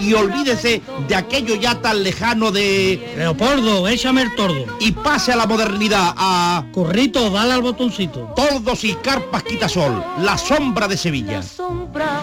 y 0.00 0.14
olvídese 0.14 0.82
de 1.06 1.14
aquello 1.14 1.54
ya 1.54 1.80
tan 1.80 2.02
lejano 2.02 2.50
de... 2.50 3.14
Leopoldo, 3.16 3.86
échame 3.88 4.22
el 4.22 4.34
tordo. 4.34 4.64
Y 4.80 4.92
pase 4.92 5.32
a 5.32 5.36
la 5.36 5.46
modernidad, 5.46 6.14
a... 6.16 6.64
Corrito, 6.72 7.30
dale 7.30 7.52
al 7.52 7.62
botoncito. 7.62 8.32
Tordos 8.34 8.84
y 8.84 8.94
carpas 8.94 9.42
quitasol, 9.42 10.02
la 10.18 10.38
sombra 10.38 10.88
de 10.88 10.96
Sevilla. 10.96 11.38
La 11.38 11.42
sombra, 11.42 12.22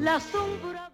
la 0.00 0.20
sombra. 0.20 0.90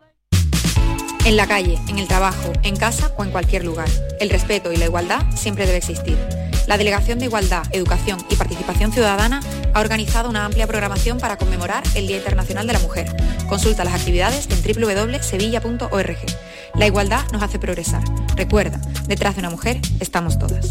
En 1.25 1.37
la 1.37 1.47
calle, 1.49 1.79
en 1.89 1.99
el 1.99 2.07
trabajo, 2.07 2.53
en 2.63 2.77
casa 2.77 3.13
o 3.17 3.25
en 3.25 3.31
cualquier 3.31 3.65
lugar. 3.65 3.89
El 4.21 4.31
respeto 4.31 4.73
y 4.73 4.77
la 4.77 4.85
igualdad 4.85 5.25
siempre 5.35 5.67
debe 5.67 5.79
existir. 5.79 6.17
La 6.67 6.79
Delegación 6.79 7.19
de 7.19 7.27
Igualdad, 7.27 7.65
Educación 7.73 8.19
y 8.29 8.37
Participación 8.37 8.93
Ciudadana 8.93 9.41
ha 9.77 9.81
organizado 9.81 10.31
una 10.31 10.47
amplia 10.47 10.67
programación 10.67 11.19
para 11.19 11.37
conmemorar 11.37 11.83
el 11.95 12.07
Día 12.07 12.17
Internacional 12.17 12.67
de 12.67 12.73
la 12.73 12.79
Mujer. 12.79 13.15
Consulta 13.47 13.85
las 13.85 13.93
actividades 13.93 14.49
en 14.49 14.63
www.sevilla.org. 14.63 16.17
La 16.77 16.87
igualdad 16.87 17.31
nos 17.31 17.43
hace 17.43 17.59
progresar. 17.59 18.03
Recuerda, 18.37 18.81
detrás 19.07 19.35
de 19.35 19.41
una 19.41 19.51
mujer 19.51 19.79
estamos 20.01 20.39
todas. 20.39 20.71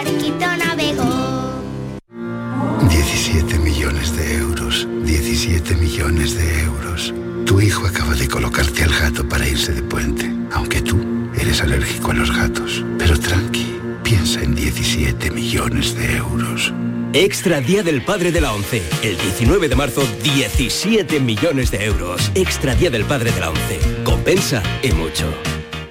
millones 6.31 6.35
de 6.35 6.63
euros. 6.63 7.13
Tu 7.45 7.61
hijo 7.61 7.87
acaba 7.87 8.15
de 8.15 8.27
colocarte 8.27 8.83
al 8.83 8.91
gato 8.91 9.27
para 9.27 9.47
irse 9.47 9.73
de 9.73 9.81
puente, 9.83 10.31
aunque 10.51 10.81
tú 10.81 10.97
eres 11.35 11.61
alérgico 11.61 12.11
a 12.11 12.13
los 12.13 12.31
gatos. 12.31 12.83
Pero 12.97 13.19
tranqui, 13.19 13.79
piensa 14.03 14.41
en 14.41 14.55
17 14.55 15.31
millones 15.31 15.95
de 15.95 16.17
euros. 16.17 16.73
Extra 17.13 17.59
Día 17.59 17.83
del 17.83 18.03
Padre 18.03 18.31
de 18.31 18.39
la 18.39 18.53
ONCE. 18.53 18.81
El 19.03 19.17
19 19.17 19.67
de 19.67 19.75
marzo, 19.75 20.01
17 20.23 21.19
millones 21.19 21.71
de 21.71 21.85
euros. 21.85 22.31
Extra 22.35 22.73
Día 22.75 22.89
del 22.89 23.03
Padre 23.03 23.31
de 23.31 23.39
la 23.39 23.49
ONCE. 23.49 23.79
Compensa 24.03 24.63
y 24.81 24.91
mucho. 24.93 25.25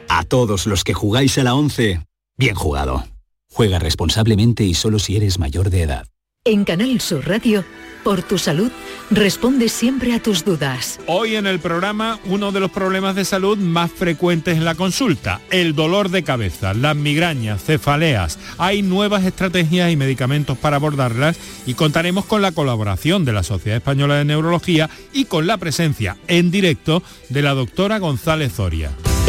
A 0.09 0.25
todos 0.25 0.67
los 0.67 0.83
que 0.83 0.95
jugáis 0.95 1.37
a 1.39 1.45
la 1.45 1.55
ONCE, 1.55 2.01
bien 2.39 2.55
jugado. 2.55 3.05
Juega 3.53 3.79
responsablemente 3.79 4.65
y 4.65 4.75
solo 4.75 4.99
si 4.99 5.17
eres 5.17 5.39
mayor 5.39 5.71
de 5.71 5.83
edad. 5.83 6.07
En 6.45 6.65
Canal 6.65 7.03
Sur 7.03 7.29
Radio, 7.29 7.65
por 8.03 8.23
tu 8.23 8.39
salud, 8.39 8.71
responde 9.11 9.69
siempre 9.69 10.15
a 10.15 10.23
tus 10.23 10.45
dudas. 10.45 11.01
Hoy 11.07 11.37
en 11.37 11.47
el 11.47 11.61
programa 11.61 12.19
uno 12.27 12.53
de 12.53 12.61
los 12.61 12.71
problemas 12.71 13.15
de 13.15 13.25
salud 13.25 13.59
más 13.59 13.91
frecuentes 13.91 14.57
en 14.57 14.65
la 14.65 14.75
consulta, 14.75 15.41
el 15.51 15.75
dolor 15.75 16.11
de 16.11 16.23
cabeza, 16.23 16.75
las 16.75 16.97
migrañas, 16.97 17.63
cefaleas. 17.63 18.39
Hay 18.59 18.83
nuevas 18.83 19.25
estrategias 19.25 19.91
y 19.91 19.97
medicamentos 19.97 20.57
para 20.59 20.77
abordarlas 20.77 21.39
y 21.67 21.75
contaremos 21.75 22.25
con 22.25 22.43
la 22.43 22.53
colaboración 22.53 23.25
de 23.25 23.33
la 23.33 23.43
Sociedad 23.43 23.79
Española 23.79 24.17
de 24.17 24.25
Neurología 24.25 24.91
y 25.13 25.27
con 25.27 25.47
la 25.47 25.59
presencia 25.59 26.17
en 26.29 26.51
directo 26.51 27.03
de 27.29 27.43
la 27.43 27.55
doctora 27.55 27.99
González 27.99 28.53
Zoria. 28.53 28.91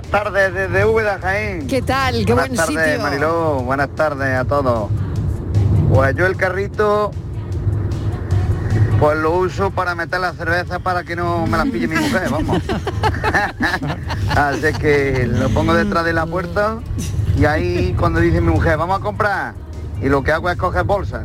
Buenas 0.00 0.24
tardes 0.24 0.54
desde 0.54 0.86
Úbeda, 0.86 1.18
Jaén. 1.20 1.66
¿Qué 1.66 1.82
tal? 1.82 2.24
Qué 2.24 2.32
Buenas 2.32 2.48
buen 2.48 2.56
tardes, 2.56 2.90
sitio. 2.92 3.02
Mariló. 3.02 3.54
Buenas 3.62 3.90
tardes 3.94 4.34
a 4.34 4.46
todos. 4.46 4.88
Pues 5.92 6.16
yo 6.16 6.24
el 6.24 6.36
carrito, 6.36 7.10
pues 8.98 9.18
lo 9.18 9.32
uso 9.32 9.70
para 9.70 9.94
meter 9.94 10.20
la 10.20 10.32
cerveza 10.32 10.78
para 10.78 11.04
que 11.04 11.16
no 11.16 11.46
me 11.46 11.58
las 11.58 11.66
pille 11.66 11.86
mi 11.86 11.96
mujer, 11.96 12.28
vamos. 12.30 12.62
Así 14.36 14.72
que 14.78 15.28
lo 15.30 15.50
pongo 15.50 15.74
detrás 15.74 16.06
de 16.06 16.14
la 16.14 16.24
puerta 16.24 16.78
y 17.36 17.44
ahí 17.44 17.94
cuando 17.98 18.20
dice 18.20 18.40
mi 18.40 18.52
mujer, 18.52 18.78
vamos 18.78 19.00
a 19.00 19.02
comprar, 19.02 19.52
y 20.00 20.08
lo 20.08 20.22
que 20.22 20.32
hago 20.32 20.48
es 20.48 20.56
coger 20.56 20.84
bolsas. 20.84 21.24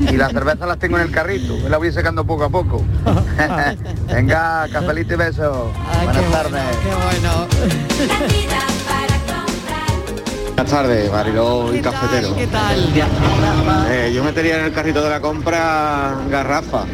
Y 0.00 0.16
las 0.16 0.32
cervezas 0.32 0.66
las 0.68 0.78
tengo 0.78 0.98
en 0.98 1.04
el 1.04 1.10
carrito, 1.10 1.56
me 1.58 1.68
las 1.68 1.78
voy 1.78 1.92
sacando 1.92 2.24
poco 2.24 2.44
a 2.44 2.48
poco. 2.48 2.84
Venga, 4.12 4.66
cafelito 4.72 5.14
y 5.14 5.16
besos. 5.16 5.68
Buenas 6.04 6.30
tardes. 6.30 6.62
Buenas 10.54 10.70
tardes, 10.70 11.10
Mariló 11.10 11.74
y 11.74 11.80
Cafetero. 11.80 12.36
¿Qué 12.36 12.46
tal? 12.46 12.92
Eh, 13.90 14.12
yo 14.14 14.22
metería 14.22 14.58
en 14.58 14.66
el 14.66 14.72
carrito 14.72 15.02
de 15.02 15.10
la 15.10 15.20
compra 15.20 16.14
garrafa. 16.30 16.84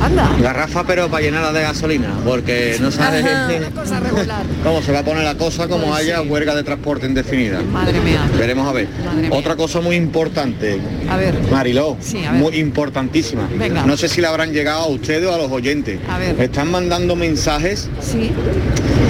Anda. 0.00 0.28
Garrafa 0.40 0.84
pero 0.86 1.08
para 1.08 1.22
llenarla 1.24 1.52
de 1.52 1.62
gasolina, 1.62 2.14
porque 2.24 2.76
no 2.80 2.90
sabes 2.90 3.24
cómo 4.62 4.82
se 4.82 4.92
va 4.92 4.98
a 5.00 5.02
poner 5.04 5.24
la 5.24 5.34
cosa 5.36 5.66
como 5.68 5.86
Pues 5.86 6.00
haya 6.00 6.22
huelga 6.22 6.54
de 6.54 6.62
transporte 6.62 7.06
indefinida. 7.06 7.60
Madre 7.62 8.00
mía. 8.00 8.20
Veremos 8.38 8.68
a 8.68 8.72
ver. 8.72 8.88
Madre 9.04 9.28
mía. 9.28 9.30
Otra 9.38 9.56
cosa 9.56 9.80
muy 9.80 9.96
importante, 9.96 10.78
A 11.08 11.16
ver. 11.16 11.34
Mariló, 11.50 11.96
Sí, 12.00 12.24
a 12.24 12.32
ver. 12.32 12.40
muy 12.40 12.56
importantísima. 12.56 13.48
Venga. 13.56 13.84
No 13.86 13.96
sé 13.96 14.08
si 14.08 14.20
le 14.20 14.26
habrán 14.26 14.52
llegado 14.52 14.82
a 14.82 14.86
ustedes 14.88 15.26
o 15.26 15.34
a 15.34 15.38
los 15.38 15.50
oyentes. 15.50 15.98
A 16.08 16.18
ver. 16.18 16.40
Están 16.40 16.70
mandando 16.70 17.16
mensajes, 17.16 17.88
Sí, 18.00 18.30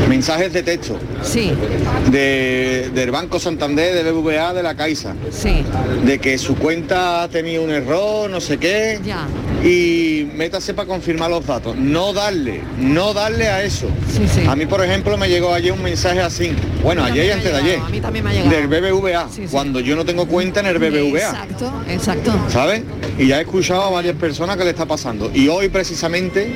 mensajes 0.08 0.52
de 0.52 0.62
texto 0.62 0.96
sí, 1.22 1.52
de, 2.10 2.90
del 2.94 3.10
Banco 3.10 3.40
Santander, 3.40 3.92
de 4.04 4.12
BBVA, 4.12 4.52
de 4.54 4.62
la 4.62 4.74
Caixa. 4.76 5.14
sí. 5.30 5.64
de 6.04 6.18
que 6.18 6.38
su 6.38 6.54
cuenta 6.56 7.22
ha 7.24 7.28
tenido 7.28 7.62
un 7.64 7.70
error, 7.70 8.30
no 8.30 8.40
sé 8.40 8.58
qué, 8.58 9.00
Ya. 9.04 9.26
Y 9.64 10.28
métase 10.34 10.74
para 10.74 10.86
confirmar 10.88 11.30
los 11.30 11.44
datos. 11.46 11.76
No 11.76 12.12
darle, 12.12 12.60
no 12.78 13.12
darle 13.14 13.48
a 13.48 13.62
eso. 13.64 13.88
Sí, 14.12 14.22
sí. 14.32 14.46
A 14.46 14.54
mí, 14.54 14.66
por 14.66 14.84
ejemplo, 14.84 15.16
me 15.16 15.28
llegó 15.28 15.52
ayer 15.52 15.72
un 15.72 15.82
mensaje 15.82 16.20
así, 16.20 16.52
bueno, 16.82 17.02
ayer 17.04 17.26
y 17.26 17.30
antes 17.30 17.50
de 17.52 17.58
ayer, 17.58 17.78
a 17.80 17.88
mí 17.88 18.00
también 18.00 18.24
me 18.24 18.30
ha 18.30 18.34
llegado. 18.34 18.50
del 18.50 18.66
BBVA, 18.68 19.28
Sí, 19.30 19.42
sí. 19.42 19.48
cuando 19.50 19.80
yo 19.80 19.96
no 19.96 20.04
tengo 20.04 20.26
cuenta 20.26 20.60
en 20.60 20.66
el 20.66 20.78
BBVA. 20.78 21.18
Exacto, 21.30 21.72
exacto. 21.88 22.32
¿sabes? 22.48 22.82
Y 23.18 23.26
ya 23.28 23.38
he 23.38 23.42
escuchado 23.42 23.82
a 23.82 23.90
varias 23.90 24.16
personas 24.16 24.56
que 24.56 24.64
le 24.64 24.70
está 24.70 24.86
pasando. 24.86 25.30
Y 25.34 25.48
hoy 25.48 25.68
precisamente 25.68 26.52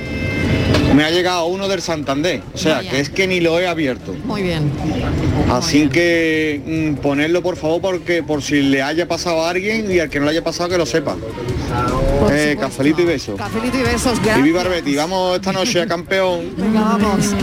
me 0.94 1.04
ha 1.04 1.10
llegado 1.10 1.46
uno 1.46 1.68
del 1.68 1.80
Santander. 1.80 2.42
O 2.54 2.58
sea, 2.58 2.76
Vaya. 2.76 2.90
que 2.90 3.00
es 3.00 3.08
que 3.10 3.26
ni 3.26 3.40
lo 3.40 3.58
he 3.58 3.66
abierto. 3.66 4.14
Muy 4.24 4.42
bien. 4.42 4.70
Así 5.50 5.88
que 5.88 6.60
mm, 6.64 7.00
ponerlo 7.00 7.42
por 7.42 7.56
favor 7.56 7.80
porque 7.80 8.22
por 8.22 8.42
si 8.42 8.62
le 8.62 8.82
haya 8.82 9.08
pasado 9.08 9.44
a 9.44 9.50
alguien 9.50 9.90
y 9.90 9.98
al 10.00 10.10
que 10.10 10.18
no 10.20 10.26
le 10.26 10.32
haya 10.32 10.44
pasado 10.44 10.68
que 10.68 10.76
lo 10.78 10.86
sepa. 10.86 11.16
Eh, 12.32 12.56
cafelito 12.58 13.02
y 13.02 13.04
besos. 13.04 13.36
Cafelito 13.36 13.78
y 13.78 13.82
besos, 13.82 14.18
Y 14.18 14.22
gracias. 14.24 14.42
viva 14.44 14.62
el 14.62 14.68
Betis, 14.68 14.96
vamos 14.96 15.36
esta 15.36 15.52
noche 15.52 15.82
a 15.82 15.86
campeón. 15.86 16.40
Venga, 16.56 16.80
vamos. 16.80 17.34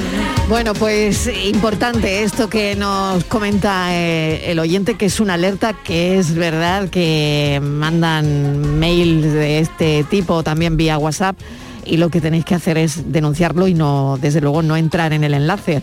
Bueno, 0.49 0.73
pues 0.73 1.30
importante 1.45 2.23
esto 2.23 2.49
que 2.49 2.75
nos 2.75 3.23
comenta 3.25 3.88
eh, 3.93 4.49
el 4.51 4.59
oyente, 4.59 4.95
que 4.95 5.05
es 5.07 5.19
una 5.19 5.34
alerta 5.34 5.73
que 5.73 6.17
es 6.17 6.36
verdad 6.36 6.89
que 6.89 7.59
mandan 7.61 8.80
mails 8.80 9.23
de 9.34 9.59
este 9.59 10.05
tipo 10.09 10.43
también 10.43 10.78
vía 10.78 10.97
WhatsApp 10.97 11.36
y 11.88 11.97
lo 11.97 12.09
que 12.09 12.21
tenéis 12.21 12.45
que 12.45 12.55
hacer 12.55 12.77
es 12.77 13.11
denunciarlo 13.11 13.67
y 13.67 13.73
no, 13.73 14.17
desde 14.21 14.41
luego, 14.41 14.61
no 14.61 14.75
entrar 14.75 15.13
en 15.13 15.23
el 15.23 15.33
enlace. 15.33 15.81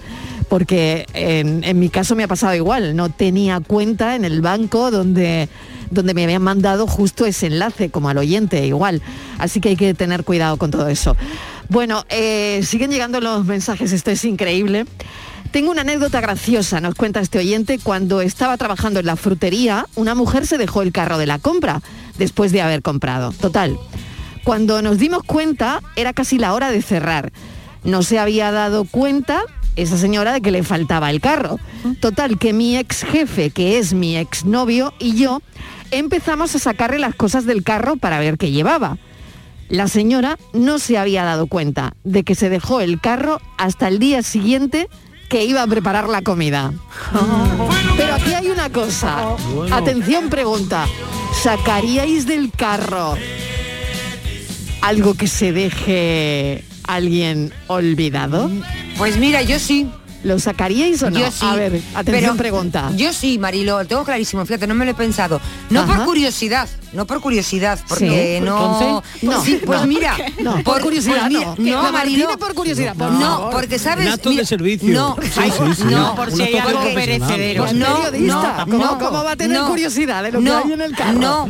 Porque 0.48 1.07
en, 1.14 1.64
en 1.64 1.78
mi 1.78 1.88
caso 1.88 2.14
me 2.14 2.24
ha 2.24 2.28
pasado 2.28 2.55
igual, 2.55 2.94
no 2.94 3.09
tenía 3.09 3.61
cuenta 3.61 4.14
en 4.14 4.24
el 4.24 4.42
banco 4.42 4.90
donde, 4.90 5.48
donde 5.90 6.12
me 6.12 6.24
habían 6.24 6.42
mandado 6.42 6.86
justo 6.86 7.24
ese 7.24 7.46
enlace, 7.46 7.90
como 7.90 8.09
al 8.11 8.18
oyente 8.18 8.66
igual. 8.66 9.00
Así 9.38 9.61
que 9.61 9.70
hay 9.70 9.76
que 9.76 9.94
tener 9.94 10.24
cuidado 10.24 10.57
con 10.59 10.70
todo 10.70 10.88
eso. 10.88 11.16
Bueno, 11.68 12.05
eh, 12.11 12.61
siguen 12.62 12.90
llegando 12.90 13.20
los 13.20 13.44
mensajes, 13.46 13.92
esto 13.92 14.11
es 14.11 14.24
increíble. 14.24 14.84
Tengo 15.50 15.70
una 15.70 15.82
anécdota 15.82 16.20
graciosa, 16.20 16.80
nos 16.80 16.94
cuenta 16.94 17.20
este 17.20 17.38
oyente. 17.38 17.78
Cuando 17.78 18.20
estaba 18.20 18.57
trabajando 18.57 19.00
en 19.00 19.07
la 19.07 19.16
frutería, 19.16 19.86
una 19.94 20.14
mujer 20.14 20.46
se 20.46 20.59
dejó 20.59 20.82
el 20.82 20.92
carro 20.92 21.16
de 21.16 21.26
la 21.26 21.38
compra 21.38 21.80
después 22.18 22.52
de 22.52 22.61
haber 22.61 22.82
comprado. 22.82 23.32
Total. 23.32 23.78
Cuando 24.45 24.82
nos 24.82 24.99
dimos 24.99 25.24
cuenta, 25.24 25.80
era 25.97 26.12
casi 26.12 26.38
la 26.38 26.53
hora 26.53 26.70
de 26.70 26.82
cerrar. 26.82 27.32
No 27.82 28.03
se 28.03 28.18
había 28.18 28.53
dado 28.53 28.84
cuenta 28.84 29.42
esa 29.74 29.97
señora 29.97 30.34
de 30.34 30.42
que 30.42 30.51
le 30.51 30.62
faltaba 30.62 31.11
el 31.11 31.20
carro. 31.20 31.59
Total, 32.01 32.38
que 32.38 32.53
mi 32.53 32.76
ex 32.76 33.05
jefe, 33.05 33.51
que 33.51 33.78
es 33.78 33.95
mi 33.95 34.18
ex 34.18 34.45
novio, 34.45 34.92
y 34.99 35.16
yo 35.16 35.40
empezamos 35.90 36.55
a 36.55 36.59
sacarle 36.59 36.99
las 36.99 37.14
cosas 37.14 37.47
del 37.47 37.62
carro 37.62 37.97
para 37.97 38.18
ver 38.18 38.36
qué 38.36 38.51
llevaba. 38.51 38.99
La 39.70 39.88
señora 39.88 40.38
no 40.53 40.78
se 40.78 40.99
había 40.99 41.24
dado 41.24 41.47
cuenta 41.47 41.95
de 42.05 42.22
que 42.22 42.34
se 42.34 42.51
dejó 42.51 42.82
el 42.82 43.01
carro 43.01 43.40
hasta 43.57 43.88
el 43.88 43.99
día 43.99 44.22
siguiente 44.22 44.88
que 45.30 45.45
iba 45.45 45.62
a 45.62 45.66
preparar 45.66 46.09
la 46.09 46.20
comida. 46.20 46.72
Pero 47.97 48.14
aquí 48.14 48.34
hay 48.34 48.51
una 48.51 48.70
cosa. 48.70 49.36
Atención 49.72 50.28
pregunta. 50.28 50.86
¿Sacaríais 51.42 52.26
del 52.26 52.53
carro 52.53 53.16
algo 54.85 55.14
que 55.14 55.26
se 55.26 55.53
deje 55.53 56.62
alguien 56.82 57.53
olvidado? 57.68 58.51
Pues 58.99 59.16
mira, 59.16 59.41
yo 59.43 59.59
sí. 59.59 59.89
¿Lo 60.25 60.39
sacaríais 60.39 61.03
o 61.03 61.11
no? 61.11 61.18
Yo 61.20 61.31
sí. 61.31 61.45
A 61.45 61.55
ver, 61.55 61.83
atención 61.95 62.05
Pero 62.05 62.37
pregunta. 62.37 62.91
Yo 62.97 63.12
sí, 63.12 63.39
Marilo, 63.39 63.79
lo 63.83 63.87
tengo 63.87 64.05
clarísimo, 64.05 64.45
fíjate, 64.47 64.66
no 64.66 64.75
me 64.75 64.85
lo 64.87 64.93
he 64.93 64.95
pensado. 64.95 65.39
No 65.68 65.81
Ajá. 65.83 65.97
por 65.97 66.05
curiosidad, 66.07 66.66
no 66.95 67.07
por 67.07 67.20
curiosidad, 67.20 67.79
porque 67.87 68.39
Sí. 68.39 68.45
no... 68.45 68.81
Entonces, 68.81 69.22
no, 69.22 69.45
Sí, 69.45 69.61
pues 69.64 69.81
no. 69.83 69.87
mira, 69.87 70.16
No, 70.43 70.62
por 70.64 70.81
curiosidad 70.81 71.29
mira, 71.29 71.55
no. 71.59 71.93
Marilo, 71.93 72.39
por 72.39 72.55
curiosidad, 72.55 72.97
por 72.97 73.11
no, 73.12 73.20
favor. 73.20 73.51
porque 73.53 73.79
sabes... 73.79 74.07
Un 74.07 74.12
acto 74.14 74.31
de 74.31 74.47
servicio. 74.47 74.95
No, 74.95 75.16
Sí, 75.22 75.29
ay, 75.37 75.51
sí, 75.51 75.75
sí. 75.77 75.85
no, 75.91 76.14
por 76.14 76.33
si 76.33 76.43
hay 76.43 76.57
algo 76.57 76.81
perecedero. 76.95 77.62
Pues 77.64 77.75
No, 77.75 77.97
periodista, 78.05 78.57
no, 78.59 78.64
¿cómo- 78.64 78.85
no, 78.85 78.99
cómo 78.99 79.25
va 79.25 79.33
a 79.33 79.37
tener 79.37 79.59
no, 79.59 79.68
curiosidad 79.68 80.22
de 80.22 80.33
lo 80.33 80.39
que 80.39 80.45
no, 80.47 80.57
hay 80.64 80.72
en 80.72 80.81
el 80.81 80.97
carro? 80.97 81.18
No, 81.18 81.47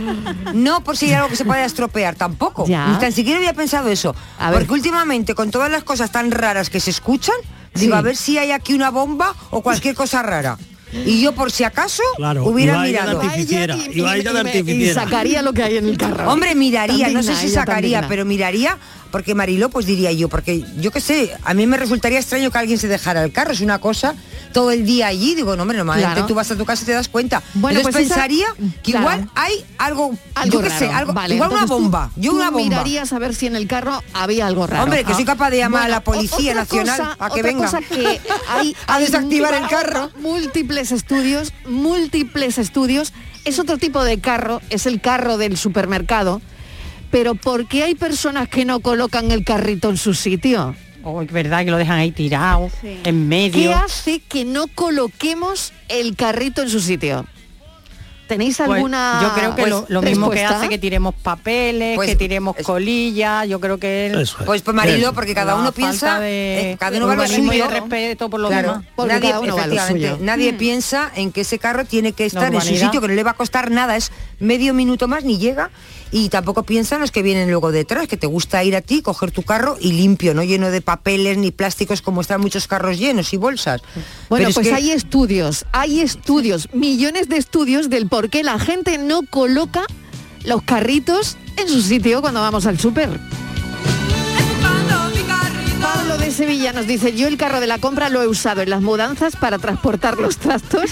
no 0.53 0.83
por 0.83 0.97
si 0.97 1.07
hay 1.07 1.13
algo 1.13 1.29
que 1.29 1.37
se 1.37 1.45
pueda 1.45 1.65
estropear, 1.65 2.17
tampoco. 2.17 2.67
Ya. 2.67 2.89
Ni 2.89 2.99
tan 2.99 3.13
siquiera 3.13 3.39
había 3.39 3.55
pensado 3.55 3.89
eso. 3.89 4.17
Porque 4.53 4.73
últimamente, 4.73 5.35
con 5.37 5.53
todas 5.53 5.71
las 5.71 5.85
cosas 5.85 6.11
tan 6.11 6.33
raras 6.33 6.71
que 6.71 6.81
se 6.81 6.91
escuchan, 6.91 7.37
digo, 7.75 7.93
Sí. 7.95 7.99
a 7.99 8.03
ver 8.03 8.17
si 8.17 8.39
hay 8.39 8.51
aquí 8.53 8.75
una 8.75 8.91
bomba 8.91 9.35
o 9.51 9.63
cualquier 9.63 9.95
cosa 9.95 10.23
rara. 10.23 10.57
Y 10.93 11.21
yo, 11.21 11.33
por 11.33 11.51
si 11.51 11.65
acaso, 11.65 12.03
Claro, 12.17 12.45
hubiera 12.47 12.81
mirado. 12.83 13.21
artificiera, 13.21 13.77
Y- 13.77 14.93
sacaría 14.93 15.43
lo 15.43 15.53
que 15.53 15.65
hay 15.65 15.77
en 15.79 15.89
el 15.89 15.99
carro. 15.99 16.31
Hombre, 16.31 16.55
miraría, 16.55 17.09
no 17.09 17.23
sé 17.23 17.35
si 17.35 17.49
sacaría, 17.49 18.07
pero 18.09 18.25
miraría, 18.25 18.79
porque 19.15 19.33
Mariló, 19.37 19.69
pues 19.69 19.87
diría 19.87 20.11
yo, 20.11 20.29
porque 20.29 20.65
yo 20.81 20.91
qué 20.91 21.01
sé, 21.01 21.31
a 21.45 21.55
mí 21.55 21.69
me 21.69 21.77
resultaría 21.77 22.19
extraño 22.19 22.51
que 22.51 22.59
alguien 22.59 22.79
se 22.81 22.89
dejara 22.89 23.23
el 23.23 23.31
carro, 23.31 23.53
es 23.53 23.61
una 23.61 23.79
cosa, 23.79 24.17
todo 24.53 24.73
el 24.73 24.85
día 24.85 25.07
allí, 25.07 25.37
digo, 25.37 25.55
no, 25.55 25.63
hombre, 25.63 25.79
normalmente 25.79 26.15
Claro. 26.15 26.27
tú 26.27 26.35
vas 26.35 26.51
a 26.51 26.57
tu 26.57 26.65
casa 26.65 26.83
y 26.83 26.87
te 26.87 26.93
das 26.95 27.07
cuenta. 27.09 27.41
Bueno, 27.55 27.79
Entonces 27.79 27.95
pues 27.95 28.07
esa- 28.07 28.15
pensaría 28.17 28.47
que 28.83 28.91
claro. 28.91 28.99
igual 29.03 29.31
hay 29.37 29.65
algo, 29.79 30.17
Algo 30.35 30.53
yo 30.53 30.61
qué 30.69 30.71
sé, 30.77 30.89
algo, 30.91 31.13
Vale, 31.13 31.37
igual 31.37 31.53
una 31.53 31.61
tú- 31.61 31.69
bomba, 31.75 32.11
yo 32.17 32.33
una 32.33 32.51
bomba. 32.51 32.65
mirarías 32.65 33.13
a 33.13 33.21
ver 33.21 33.37
si 33.37 33.47
en 33.47 33.55
el 33.55 33.69
carro 33.69 34.03
había 34.15 34.49
algo 34.49 34.67
raro. 34.67 34.83
Hombre, 34.83 35.05
que 35.05 35.15
soy 35.15 35.25
capaz 35.25 35.51
de 35.51 35.59
llamar 35.59 35.85
a 35.85 35.89
la 35.89 36.01
Policía 36.01 36.53
Nacional 36.55 36.99
cosa- 36.99 37.17
a 37.21 37.29
que 37.31 37.39
otra 37.39 37.43
venga. 37.53 37.65
cosa 37.67 37.79
que 37.83 38.21
hay, 38.49 38.75
A 38.89 38.97
hay 38.97 39.05
desactivar 39.05 39.55
el 39.55 39.69
carro. 39.69 40.11
Múltiples 40.19 40.91
estudios, 40.91 41.53
múltiples 41.67 42.59
estudios. 42.59 43.13
Es 43.45 43.61
otro 43.61 43.79
tipo 43.79 44.03
de 44.03 44.19
carro, 44.19 44.61
es 44.71 44.87
el 44.87 45.01
carro 45.01 45.37
del 45.39 45.57
supermercado. 45.57 46.41
Pero 47.15 47.37
¿por 47.37 47.69
qué 47.69 47.85
hay 47.85 47.95
personas 47.95 48.49
que 48.49 48.65
no 48.65 48.81
colocan 48.81 49.31
el 49.31 49.45
carrito 49.45 49.89
en 49.89 49.97
su 49.97 50.15
sitio? 50.15 50.75
Oh, 51.05 51.23
es 51.23 51.31
verdad 51.31 51.65
que 51.65 51.71
lo 51.71 51.77
dejan 51.77 51.97
ahí 51.97 52.11
tirado, 52.11 52.69
en 52.83 53.29
medio. 53.29 53.71
¿Qué 53.71 53.73
hace 53.73 54.19
que 54.19 54.45
no 54.45 54.67
coloquemos 54.67 55.73
el 55.89 56.17
carrito 56.17 56.61
en 56.61 56.71
su 56.71 56.81
sitio? 56.81 57.25
¿Tenéis 58.27 58.57
Pues, 58.57 58.71
alguna 58.71 59.19
yo 59.23 59.35
creo 59.35 59.55
que 59.55 59.61
pues, 59.63 59.71
lo, 59.71 59.85
lo 59.89 60.01
mismo 60.03 60.31
que 60.31 60.45
hace 60.45 60.69
que 60.69 60.79
tiremos 60.79 61.15
papeles, 61.15 61.95
Pues, 61.97 62.09
que 62.09 62.17
tiremos 62.17 62.57
colillas, 62.63 63.47
yo 63.49 63.61
creo 63.61 63.79
que 63.79 64.07
él- 64.07 64.21
Eso 64.21 64.39
es. 64.41 64.47
Pues, 64.47 64.63
pues 64.63 64.75
Mariló, 64.75 65.13
porque 65.13 65.35
cada 65.35 65.55
La 65.55 65.61
uno 65.61 65.73
piensa, 65.73 66.19
de 66.21 66.73
eh, 66.73 66.77
cada 66.79 66.97
uno 66.97 67.07
va 67.07 67.13
a 67.13 67.17
lo 67.17 67.23
urbanismo 67.23 67.53
y 67.53 67.57
de 67.59 67.65
suyo. 67.65 67.75
respeto 67.81 68.31
por 68.31 68.41
lo 68.41 68.49
Claro, 68.49 68.69
demás. 68.69 68.85
Nadie, 69.09 69.29
cada 69.31 69.41
uno 69.41 69.57
va 69.57 69.63
a 69.65 69.67
lo 69.67 69.73
efectivamente, 69.75 70.11
suyo. 70.15 70.25
nadie 70.25 70.53
Mm. 70.53 70.57
piensa 70.57 71.13
en 71.15 71.33
que 71.33 71.43
ese 71.43 71.59
carro 71.59 71.85
tiene 71.85 72.13
que 72.13 72.25
estar 72.25 72.53
en 72.55 72.61
su 72.61 72.75
sitio, 72.77 73.01
que 73.01 73.09
no 73.09 73.15
le 73.15 73.23
va 73.23 73.33
a 73.33 73.35
costar 73.35 73.71
nada, 73.71 73.97
es 73.97 74.11
medio 74.41 74.73
minuto 74.75 75.07
más 75.09 75.25
ni 75.25 75.39
llega. 75.39 75.71
Y 76.11 76.29
tampoco 76.29 76.63
piensan 76.63 77.01
los 77.01 77.11
que 77.11 77.23
vienen 77.23 77.51
luego 77.51 77.73
detrás, 77.73 78.07
que 78.07 78.17
te 78.17 78.29
gusta 78.29 78.63
ir 78.63 78.77
a 78.77 78.83
ti, 78.83 79.03
coger 79.03 79.33
tu 79.33 79.43
carro 79.43 79.77
y 79.81 79.91
limpio, 79.95 80.33
no 80.33 80.45
lleno 80.45 80.71
de 80.71 80.81
papeles 80.81 81.39
ni 81.39 81.51
plásticos 81.51 82.03
como 82.03 82.21
están 82.21 82.41
muchos 82.41 82.69
carros 82.69 82.99
llenos 83.01 83.33
y 83.33 83.37
bolsas. 83.37 83.83
Bueno, 84.29 84.45
Pero 84.45 84.49
es 84.49 84.55
pues 84.55 84.69
que- 84.69 84.75
hay 84.75 84.91
estudios, 84.91 85.65
hay 85.73 86.01
estudios, 86.01 86.69
millones 86.73 87.29
de 87.29 87.37
estudios 87.37 87.91
del 87.91 88.09
por 88.09 88.31
qué 88.31 88.43
la 88.43 88.59
gente 88.59 88.99
no 88.99 89.21
coloca 89.29 89.85
los 90.45 90.63
carritos 90.63 91.37
en 91.57 91.69
su 91.69 91.83
sitio 91.83 92.21
cuando 92.21 92.41
vamos 92.41 92.67
al 92.67 92.79
súper. 92.79 93.21
Pablo 95.81 96.17
de 96.17 96.31
Sevilla 96.31 96.73
nos 96.73 96.87
dice, 96.87 97.15
yo 97.15 97.29
el 97.29 97.37
carro 97.37 97.61
de 97.61 97.67
la 97.67 97.79
compra 97.79 98.09
lo 98.09 98.23
he 98.23 98.27
usado 98.27 98.63
en 98.63 98.71
las 98.71 98.81
mudanzas 98.81 99.37
para 99.37 99.59
transportar 99.59 100.17
los 100.19 100.39
trastos 100.39 100.91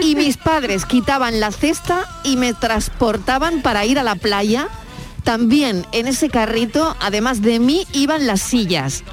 y 0.00 0.16
mis 0.16 0.36
padres 0.36 0.84
quitaban 0.84 1.38
la 1.38 1.52
cesta 1.52 2.06
y 2.24 2.36
me 2.36 2.52
transportaban 2.52 3.62
para 3.62 3.84
ir 3.86 4.00
a 4.00 4.02
la 4.02 4.16
playa. 4.16 4.68
También 5.24 5.86
en 5.92 6.08
ese 6.08 6.28
carrito, 6.28 6.96
además 7.00 7.42
de 7.42 7.60
mí, 7.60 7.86
iban 7.92 8.26
las 8.26 8.40
sillas. 8.40 9.04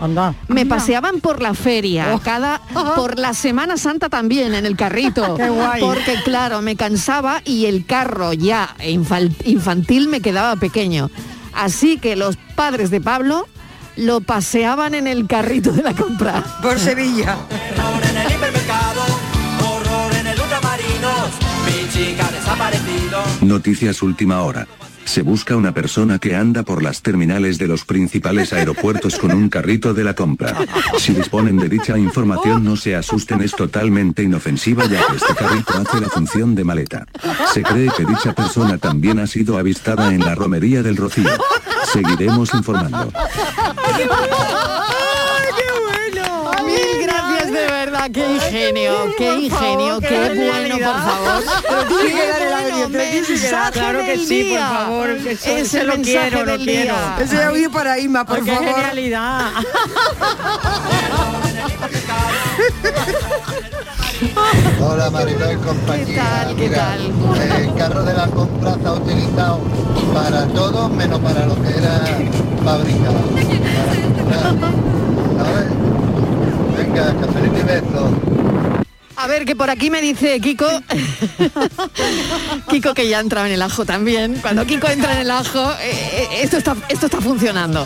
Me 0.47 0.61
Anda. 0.61 0.75
paseaban 0.75 1.21
por 1.21 1.41
la 1.41 1.53
feria, 1.53 2.13
Oh. 2.15 2.19
cada 2.19 2.61
por 2.95 3.19
la 3.19 3.33
Semana 3.35 3.77
Santa 3.77 4.09
también 4.09 4.53
en 4.55 4.65
el 4.65 4.75
carrito. 4.75 5.35
Qué 5.37 5.49
guay. 5.49 5.79
Porque 5.81 6.15
claro, 6.23 6.61
me 6.61 6.75
cansaba 6.75 7.41
y 7.45 7.65
el 7.67 7.85
carro 7.85 8.33
ya 8.33 8.75
infantil 9.45 10.07
me 10.07 10.19
quedaba 10.21 10.55
pequeño. 10.55 11.11
Así 11.53 11.97
que 11.97 12.15
los 12.15 12.37
padres 12.55 12.89
de 12.89 13.01
Pablo 13.01 13.47
lo 13.95 14.21
paseaban 14.21 14.95
en 14.95 15.07
el 15.07 15.27
carrito 15.27 15.71
de 15.71 15.83
la 15.83 15.93
compra. 15.93 16.43
Por 16.61 16.79
Sevilla. 16.79 17.37
en 18.09 18.17
el 18.17 18.31
hipermercado, 18.31 19.01
horror 19.61 20.13
en 20.19 20.27
el 20.27 20.39
ultramarinos, 20.39 21.29
mi 21.65 21.89
chica 21.91 22.27
ha 22.27 22.31
desaparecido. 22.31 23.21
Noticias 23.41 24.01
última 24.01 24.41
hora. 24.41 24.67
Se 25.09 25.23
busca 25.23 25.55
una 25.55 25.73
persona 25.73 26.19
que 26.19 26.35
anda 26.35 26.61
por 26.61 26.83
las 26.83 27.01
terminales 27.01 27.57
de 27.57 27.67
los 27.67 27.83
principales 27.83 28.53
aeropuertos 28.53 29.17
con 29.17 29.31
un 29.31 29.49
carrito 29.49 29.95
de 29.95 30.03
la 30.03 30.13
compra. 30.13 30.55
Si 30.99 31.15
disponen 31.15 31.57
de 31.57 31.67
dicha 31.67 31.97
información 31.97 32.63
no 32.63 32.75
se 32.75 32.95
asusten, 32.95 33.41
es 33.41 33.53
totalmente 33.53 34.21
inofensiva 34.21 34.85
ya 34.85 35.03
que 35.07 35.15
este 35.15 35.33
carrito 35.33 35.73
hace 35.73 35.99
la 35.99 36.09
función 36.09 36.53
de 36.53 36.63
maleta. 36.63 37.07
Se 37.51 37.63
cree 37.63 37.89
que 37.97 38.05
dicha 38.05 38.35
persona 38.35 38.77
también 38.77 39.17
ha 39.17 39.25
sido 39.25 39.57
avistada 39.57 40.13
en 40.13 40.19
la 40.19 40.35
romería 40.35 40.83
del 40.83 40.95
Rocío. 40.95 41.27
Seguiremos 41.91 42.53
informando. 42.53 43.11
Qué 48.13 48.33
ingenio, 48.35 48.91
qué 49.17 49.35
ingenio, 49.35 49.99
qué 49.99 50.29
bueno, 50.35 50.75
por 50.75 51.01
favor. 51.03 51.43
Pero 51.67 51.83
tiene 51.87 52.11
que 52.19 52.27
dar 52.27 52.41
el 52.41 52.47
Qué 52.47 52.53
audio, 52.53 52.69
bueno, 52.71 52.89
pero 52.91 53.03
tiene 53.03 53.27
que 53.27 53.33
dar. 53.33 53.39
mensaje 53.41 53.71
Claro 53.79 53.99
que 54.05 54.17
sí, 54.17 54.49
por 54.51 54.59
favor, 54.77 55.17
que 55.17 55.31
eso- 55.31 55.49
Ese 55.49 55.83
lo 55.83 55.93
mensaje 55.97 56.29
quiero, 56.29 56.45
lo 56.45 56.51
del 56.57 56.65
quiero. 56.65 56.95
Ese 57.19 57.43
audio 57.43 57.71
para 57.71 57.99
Inma, 57.99 58.25
por 58.25 58.37
Ay, 58.37 58.43
qué 58.43 58.51
favor. 58.55 58.73
genialidad. 58.75 59.51
Hola 64.81 65.09
Mariló 65.09 65.51
y 65.51 65.55
compañía. 65.57 66.47
¿Qué 66.57 66.69
Mira, 66.69 66.95
El 67.57 67.73
carro 67.75 68.03
de 68.03 68.13
la 68.13 68.27
compra 68.27 68.71
está 68.71 68.93
utilizado 68.93 69.59
para 70.13 70.45
todo 70.47 70.89
menos 70.89 71.19
para 71.19 71.45
lo 71.45 71.55
que 71.61 71.69
era 71.69 72.01
fabricado. 72.63 73.19
¿Sabes? 75.37 75.65
A 79.19 79.27
ver, 79.27 79.43
que 79.43 79.53
por 79.53 79.69
aquí 79.69 79.89
me 79.89 80.01
dice 80.01 80.39
Kiko, 80.39 80.65
Kiko 82.69 82.93
que 82.93 83.09
ya 83.09 83.17
ha 83.17 83.19
entrado 83.19 83.47
en 83.47 83.51
el 83.51 83.61
ajo 83.61 83.83
también. 83.83 84.35
Cuando 84.41 84.65
Kiko 84.65 84.87
entra 84.87 85.15
en 85.15 85.19
el 85.19 85.31
ajo, 85.31 85.73
eh, 85.81 85.91
eh, 85.91 86.27
esto 86.41 86.55
está, 86.55 86.77
esto 86.87 87.07
está 87.07 87.19
funcionando. 87.19 87.85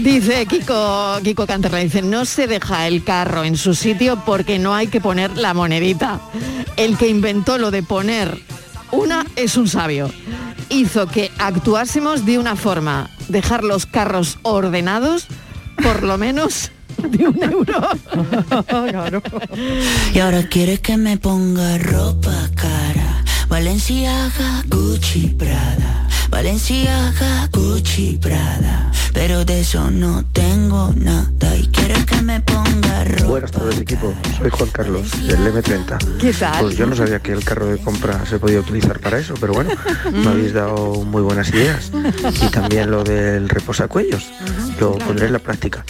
Dice 0.00 0.44
Kiko, 0.44 1.18
Kiko 1.24 1.46
Canterla, 1.46 1.78
dice, 1.78 2.02
no 2.02 2.26
se 2.26 2.46
deja 2.46 2.86
el 2.86 3.04
carro 3.04 3.44
en 3.44 3.56
su 3.56 3.74
sitio 3.74 4.22
porque 4.26 4.58
no 4.58 4.74
hay 4.74 4.88
que 4.88 5.00
poner 5.00 5.38
la 5.38 5.54
monedita. 5.54 6.20
El 6.76 6.98
que 6.98 7.08
inventó 7.08 7.56
lo 7.56 7.70
de 7.70 7.82
poner 7.82 8.38
una 8.90 9.24
es 9.34 9.56
un 9.56 9.68
sabio. 9.68 10.10
Hizo 10.68 11.06
que 11.06 11.30
actuásemos 11.38 12.26
de 12.26 12.38
una 12.38 12.54
forma, 12.54 13.08
dejar 13.28 13.64
los 13.64 13.86
carros 13.86 14.38
ordenados, 14.42 15.26
por 15.82 16.02
lo 16.02 16.18
menos 16.18 16.70
de 17.08 17.28
un 17.28 17.42
euro. 17.42 17.88
Y 20.14 20.18
ahora 20.18 20.42
quieres 20.48 20.80
que 20.80 20.96
me 20.96 21.16
ponga 21.18 21.78
ropa 21.78 22.48
cara. 22.54 23.24
Valenciaga, 23.48 24.64
Gucci, 24.68 25.28
Prada. 25.38 26.08
Valenciaga, 26.30 27.48
Gucci, 27.52 28.18
Prada. 28.20 28.90
Pero 29.12 29.44
de 29.44 29.60
eso 29.60 29.90
no 29.90 30.24
tengo 30.32 30.92
nada. 30.96 31.56
Y 31.56 31.66
quieres 31.68 32.04
que 32.04 32.20
me 32.22 32.40
ponga 32.40 33.04
ropa. 33.04 33.24
Buenas 33.26 33.50
tardes 33.52 33.78
equipo, 33.78 34.12
soy 34.38 34.50
Juan 34.50 34.70
Carlos 34.70 35.10
del 35.26 35.38
M30. 35.54 36.18
¿Qué 36.18 36.32
tal? 36.32 36.64
Pues 36.64 36.76
yo 36.76 36.86
no 36.86 36.96
sabía 36.96 37.20
que 37.20 37.32
el 37.32 37.44
carro 37.44 37.66
de 37.66 37.78
compra 37.78 38.26
se 38.26 38.38
podía 38.38 38.60
utilizar 38.60 38.98
para 39.00 39.18
eso, 39.18 39.34
pero 39.40 39.52
bueno, 39.52 39.70
me 40.12 40.28
habéis 40.28 40.52
dado 40.52 41.04
muy 41.04 41.22
buenas 41.22 41.48
ideas. 41.50 41.92
Y 42.42 42.48
también 42.50 42.90
lo 42.90 43.04
del 43.04 43.48
reposacuellos, 43.48 44.28
lo 44.80 44.92
pondré 44.98 45.26
en 45.26 45.32
la 45.34 45.38
práctica. 45.38 45.84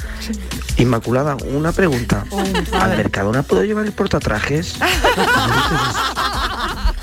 Inmaculada, 0.78 1.36
una 1.46 1.72
pregunta. 1.72 2.24
¿Al 2.72 2.96
Mercadona 2.96 3.42
puedo 3.42 3.64
llevar 3.64 3.86
el 3.86 3.92
portatrajes? 3.92 4.76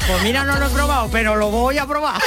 Pues 0.06 0.22
mira, 0.22 0.44
no 0.44 0.60
lo 0.60 0.66
he 0.66 0.70
probado, 0.70 1.08
pero 1.10 1.38
lo 1.38 1.50
voy 1.50 1.78
a 1.78 1.88
probar. 1.88 2.22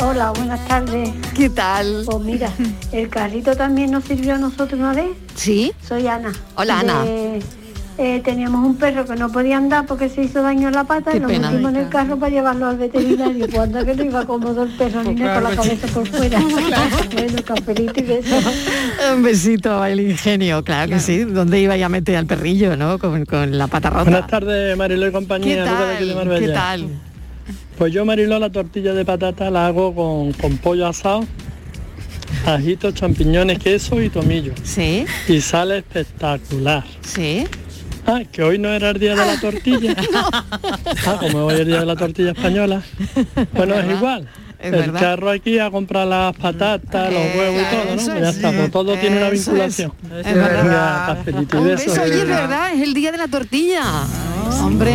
Hola, 0.00 0.30
buenas 0.32 0.66
tardes. 0.66 1.10
¿Qué 1.34 1.48
tal? 1.50 2.02
Pues 2.04 2.18
mira, 2.20 2.50
el 2.90 3.08
carrito 3.08 3.56
también 3.56 3.92
nos 3.92 4.04
sirvió 4.04 4.34
a 4.34 4.38
nosotros 4.38 4.72
una 4.72 4.92
vez. 4.92 5.10
¿Sí? 5.36 5.72
Soy 5.86 6.08
Ana. 6.08 6.32
Hola, 6.56 6.80
Ana. 6.80 7.04
De- 7.96 8.16
eh, 8.16 8.20
teníamos 8.20 8.64
un 8.66 8.76
perro 8.76 9.04
que 9.06 9.14
no 9.16 9.30
podía 9.30 9.56
andar 9.56 9.86
porque 9.86 10.08
se 10.08 10.22
hizo 10.22 10.42
daño 10.42 10.68
en 10.68 10.74
la 10.74 10.84
pata 10.84 11.10
Qué 11.12 11.16
y 11.18 11.20
lo 11.20 11.28
pena. 11.28 11.50
metimos 11.50 11.72
en 11.72 11.76
el 11.80 11.88
carro 11.88 12.18
para 12.18 12.30
llevarlo 12.32 12.66
al 12.66 12.76
veterinario. 12.76 13.46
Cuando 13.52 13.84
que 13.84 13.94
no 13.94 14.04
iba 14.04 14.24
cómodo 14.26 14.62
el 14.64 14.70
perro 14.76 15.02
ni 15.02 15.14
con 15.14 15.24
la 15.26 15.40
claro 15.40 15.56
cabeza 15.56 15.86
por 15.88 16.06
fuera. 16.08 16.40
bueno, 16.40 16.60
y. 17.76 19.14
Un 19.14 19.22
besito 19.22 19.82
al 19.82 20.00
ingenio, 20.00 20.62
claro 20.64 20.90
que 20.92 21.00
sí. 21.00 21.24
¿Dónde 21.24 21.60
iba 21.60 21.74
a 21.74 21.88
meter 21.88 22.16
al 22.16 22.26
perrillo, 22.26 22.76
no? 22.76 22.98
Con, 22.98 23.24
con 23.24 23.56
la 23.56 23.66
pata 23.66 23.90
rota. 23.90 24.04
Buenas 24.04 24.26
tardes, 24.26 24.76
Mariló 24.76 25.06
y 25.06 25.08
¿Qué 25.08 25.12
compañía. 25.12 25.56
De 25.56 25.62
de 25.62 25.66
tal? 25.66 26.14
Marbella. 26.16 26.46
¿Qué 26.46 26.52
tal? 26.52 26.88
Pues 27.78 27.92
yo, 27.92 28.04
Mariló, 28.04 28.38
la 28.38 28.50
tortilla 28.50 28.94
de 28.94 29.04
patata 29.04 29.50
la 29.50 29.66
hago 29.66 29.94
con, 29.94 30.32
con 30.32 30.56
pollo 30.58 30.86
asado, 30.86 31.24
ajitos, 32.46 32.94
champiñones, 32.94 33.58
queso 33.58 34.00
y 34.02 34.08
tomillo. 34.08 34.52
Sí. 34.64 35.04
Y 35.28 35.40
sale 35.40 35.78
espectacular. 35.78 36.84
Sí. 37.02 37.46
Ah, 38.06 38.22
que 38.30 38.42
hoy 38.42 38.58
no 38.58 38.68
era 38.68 38.90
el 38.90 38.98
día 38.98 39.14
de 39.14 39.26
la 39.26 39.40
tortilla. 39.40 39.94
Ah, 41.06 41.18
como 41.20 41.44
hoy 41.46 41.54
es 41.54 41.60
el 41.60 41.66
día 41.66 41.80
de 41.80 41.86
la 41.86 41.96
tortilla 41.96 42.30
española. 42.32 42.82
Bueno, 43.52 43.74
es, 43.74 43.90
igual. 43.90 44.28
Es 44.58 44.72
el 44.72 44.80
verdad. 44.80 45.00
carro 45.00 45.30
aquí 45.30 45.58
a 45.58 45.70
comprar 45.70 46.06
las 46.06 46.34
patatas, 46.36 47.12
los 47.12 47.22
huevos 47.36 47.62
y 47.62 47.74
todo, 47.74 47.84
¿no? 47.84 48.00
eso 48.00 48.18
ya 48.18 48.28
es. 48.30 48.36
está, 48.36 48.52
pues 48.52 48.70
todo 48.70 48.96
tiene 48.96 49.18
una 49.18 49.30
vinculación. 49.30 49.92
es. 50.18 50.26
Es 50.26 50.34
verdad. 50.34 51.18
Un 51.26 51.58
oye, 51.58 51.74
es 51.74 52.28
verdad, 52.28 52.72
es 52.74 52.82
el 52.82 52.94
día 52.94 53.12
de 53.12 53.18
la 53.18 53.28
tortilla. 53.28 53.82
Hombre. 54.62 54.94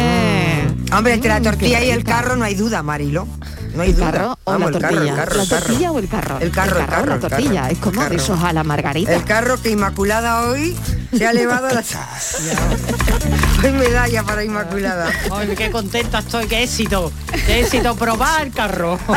Hombre, 0.95 1.13
entre 1.13 1.29
la 1.29 1.39
Mm, 1.39 1.43
tortilla 1.43 1.83
y 1.83 1.89
el 1.91 2.03
carro 2.03 2.35
no 2.35 2.43
hay 2.43 2.55
duda, 2.55 2.83
Marilo. 2.83 3.27
No 3.75 3.83
hay 3.83 3.89
¿El 3.91 3.95
duda. 3.95 4.11
carro 4.11 4.37
o 4.43 4.51
Vamos, 4.51 4.71
la 4.71 4.77
el 4.77 4.81
carro, 4.81 4.95
tortilla? 4.95 5.11
el 5.11 5.15
carro, 5.17 5.35
¿La 5.37 5.43
el 5.43 5.49
carro. 5.49 5.65
tortilla 5.65 5.91
o 5.91 5.99
el 5.99 6.07
carro? 6.09 6.37
El 6.39 6.51
carro, 6.51 6.77
el 6.79 6.83
o 6.83 6.87
carro, 6.87 7.05
la 7.05 7.13
el 7.15 7.21
tortilla. 7.21 7.61
carro, 7.61 7.71
es 7.73 7.77
como 7.79 7.91
el 7.91 7.97
carro. 7.99 8.09
de 8.09 8.15
esos 8.23 8.43
a 8.43 8.53
la 8.53 8.63
margarita. 8.63 9.13
El 9.13 9.23
carro 9.23 9.61
que 9.61 9.69
Inmaculada 9.69 10.41
hoy 10.49 10.75
se 11.17 11.25
ha 11.25 11.31
elevado 11.31 11.67
a 11.67 11.73
la... 11.73 11.83
Hay 13.63 13.71
medalla 13.71 14.23
para 14.23 14.43
Inmaculada. 14.43 15.09
Ay, 15.31 15.53
qué 15.55 15.71
contenta 15.71 16.19
estoy, 16.19 16.47
qué 16.47 16.63
éxito. 16.63 17.11
Qué 17.45 17.61
éxito 17.61 17.95
probar 17.95 18.47
el 18.47 18.53
carro. 18.53 18.99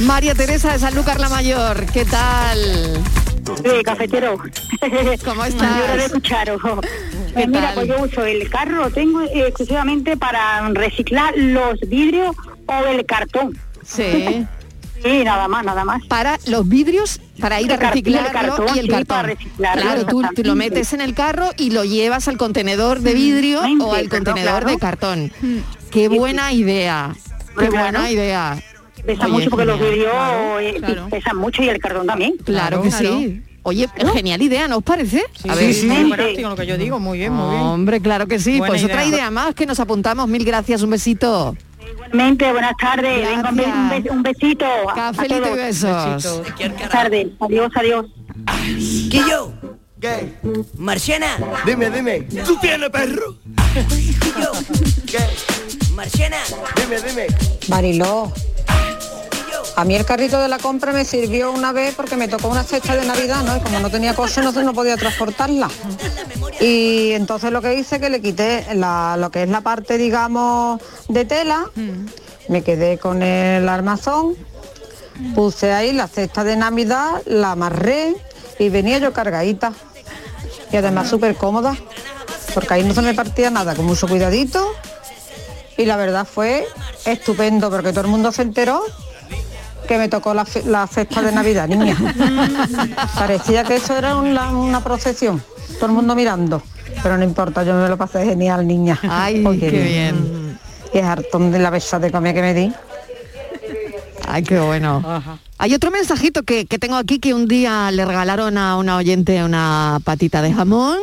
María 0.00 0.34
Teresa 0.34 0.72
de 0.72 0.78
Sanlúcar 0.80 1.20
la 1.20 1.28
Mayor, 1.28 1.86
¿qué 1.86 2.04
tal? 2.04 3.00
Sí, 3.44 3.82
cafetero. 3.84 4.38
¿Cómo 5.24 5.44
estás? 5.44 6.10
¿Qué 6.22 6.58
Pues 7.34 7.48
mira, 7.48 7.72
pues 7.74 7.88
yo 7.88 8.02
uso 8.02 8.24
el 8.24 8.48
carro, 8.48 8.76
lo 8.84 8.90
tengo 8.90 9.22
exclusivamente 9.22 10.16
para 10.16 10.68
reciclar 10.70 11.34
los 11.36 11.80
vidrios 11.80 12.36
o 12.66 12.86
el 12.86 13.04
cartón. 13.06 13.58
Sí. 13.84 14.46
Sí, 15.02 15.24
nada 15.24 15.48
más, 15.48 15.64
nada 15.64 15.84
más. 15.84 16.00
Para 16.06 16.38
los 16.46 16.68
vidrios, 16.68 17.20
para 17.40 17.60
ir 17.60 17.72
a 17.72 17.74
El 17.74 18.08
y 18.08 18.14
el 18.14 18.24
cartón, 18.30 18.66
y 18.72 18.78
el 18.78 18.84
sí, 18.86 18.90
cartón. 18.92 19.34
claro, 19.56 20.06
tú, 20.06 20.22
tú 20.36 20.44
lo 20.44 20.54
metes 20.54 20.92
en 20.92 21.00
el 21.00 21.12
carro 21.12 21.50
y 21.56 21.70
lo 21.70 21.82
llevas 21.84 22.28
al 22.28 22.36
contenedor 22.36 23.00
de 23.00 23.12
vidrio 23.12 23.62
o 23.80 23.94
al 23.94 24.08
contenedor 24.08 24.60
claro. 24.60 24.68
de 24.70 24.78
cartón. 24.78 25.32
Qué 25.90 26.06
buena 26.06 26.52
idea. 26.52 27.16
Qué 27.58 27.66
Claro. 27.66 27.72
buena 27.98 28.10
idea. 28.12 28.62
Pesa 29.06 29.24
Oye, 29.24 29.32
mucho 29.32 29.50
porque 29.50 29.64
los 29.66 29.80
vidrios 29.80 30.12
eh, 30.60 30.74
sí, 30.86 30.94
pesan 31.10 31.36
mucho 31.36 31.62
y 31.62 31.68
el 31.68 31.78
cartón 31.78 32.06
también. 32.06 32.36
Claro, 32.44 32.82
que 32.82 32.90
sí. 32.92 33.42
Oye, 33.64 33.88
genial 34.12 34.42
idea, 34.42 34.66
¿no 34.68 34.78
os 34.78 34.82
parece? 34.82 35.22
A 35.48 35.54
ver, 35.54 35.72
sí, 35.72 35.86
muy 35.86 36.10
práctico 36.12 36.48
lo 36.48 36.56
que 36.56 36.66
yo 36.66 36.76
digo, 36.76 36.98
muy 36.98 37.18
bien, 37.18 37.32
muy 37.32 37.50
bien. 37.50 37.62
Hombre, 37.62 38.00
claro 38.00 38.26
que 38.26 38.38
sí. 38.40 38.58
Buena 38.58 38.72
pues 38.72 38.84
otra 38.84 39.04
idea. 39.04 39.30
más 39.30 39.54
que 39.54 39.66
nos 39.66 39.78
apuntamos. 39.80 40.28
Mil 40.28 40.44
gracias, 40.44 40.82
un 40.82 40.90
besito. 40.90 41.56
Igualmente, 41.94 42.50
buenas 42.52 42.74
tardes. 42.80 43.28
Venga, 43.28 43.50
un, 43.50 43.56
be- 43.56 43.64
un 43.66 43.88
be- 44.02 44.10
un 44.10 44.22
besito. 44.22 44.66
Cafelito 44.94 45.52
y 45.52 45.56
besos. 45.56 46.44
Buenas 46.58 46.88
tardes. 46.90 47.28
Adiós, 47.40 47.72
adiós. 47.76 48.06
Quillo. 49.10 49.52
¿Qué? 50.00 50.32
Marciana. 50.78 51.36
Dime, 51.64 51.88
dime. 51.90 52.22
¿Tú 52.44 52.56
tienes 52.60 52.90
perro? 52.90 53.36
Quillo. 53.88 54.52
¿Qué? 55.06 55.18
Marciana. 55.94 56.38
Dime, 56.76 56.96
dime. 57.08 57.26
Mariló, 57.68 58.32
A 59.76 59.84
mí 59.84 59.94
el 59.94 60.04
carrito 60.04 60.40
de 60.40 60.48
la 60.48 60.58
compra 60.58 60.92
me 60.92 61.04
sirvió 61.04 61.50
una 61.52 61.72
vez 61.72 61.94
porque 61.94 62.16
me 62.16 62.28
tocó 62.28 62.48
una 62.48 62.62
cesta 62.64 62.94
de 62.96 63.06
Navidad, 63.06 63.42
¿no? 63.44 63.56
Y 63.56 63.60
como 63.60 63.80
no 63.80 63.90
tenía 63.90 64.14
coche, 64.14 64.42
no, 64.42 64.52
no 64.52 64.72
podía 64.74 64.96
transportarla. 64.96 65.68
Y 66.60 67.12
entonces 67.12 67.50
lo 67.50 67.62
que 67.62 67.74
hice 67.74 67.98
que 68.00 68.10
le 68.10 68.20
quité 68.20 68.66
la- 68.74 69.16
lo 69.18 69.30
que 69.30 69.42
es 69.44 69.48
la 69.48 69.60
parte, 69.62 69.98
digamos, 69.98 70.80
de 71.08 71.24
tela, 71.24 71.70
me 72.48 72.62
quedé 72.62 72.98
con 72.98 73.22
el 73.22 73.68
armazón, 73.68 74.34
puse 75.34 75.72
ahí 75.72 75.92
la 75.92 76.08
cesta 76.08 76.44
de 76.44 76.56
Navidad, 76.56 77.22
la 77.26 77.52
amarré 77.52 78.14
y 78.58 78.68
venía 78.68 78.98
yo 78.98 79.12
cargadita. 79.12 79.72
Y 80.70 80.76
además 80.76 81.08
súper 81.08 81.34
cómoda, 81.36 81.76
porque 82.54 82.74
ahí 82.74 82.84
no 82.84 82.94
se 82.94 83.02
me 83.02 83.14
partía 83.14 83.50
nada, 83.50 83.74
con 83.74 83.84
mucho 83.86 84.08
cuidadito. 84.08 84.66
Y 85.76 85.84
la 85.86 85.96
verdad 85.96 86.26
fue 86.26 86.66
estupendo, 87.06 87.70
porque 87.70 87.90
todo 87.90 88.02
el 88.02 88.06
mundo 88.08 88.30
se 88.32 88.42
enteró 88.42 88.82
que 89.92 89.98
me 89.98 90.08
tocó 90.08 90.32
la, 90.32 90.46
la 90.66 90.86
cesta 90.86 91.20
de 91.20 91.32
Navidad, 91.32 91.68
niña. 91.68 91.94
Parecía 93.14 93.62
que 93.64 93.76
eso 93.76 93.94
era 93.96 94.16
una, 94.16 94.50
una 94.50 94.82
procesión, 94.82 95.42
todo 95.74 95.86
el 95.86 95.92
mundo 95.92 96.14
mirando. 96.14 96.62
Pero 97.02 97.18
no 97.18 97.24
importa, 97.24 97.62
yo 97.62 97.74
me 97.74 97.88
lo 97.88 97.96
pasé 97.98 98.24
genial, 98.24 98.66
niña. 98.66 98.98
Ay, 99.02 99.44
Oh, 99.46 99.50
qué 99.50 99.70
bien. 99.70 100.58
Y 100.94 100.98
es 100.98 101.04
hartón 101.04 101.50
de 101.50 101.58
la 101.58 101.68
besa 101.70 101.98
de 101.98 102.10
comida 102.10 102.32
que 102.32 102.40
me 102.42 102.54
di. 102.54 102.72
Ay, 104.26 104.42
qué 104.44 104.58
bueno. 104.60 105.02
Hay 105.58 105.74
otro 105.74 105.90
mensajito 105.90 106.42
que, 106.42 106.64
que 106.66 106.78
tengo 106.78 106.96
aquí 106.96 107.18
que 107.18 107.34
un 107.34 107.46
día 107.46 107.90
le 107.90 108.04
regalaron 108.06 108.56
a 108.56 108.76
una 108.78 108.96
oyente 108.96 109.44
una 109.44 110.00
patita 110.04 110.40
de 110.40 110.52
jamón 110.54 110.96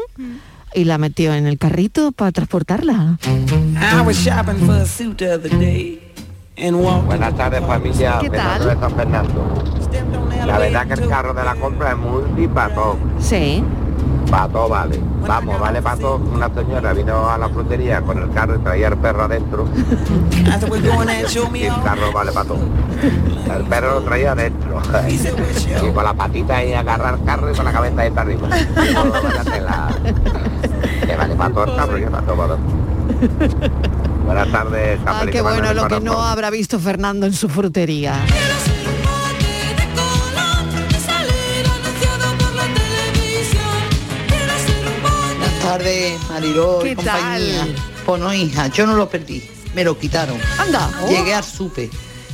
y 0.74 0.86
la 0.86 0.98
metió 0.98 1.34
en 1.34 1.46
el 1.46 1.58
carrito 1.60 2.12
para 2.12 2.32
transportarla. 2.32 3.18
I 3.26 4.02
was 4.06 4.18
shopping 4.18 4.66
for 4.66 4.76
a 4.76 4.86
suit 4.86 5.18
the 5.18 5.34
other 5.34 5.50
day 5.60 5.60
and 5.60 5.98
walked 6.00 6.09
Buenas 6.60 7.34
tardes 7.36 7.66
familia, 7.66 8.18
¿Qué 8.20 8.30
Fernando 8.30 8.66
tal? 8.66 8.76
de 8.76 8.82
San 8.82 8.92
Fernando. 8.92 9.46
La 10.46 10.58
verdad 10.58 10.88
que 10.88 10.94
el 10.94 11.08
carro 11.08 11.34
de 11.34 11.44
la 11.46 11.56
compra 11.56 11.92
es 11.92 11.98
multi 11.98 12.48
para 12.50 12.76
todo. 12.76 12.98
Sí. 13.18 13.64
Para 14.30 14.50
todo 14.50 14.68
vale. 14.68 15.00
Vamos, 15.26 15.58
vale 15.58 15.82
para 15.82 15.96
todo. 15.96 16.18
Una 16.18 16.54
señora 16.54 16.92
vino 16.92 17.30
a 17.30 17.38
la 17.38 17.48
frutería 17.48 18.02
con 18.02 18.22
el 18.22 18.30
carro 18.32 18.56
y 18.56 18.60
traía 18.60 18.90
el 18.90 18.98
perro 18.98 19.24
adentro. 19.24 19.68
I 19.68 20.60
said, 20.60 20.70
we're 20.70 20.82
going 20.82 21.08
there, 21.08 21.26
show 21.30 21.50
me 21.50 21.60
Y 21.60 21.66
el 21.68 21.82
carro 21.82 22.12
vale 22.12 22.34
para 22.34 22.50
todo. 22.50 22.60
El 23.56 23.64
perro 23.64 23.94
lo 23.94 24.02
traía 24.02 24.34
adentro. 24.34 24.82
y 25.08 25.92
con 25.94 26.04
la 26.04 26.14
patita 26.14 26.58
ahí 26.58 26.74
agarrar 26.74 27.14
el 27.14 27.24
carro 27.24 27.50
y 27.50 27.56
con 27.56 27.64
la 27.64 27.72
cabeza 27.72 28.02
ahí 28.02 28.12
para 28.12 28.22
arriba. 28.24 28.50
Y 28.90 28.94
todo. 28.94 29.14
Que 31.08 31.16
vale 31.16 31.36
para 31.36 31.54
todo 31.54 31.64
el 31.64 31.76
carro 31.78 31.98
y 31.98 32.04
para 32.04 32.22
todo. 32.26 32.58
Buenas 34.30 34.52
tardes, 34.52 35.00
Ay, 35.00 35.06
cafelito 35.06 35.32
qué 35.32 35.42
bueno 35.42 35.74
lo 35.74 35.88
que 35.88 36.00
no 36.02 36.22
habrá 36.24 36.52
visto 36.52 36.80
Fernando 36.80 37.26
en 37.26 37.34
su 37.34 37.50
frutería. 37.50 38.14
Buenas 45.38 45.60
tardes, 45.62 46.20
Mariló 46.30 46.80
y 46.82 46.90
¿Qué 46.90 46.96
compañía. 46.96 47.60
tal? 47.60 47.76
Pues 48.06 48.22
no, 48.22 48.34
hija, 48.34 48.68
yo 48.68 48.86
no 48.88 48.96
lo 48.96 49.10
perdí, 49.10 49.44
me 49.74 49.84
lo 49.84 49.98
quitaron. 49.98 50.38
Anda. 50.58 50.90
Llegué 51.08 51.34
al 51.34 51.44
supe. 51.44 51.90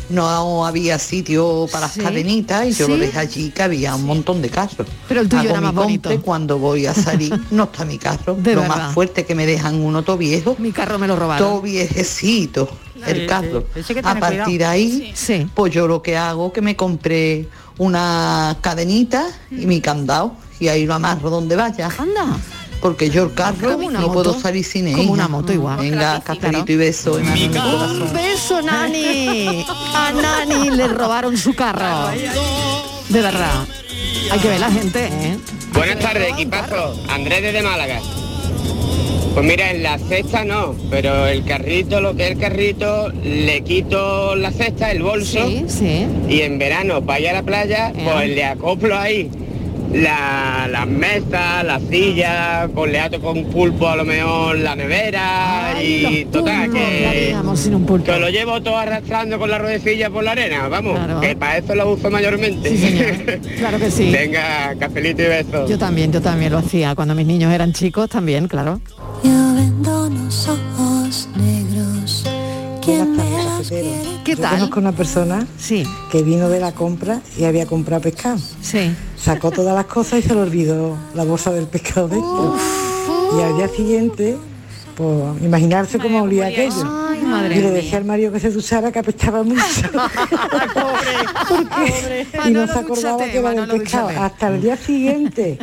No 0.10 0.66
había 0.66 1.00
sitio 1.00 1.68
para 1.72 1.90
Sí. 1.90 2.00
las 2.00 2.10
cadenitas 2.10 2.68
y 2.68 2.72
yo 2.74 2.88
lo 2.88 2.96
Sí. 2.96 3.02
dejé 3.02 3.18
allí 3.20 3.50
que 3.52 3.64
había 3.64 3.96
un 3.96 4.06
montón 4.06 4.42
de 4.42 4.50
carros. 4.50 4.88
Pero 5.08 5.22
el 5.22 5.28
tuyo 5.30 5.42
Hago 5.42 5.50
era 5.52 5.60
mi 5.62 5.66
más 5.68 5.74
bonito. 5.76 6.22
cuando 6.22 6.60
voy 6.60 6.86
a 6.86 6.94
salir 6.94 7.34
no 7.52 7.64
está 7.64 7.86
mi 7.86 7.98
carro. 7.98 8.36
De 8.36 8.54
lo 8.56 8.62
verdad. 8.62 8.78
más 8.78 8.94
fuerte 8.94 9.26
que 9.26 9.34
me 9.36 9.46
dejan 9.46 9.82
uno 9.82 10.04
todo 10.04 10.18
viejo. 10.18 10.56
Mi 10.60 10.72
carro 10.72 11.00
me 11.00 11.08
lo 11.08 11.16
robaron. 11.16 11.48
Todo 11.48 11.62
viejecito, 11.62 12.70
el 13.08 13.26
carro. 13.28 13.66
sí. 13.76 13.96
A 14.04 14.16
partir 14.20 14.44
cuidado. 14.44 14.52
de 14.60 14.66
ahí, 14.66 15.12
Sí. 15.16 15.48
pues 15.56 15.74
yo 15.74 15.88
lo 15.88 16.02
que 16.02 16.16
hago 16.18 16.54
que 16.54 16.62
me 16.62 16.76
compré 16.76 17.48
una 17.78 18.58
cadenita 18.62 19.26
y 19.52 19.66
mi 19.66 19.82
candado 19.82 20.34
y 20.60 20.68
ahí 20.70 20.86
lo 20.86 20.94
amarro 20.94 21.30
donde 21.30 21.56
vaya. 21.56 21.90
Anda. 21.98 22.38
Porque 22.82 23.10
yo 23.10 23.24
el 23.24 23.34
carro 23.34 23.74
Como 23.74 23.88
una 23.88 24.00
no 24.00 24.08
moto. 24.08 24.14
puedo 24.24 24.40
salir 24.40 24.64
sin 24.64 24.88
ella. 24.88 24.98
Como 24.98 25.12
una 25.14 25.28
moto 25.28 25.52
igual. 25.52 25.78
Venga, 25.80 26.22
cafelito 26.22 26.72
y 26.72 26.76
beso. 26.76 27.20
mi. 27.20 27.46
Un 27.46 28.14
beso, 28.14 28.62
Nani. 28.62 29.66
A 29.94 30.12
Nani 30.12 30.70
le 30.72 30.88
robaron 30.90 31.36
su 31.38 31.54
carro. 31.54 32.10
De 33.10 33.22
verdad. 33.22 33.66
Hay 34.32 34.40
que 34.40 34.48
ver 34.48 34.60
la 34.60 34.72
gente, 34.72 35.06
¿eh? 35.06 35.38
Buenas 35.74 36.00
tardes, 36.00 36.30
equipazo. 36.34 36.96
Andrés 37.10 37.42
desde 37.42 37.62
Málaga. 37.62 38.00
Pues 39.34 39.46
mira, 39.46 39.70
en 39.72 39.84
la 39.84 39.98
cesta 40.00 40.46
no, 40.46 40.74
pero 40.90 41.28
el 41.28 41.44
carrito, 41.44 42.00
lo 42.00 42.16
que 42.16 42.24
es 42.28 42.32
el 42.32 42.40
carrito, 42.40 43.10
le 43.22 43.62
quito 43.66 44.34
la 44.36 44.50
cesta, 44.52 44.92
el 44.92 45.04
bolso. 45.04 45.46
Sí, 45.46 45.66
sí. 45.68 46.08
Y 46.30 46.42
en 46.42 46.58
verano, 46.58 47.06
para 47.06 47.20
ir 47.20 47.28
a 47.30 47.34
la 47.34 47.44
playa, 47.44 47.92
pues 48.02 48.30
le 48.30 48.46
acoplo 48.46 48.98
ahí 48.98 49.30
la, 49.94 50.68
las 50.70 50.88
mesas, 50.88 51.64
las 51.64 51.82
sillas, 51.90 52.70
con 52.74 52.92
le 52.92 53.00
ato 53.00 53.20
con 53.20 53.46
pulpo 53.46 53.88
a 53.88 53.96
lo 53.96 54.06
mejor 54.06 54.58
la 54.60 54.76
nevera 54.76 55.82
y 55.82 56.26
total, 56.26 56.72
¿Qué 56.72 57.36
que, 57.36 57.58
sin 57.58 57.76
un 57.76 57.86
pulpo? 57.86 58.12
que 58.12 58.20
lo 58.20 58.30
llevo 58.30 58.62
todo 58.62 58.78
arrastrando 58.78 59.40
con 59.40 59.50
la 59.50 59.58
ruedecilla 59.58 60.10
por 60.10 60.24
la 60.24 60.32
arena, 60.32 60.68
vamos, 60.68 61.00
que 61.22 61.36
para 61.36 61.58
eso 61.58 61.76
lo 61.76 61.94
uso 61.94 62.10
mayormente. 62.10 62.70
Sí, 62.70 62.78
señor. 62.78 63.06
Claro 63.58 63.80
que 63.80 63.90
sí. 63.90 64.12
Venga, 64.12 64.76
cafelito 64.80 65.22
y 65.24 65.28
besos. 65.28 65.70
Yo 65.70 65.78
también, 65.78 66.12
yo 66.12 66.22
también 66.22 66.52
lo 66.52 66.60
hacía. 66.60 66.94
Cuando 66.96 67.16
mis 67.16 67.26
niños 67.26 67.52
eran 67.54 67.74
chicos 67.74 68.10
también, 68.10 68.48
claro. 68.48 68.82
Yo 69.24 69.54
vendo. 69.56 70.06
¿Qué 74.24 74.32
Yo 74.32 74.38
tal? 74.38 74.52
conozco 74.56 74.80
una 74.80 74.92
persona 74.92 75.48
que 76.12 76.24
vino 76.24 76.50
de 76.50 76.60
la 76.60 76.72
compra 76.74 77.22
y 77.38 77.46
había 77.46 77.66
comprado 77.66 78.02
pescado. 78.02 78.38
Sí. 78.62 78.92
Sacó 79.26 79.50
todas 79.50 79.74
las 79.74 79.86
cosas 79.86 80.20
y 80.20 80.22
se 80.22 80.36
le 80.36 80.42
olvidó 80.42 80.96
la 81.16 81.24
bolsa 81.24 81.52
del 81.52 81.66
pescado 81.66 82.08
dentro. 82.08 82.56
Y 83.36 83.42
al 83.42 83.58
día 83.58 83.68
siguiente, 83.68 84.38
pues 84.96 85.42
imaginarse 85.42 85.98
cómo 85.98 86.22
olía 86.22 86.46
aquello. 86.46 86.84
madre 86.84 87.56
y 87.56 87.60
le 87.60 87.72
decía 87.72 87.98
al 87.98 88.06
Mario 88.06 88.32
que 88.32 88.40
se 88.40 88.52
duchara 88.52 88.92
que 88.92 89.00
apestaba 89.00 89.42
mucho. 89.42 89.62
Y 92.46 92.52
no 92.52 92.68
se 92.68 92.78
acordaba 92.78 93.26
que 93.26 93.40
era 93.40 93.50
del 93.50 93.68
pescado. 93.68 94.10
Hasta 94.10 94.50
el 94.50 94.62
día 94.62 94.78
siguiente. 94.78 95.58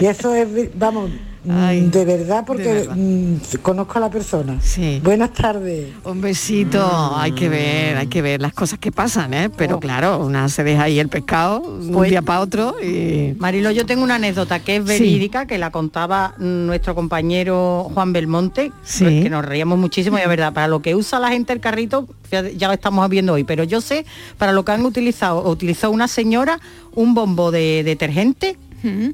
Y 0.00 0.06
eso 0.06 0.34
es, 0.34 0.48
vamos, 0.76 1.12
mm, 1.52 1.90
de 1.90 2.04
verdad 2.04 2.44
porque 2.46 2.64
verdad. 2.64 2.96
mm, 2.96 3.36
conozco 3.62 3.98
a 3.98 4.00
la 4.00 4.10
persona. 4.10 4.58
Buenas 5.02 5.32
tardes. 5.32 5.88
Un 6.04 6.20
besito, 6.20 7.16
hay 7.16 7.32
que 7.32 7.48
ver, 7.48 7.96
hay 7.96 8.06
que 8.08 8.22
ver 8.22 8.40
las 8.40 8.52
cosas 8.52 8.78
que 8.78 8.92
pasan, 8.92 9.32
¿eh? 9.34 9.50
Pero 9.50 9.78
claro, 9.80 10.24
una 10.24 10.48
se 10.48 10.64
deja 10.64 10.84
ahí 10.84 10.98
el 10.98 11.08
pescado 11.08 11.60
un 11.60 11.92
Pues- 11.92 12.10
día 12.10 12.22
para 12.22 12.40
otro 12.40 12.76
y... 12.82 13.34
Marilo, 13.38 13.70
yo 13.70 13.86
tengo 13.86 14.02
una 14.04 14.16
anécdota 14.16 14.60
que 14.60 14.76
es 14.76 14.82
Sí. 14.82 14.88
verídica, 14.88 15.46
que 15.46 15.58
la 15.58 15.70
contaba 15.70 16.34
nuestro 16.38 16.94
compañero 16.94 17.90
Juan 17.94 18.12
Belmonte, 18.12 18.72
Sí. 18.84 19.04
que 19.22 19.30
nos 19.30 19.44
reíamos 19.44 19.78
muchísimo 19.78 20.18
y 20.18 20.22
es 20.22 20.28
verdad, 20.28 20.52
para 20.52 20.68
lo 20.68 20.80
que 20.82 20.94
usa 20.94 21.18
la 21.18 21.28
gente 21.30 21.52
el 21.52 21.60
carrito, 21.60 22.06
ya 22.30 22.66
lo 22.68 22.74
estamos 22.74 23.08
viendo 23.08 23.34
hoy, 23.34 23.44
pero 23.44 23.62
yo 23.64 23.80
sé 23.80 24.04
para 24.38 24.52
lo 24.52 24.64
que 24.64 24.72
han 24.72 24.84
utilizado, 24.84 25.48
utilizó 25.48 25.90
una 25.90 26.08
señora 26.08 26.60
un 26.94 27.14
bombo 27.14 27.50
de 27.50 27.82
detergente, 27.84 28.56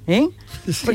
¿eh? 0.07 0.29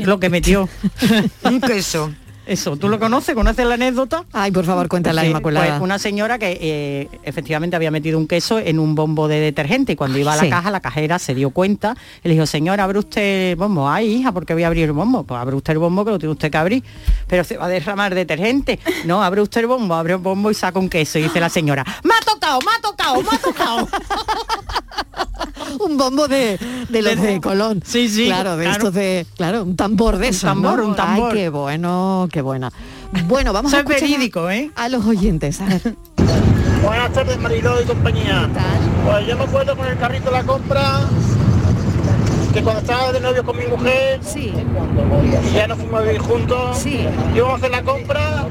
Lo 0.04 0.20
que 0.20 0.28
metió. 0.28 0.68
un 1.44 1.60
queso. 1.60 2.12
Eso, 2.48 2.76
¿tú 2.78 2.88
lo 2.88 2.98
conoces? 2.98 3.34
¿Conoces 3.34 3.66
la 3.66 3.74
anécdota? 3.74 4.24
Ay, 4.32 4.50
por 4.50 4.64
favor, 4.64 4.88
cuéntala, 4.88 5.24
Inmaculada. 5.26 5.66
pues 5.66 5.80
una 5.82 5.98
señora 5.98 6.38
que 6.38 6.58
eh, 6.60 7.08
efectivamente 7.22 7.76
había 7.76 7.90
metido 7.90 8.18
un 8.18 8.26
queso 8.26 8.58
en 8.58 8.78
un 8.78 8.94
bombo 8.94 9.28
de 9.28 9.38
detergente 9.38 9.92
y 9.92 9.96
cuando 9.96 10.18
iba 10.18 10.32
a 10.32 10.36
la 10.36 10.42
Sí. 10.44 10.48
caja, 10.50 10.70
la 10.70 10.80
cajera 10.80 11.18
se 11.18 11.34
dio 11.34 11.50
cuenta 11.50 11.94
y 12.24 12.28
le 12.28 12.34
dijo, 12.34 12.46
señora, 12.46 12.84
abre 12.84 13.00
usted 13.00 13.50
el 13.50 13.56
bombo. 13.56 13.88
Ay, 13.88 14.14
hija, 14.14 14.32
¿por 14.32 14.46
qué 14.46 14.54
voy 14.54 14.62
a 14.62 14.68
abrir 14.68 14.84
el 14.84 14.92
bombo? 14.92 15.24
Pues 15.24 15.38
abre 15.38 15.56
usted 15.56 15.74
el 15.74 15.78
bombo 15.78 16.04
que 16.06 16.10
lo 16.12 16.18
tiene 16.18 16.32
usted 16.32 16.50
que 16.50 16.56
abrir. 16.56 16.82
Pero 17.26 17.44
se 17.44 17.58
va 17.58 17.66
a 17.66 17.68
derramar 17.68 18.14
detergente. 18.14 18.78
No, 19.04 19.22
abre 19.22 19.42
usted 19.42 19.60
el 19.60 19.66
bombo, 19.66 19.94
abre 19.94 20.14
el 20.14 20.18
bombo 20.20 20.50
y 20.50 20.54
saca 20.54 20.78
un 20.78 20.88
queso. 20.88 21.18
Y 21.18 21.22
dice 21.24 21.40
la 21.40 21.50
señora, 21.50 21.84
me 22.02 22.14
ha 22.14 22.24
tocado, 22.24 22.58
me 22.60 22.72
ha 22.76 22.80
tocado, 22.80 23.22
me 23.22 23.28
ha 23.30 23.38
tocado. 23.38 23.88
un 25.80 25.96
bombo 25.96 26.28
de, 26.28 26.58
de 26.88 27.02
los 27.02 27.20
de 27.20 27.40
Colón. 27.40 27.82
Sí, 27.84 28.08
sí, 28.08 28.24
Claro, 28.26 28.56
de 28.56 28.64
claro. 28.64 28.78
estos 28.78 28.94
de, 28.94 29.26
claro, 29.36 29.62
un 29.64 29.76
tambor 29.76 30.16
de 30.18 30.28
Un 30.28 30.30
esos, 30.30 30.42
tambor, 30.42 30.78
¿no? 30.78 30.86
un 30.88 30.96
tambor. 30.96 31.32
Ay, 31.32 31.38
qué 31.38 31.48
bueno, 31.50 32.28
qué 32.32 32.37
buena. 32.42 32.72
Bueno, 33.26 33.52
vamos 33.52 33.72
a 33.74 33.78
escuchar 33.78 34.00
verídico, 34.00 34.50
¿eh? 34.50 34.70
a 34.74 34.88
los 34.88 35.04
oyentes. 35.06 35.60
A 35.60 35.66
ver. 35.66 35.96
Buenas 36.84 37.12
tardes, 37.12 37.38
Mariló 37.38 37.80
y 37.80 37.84
compañía. 37.84 38.48
Pues 39.04 39.26
yo 39.26 39.36
me 39.36 39.44
acuerdo 39.44 39.76
con 39.76 39.86
el 39.86 39.98
carrito 39.98 40.26
de 40.26 40.32
la 40.32 40.44
compra 40.44 41.00
que 42.52 42.62
cuando 42.62 42.80
estaba 42.80 43.12
de 43.12 43.20
novio 43.20 43.44
con 43.44 43.58
mi 43.58 43.66
mujer, 43.66 44.20
y 44.34 45.52
ya 45.52 45.66
nos 45.66 45.78
fuimos 45.78 46.00
a 46.00 46.02
vivir 46.02 46.20
juntos, 46.20 46.86
íbamos 46.86 47.52
a 47.52 47.56
hacer 47.56 47.70
la 47.70 47.82
compra 47.82 48.46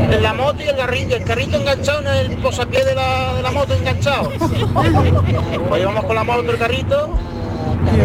en 0.00 0.22
la 0.22 0.34
moto 0.34 0.62
y 0.62 0.68
el 0.68 0.76
carrito, 0.76 1.14
el 1.14 1.24
carrito 1.24 1.56
enganchado 1.56 2.00
en 2.00 2.06
el 2.08 2.38
posapié 2.38 2.84
de 2.84 2.94
la, 2.94 3.34
de 3.34 3.42
la 3.42 3.50
moto 3.52 3.74
enganchado. 3.74 4.30
Pues 5.68 5.80
íbamos 5.80 6.04
con 6.04 6.14
la 6.14 6.24
moto 6.24 6.50
el 6.50 6.58
carrito 6.58 7.18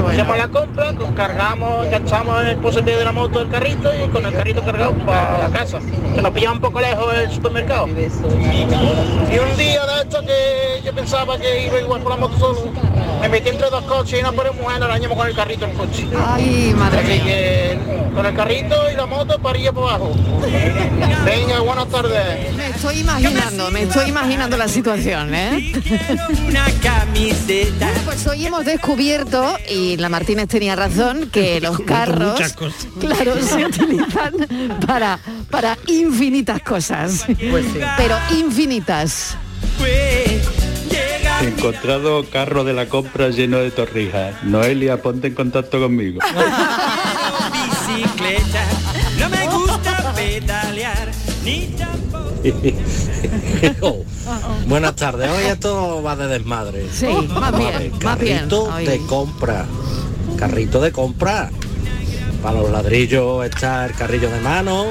Hacemos 0.10 0.38
la 0.38 0.48
compra, 0.48 0.94
cargamos, 1.16 1.86
enganchamos 1.86 2.44
el 2.46 2.58
posete 2.58 2.96
de 2.96 3.06
la 3.06 3.12
moto 3.12 3.40
del 3.40 3.50
carrito 3.50 3.92
y 3.94 4.08
con 4.10 4.26
el 4.26 4.34
carrito 4.34 4.64
cargado 4.64 4.94
para 5.06 5.38
la 5.38 5.50
casa. 5.50 5.80
Que 6.16 6.22
nos 6.22 6.32
pillaba 6.32 6.54
un 6.56 6.62
poco 6.62 6.82
lejos 6.82 7.14
el 7.16 7.32
supermercado. 7.32 7.88
Y 7.88 9.40
un 9.40 9.58
día 9.58 9.86
de 9.86 10.02
esto 10.02 10.22
que 10.22 10.82
yo 10.84 10.94
pensaba 10.94 11.38
que 11.38 11.66
iba 11.68 11.80
igual 11.80 12.02
por 12.02 12.12
la 12.12 12.18
moto 12.18 12.38
solo, 12.38 12.72
me 13.22 13.30
metí 13.30 13.50
entre 13.50 13.70
dos 13.70 13.84
coches 13.86 14.20
y 14.20 14.24
no 14.24 14.34
por 14.34 14.54
mujer, 14.56 14.80
nos 14.80 14.90
dañamos 14.90 15.18
con 15.18 15.28
el 15.28 15.36
carrito 15.36 15.66
el 15.66 15.74
coche. 15.74 16.08
Ay, 16.26 16.74
madre 16.76 17.00
Así 17.00 17.08
mía. 17.08 17.24
que 17.26 17.80
con 18.14 18.26
el 18.26 18.36
carrito 18.36 18.76
y 18.92 18.96
la 18.96 19.06
moto 19.06 19.40
para 19.40 19.50
arriba 19.58 19.72
por 19.72 19.90
abajo. 19.90 20.16
Venga, 21.26 21.60
buenas 21.60 21.88
tardes. 21.90 22.56
Me 22.56 22.68
estoy 22.70 23.00
imaginando, 23.00 23.72
me 23.72 23.84
estoy 23.84 24.10
imaginando 24.10 24.58
la 24.58 24.68
situación, 24.68 25.34
¿eh? 25.36 25.74
Una 26.48 26.66
camiseta. 26.82 27.90
Pues 28.06 28.26
hoy 28.28 28.46
hemos 28.46 28.66
descubierto, 28.66 29.58
y 29.70 29.98
la 29.98 30.10
Martínez 30.10 30.48
tenía 30.48 30.76
razón, 30.76 31.30
que 31.32 31.60
los 31.62 31.80
carros, 31.82 32.40
claro, 33.00 33.36
se 33.42 33.66
utilizan 33.68 34.34
para, 34.86 35.20
para 35.52 35.78
infinitas 35.88 36.62
cosas. 36.62 37.26
Pero 37.98 38.16
infinitas. 38.32 39.36
Encontrado 41.42 42.26
carro 42.30 42.64
de 42.64 42.74
la 42.74 42.88
compra 42.88 43.30
lleno 43.30 43.58
de 43.60 43.72
torrijas. 43.72 44.44
Noelia, 44.44 45.02
ponte 45.02 45.28
en 45.28 45.36
contacto 45.36 45.80
conmigo. 45.80 46.20
Bicicleta. 47.52 48.66
No 49.20 49.30
me 49.30 49.48
gusta 49.48 50.14
pedalear. 50.16 51.12
Ni 51.44 51.76
Oh, 53.82 54.06
Buenas 54.68 54.96
tardes, 54.96 55.30
hoy 55.30 55.46
esto 55.46 56.02
va 56.04 56.16
de 56.16 56.28
desmadre. 56.28 56.86
Sí, 56.92 57.06
Vamos 57.06 57.30
más 57.30 57.54
a 57.54 57.58
bien, 57.58 57.72
ver, 57.74 58.04
más 58.04 58.20
bien. 58.20 58.38
Carrito 58.38 58.72
de 58.78 58.98
compra. 59.08 59.66
Carrito 60.38 60.80
de 60.82 60.92
compra. 60.92 61.50
Para 62.42 62.60
los 62.60 62.72
ladrillos 62.72 63.46
está 63.46 63.86
el 63.86 63.94
carrillo 63.94 64.30
de 64.30 64.40
mano, 64.40 64.86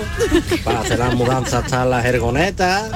para 0.65 0.81
hacer 0.81 0.99
las 0.99 1.15
mudanzas 1.15 1.65
están 1.65 1.91
las 1.91 2.05
ergonetas. 2.05 2.91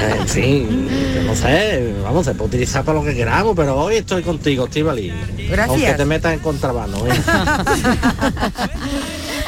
En 0.00 0.28
fin, 0.28 0.88
yo 1.14 1.22
no 1.22 1.36
sé, 1.36 1.94
vamos, 2.02 2.24
se 2.24 2.34
puede 2.34 2.48
utilizar 2.48 2.84
para 2.84 2.98
lo 2.98 3.04
que 3.04 3.14
queramos, 3.14 3.54
pero 3.54 3.76
hoy 3.76 3.96
estoy 3.96 4.22
contigo, 4.22 4.64
Estivali. 4.64 5.12
Gracias. 5.48 5.68
Aunque 5.68 5.92
te 5.94 6.04
metas 6.04 6.32
en 6.32 6.40
contrabando. 6.40 7.06
¿eh? 7.06 7.10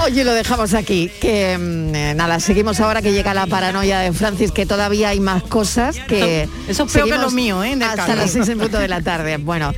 Oye, 0.05 0.25
lo 0.25 0.35
dejamos 0.35 0.75
aquí, 0.75 1.11
que 1.21 1.57
mm, 1.57 1.95
eh, 1.95 2.15
nada, 2.15 2.41
seguimos 2.41 2.81
ahora 2.81 3.03
que 3.03 3.13
llega 3.13 3.35
la 3.35 3.47
paranoia 3.47 4.01
de 4.01 4.13
Francis, 4.13 4.51
que 4.51 4.67
todavía 4.67 5.11
hay 5.11 5.21
más 5.21 5.45
cosas 5.45 5.97
que... 6.09 6.49
Eso 6.67 6.85
es 6.85 6.93
peor 6.93 7.09
que 7.09 7.19
lo 7.19 7.31
mío, 7.31 7.63
¿eh? 7.63 7.75
Hasta 7.75 7.97
carro. 7.97 8.15
las 8.17 8.33
seis 8.33 8.49
en 8.49 8.59
punto 8.59 8.79
de 8.79 8.89
la 8.89 9.01
tarde. 9.01 9.37
Bueno, 9.37 9.73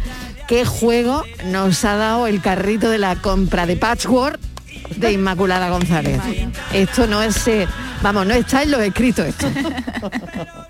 ¿qué 0.48 0.64
juego 0.64 1.24
nos 1.46 1.84
ha 1.84 1.96
dado 1.96 2.26
el 2.26 2.40
carrito 2.40 2.90
de 2.90 2.98
la 2.98 3.16
compra 3.16 3.66
de 3.66 3.76
Patchwork 3.76 4.38
de 4.96 5.12
Inmaculada 5.12 5.70
González? 5.70 6.20
Esto 6.72 7.06
no 7.06 7.22
es... 7.22 7.44
vamos, 8.02 8.26
no 8.26 8.34
está 8.34 8.62
en 8.62 8.70
los 8.70 8.80
escritos 8.80 9.26
esto. 9.26 9.46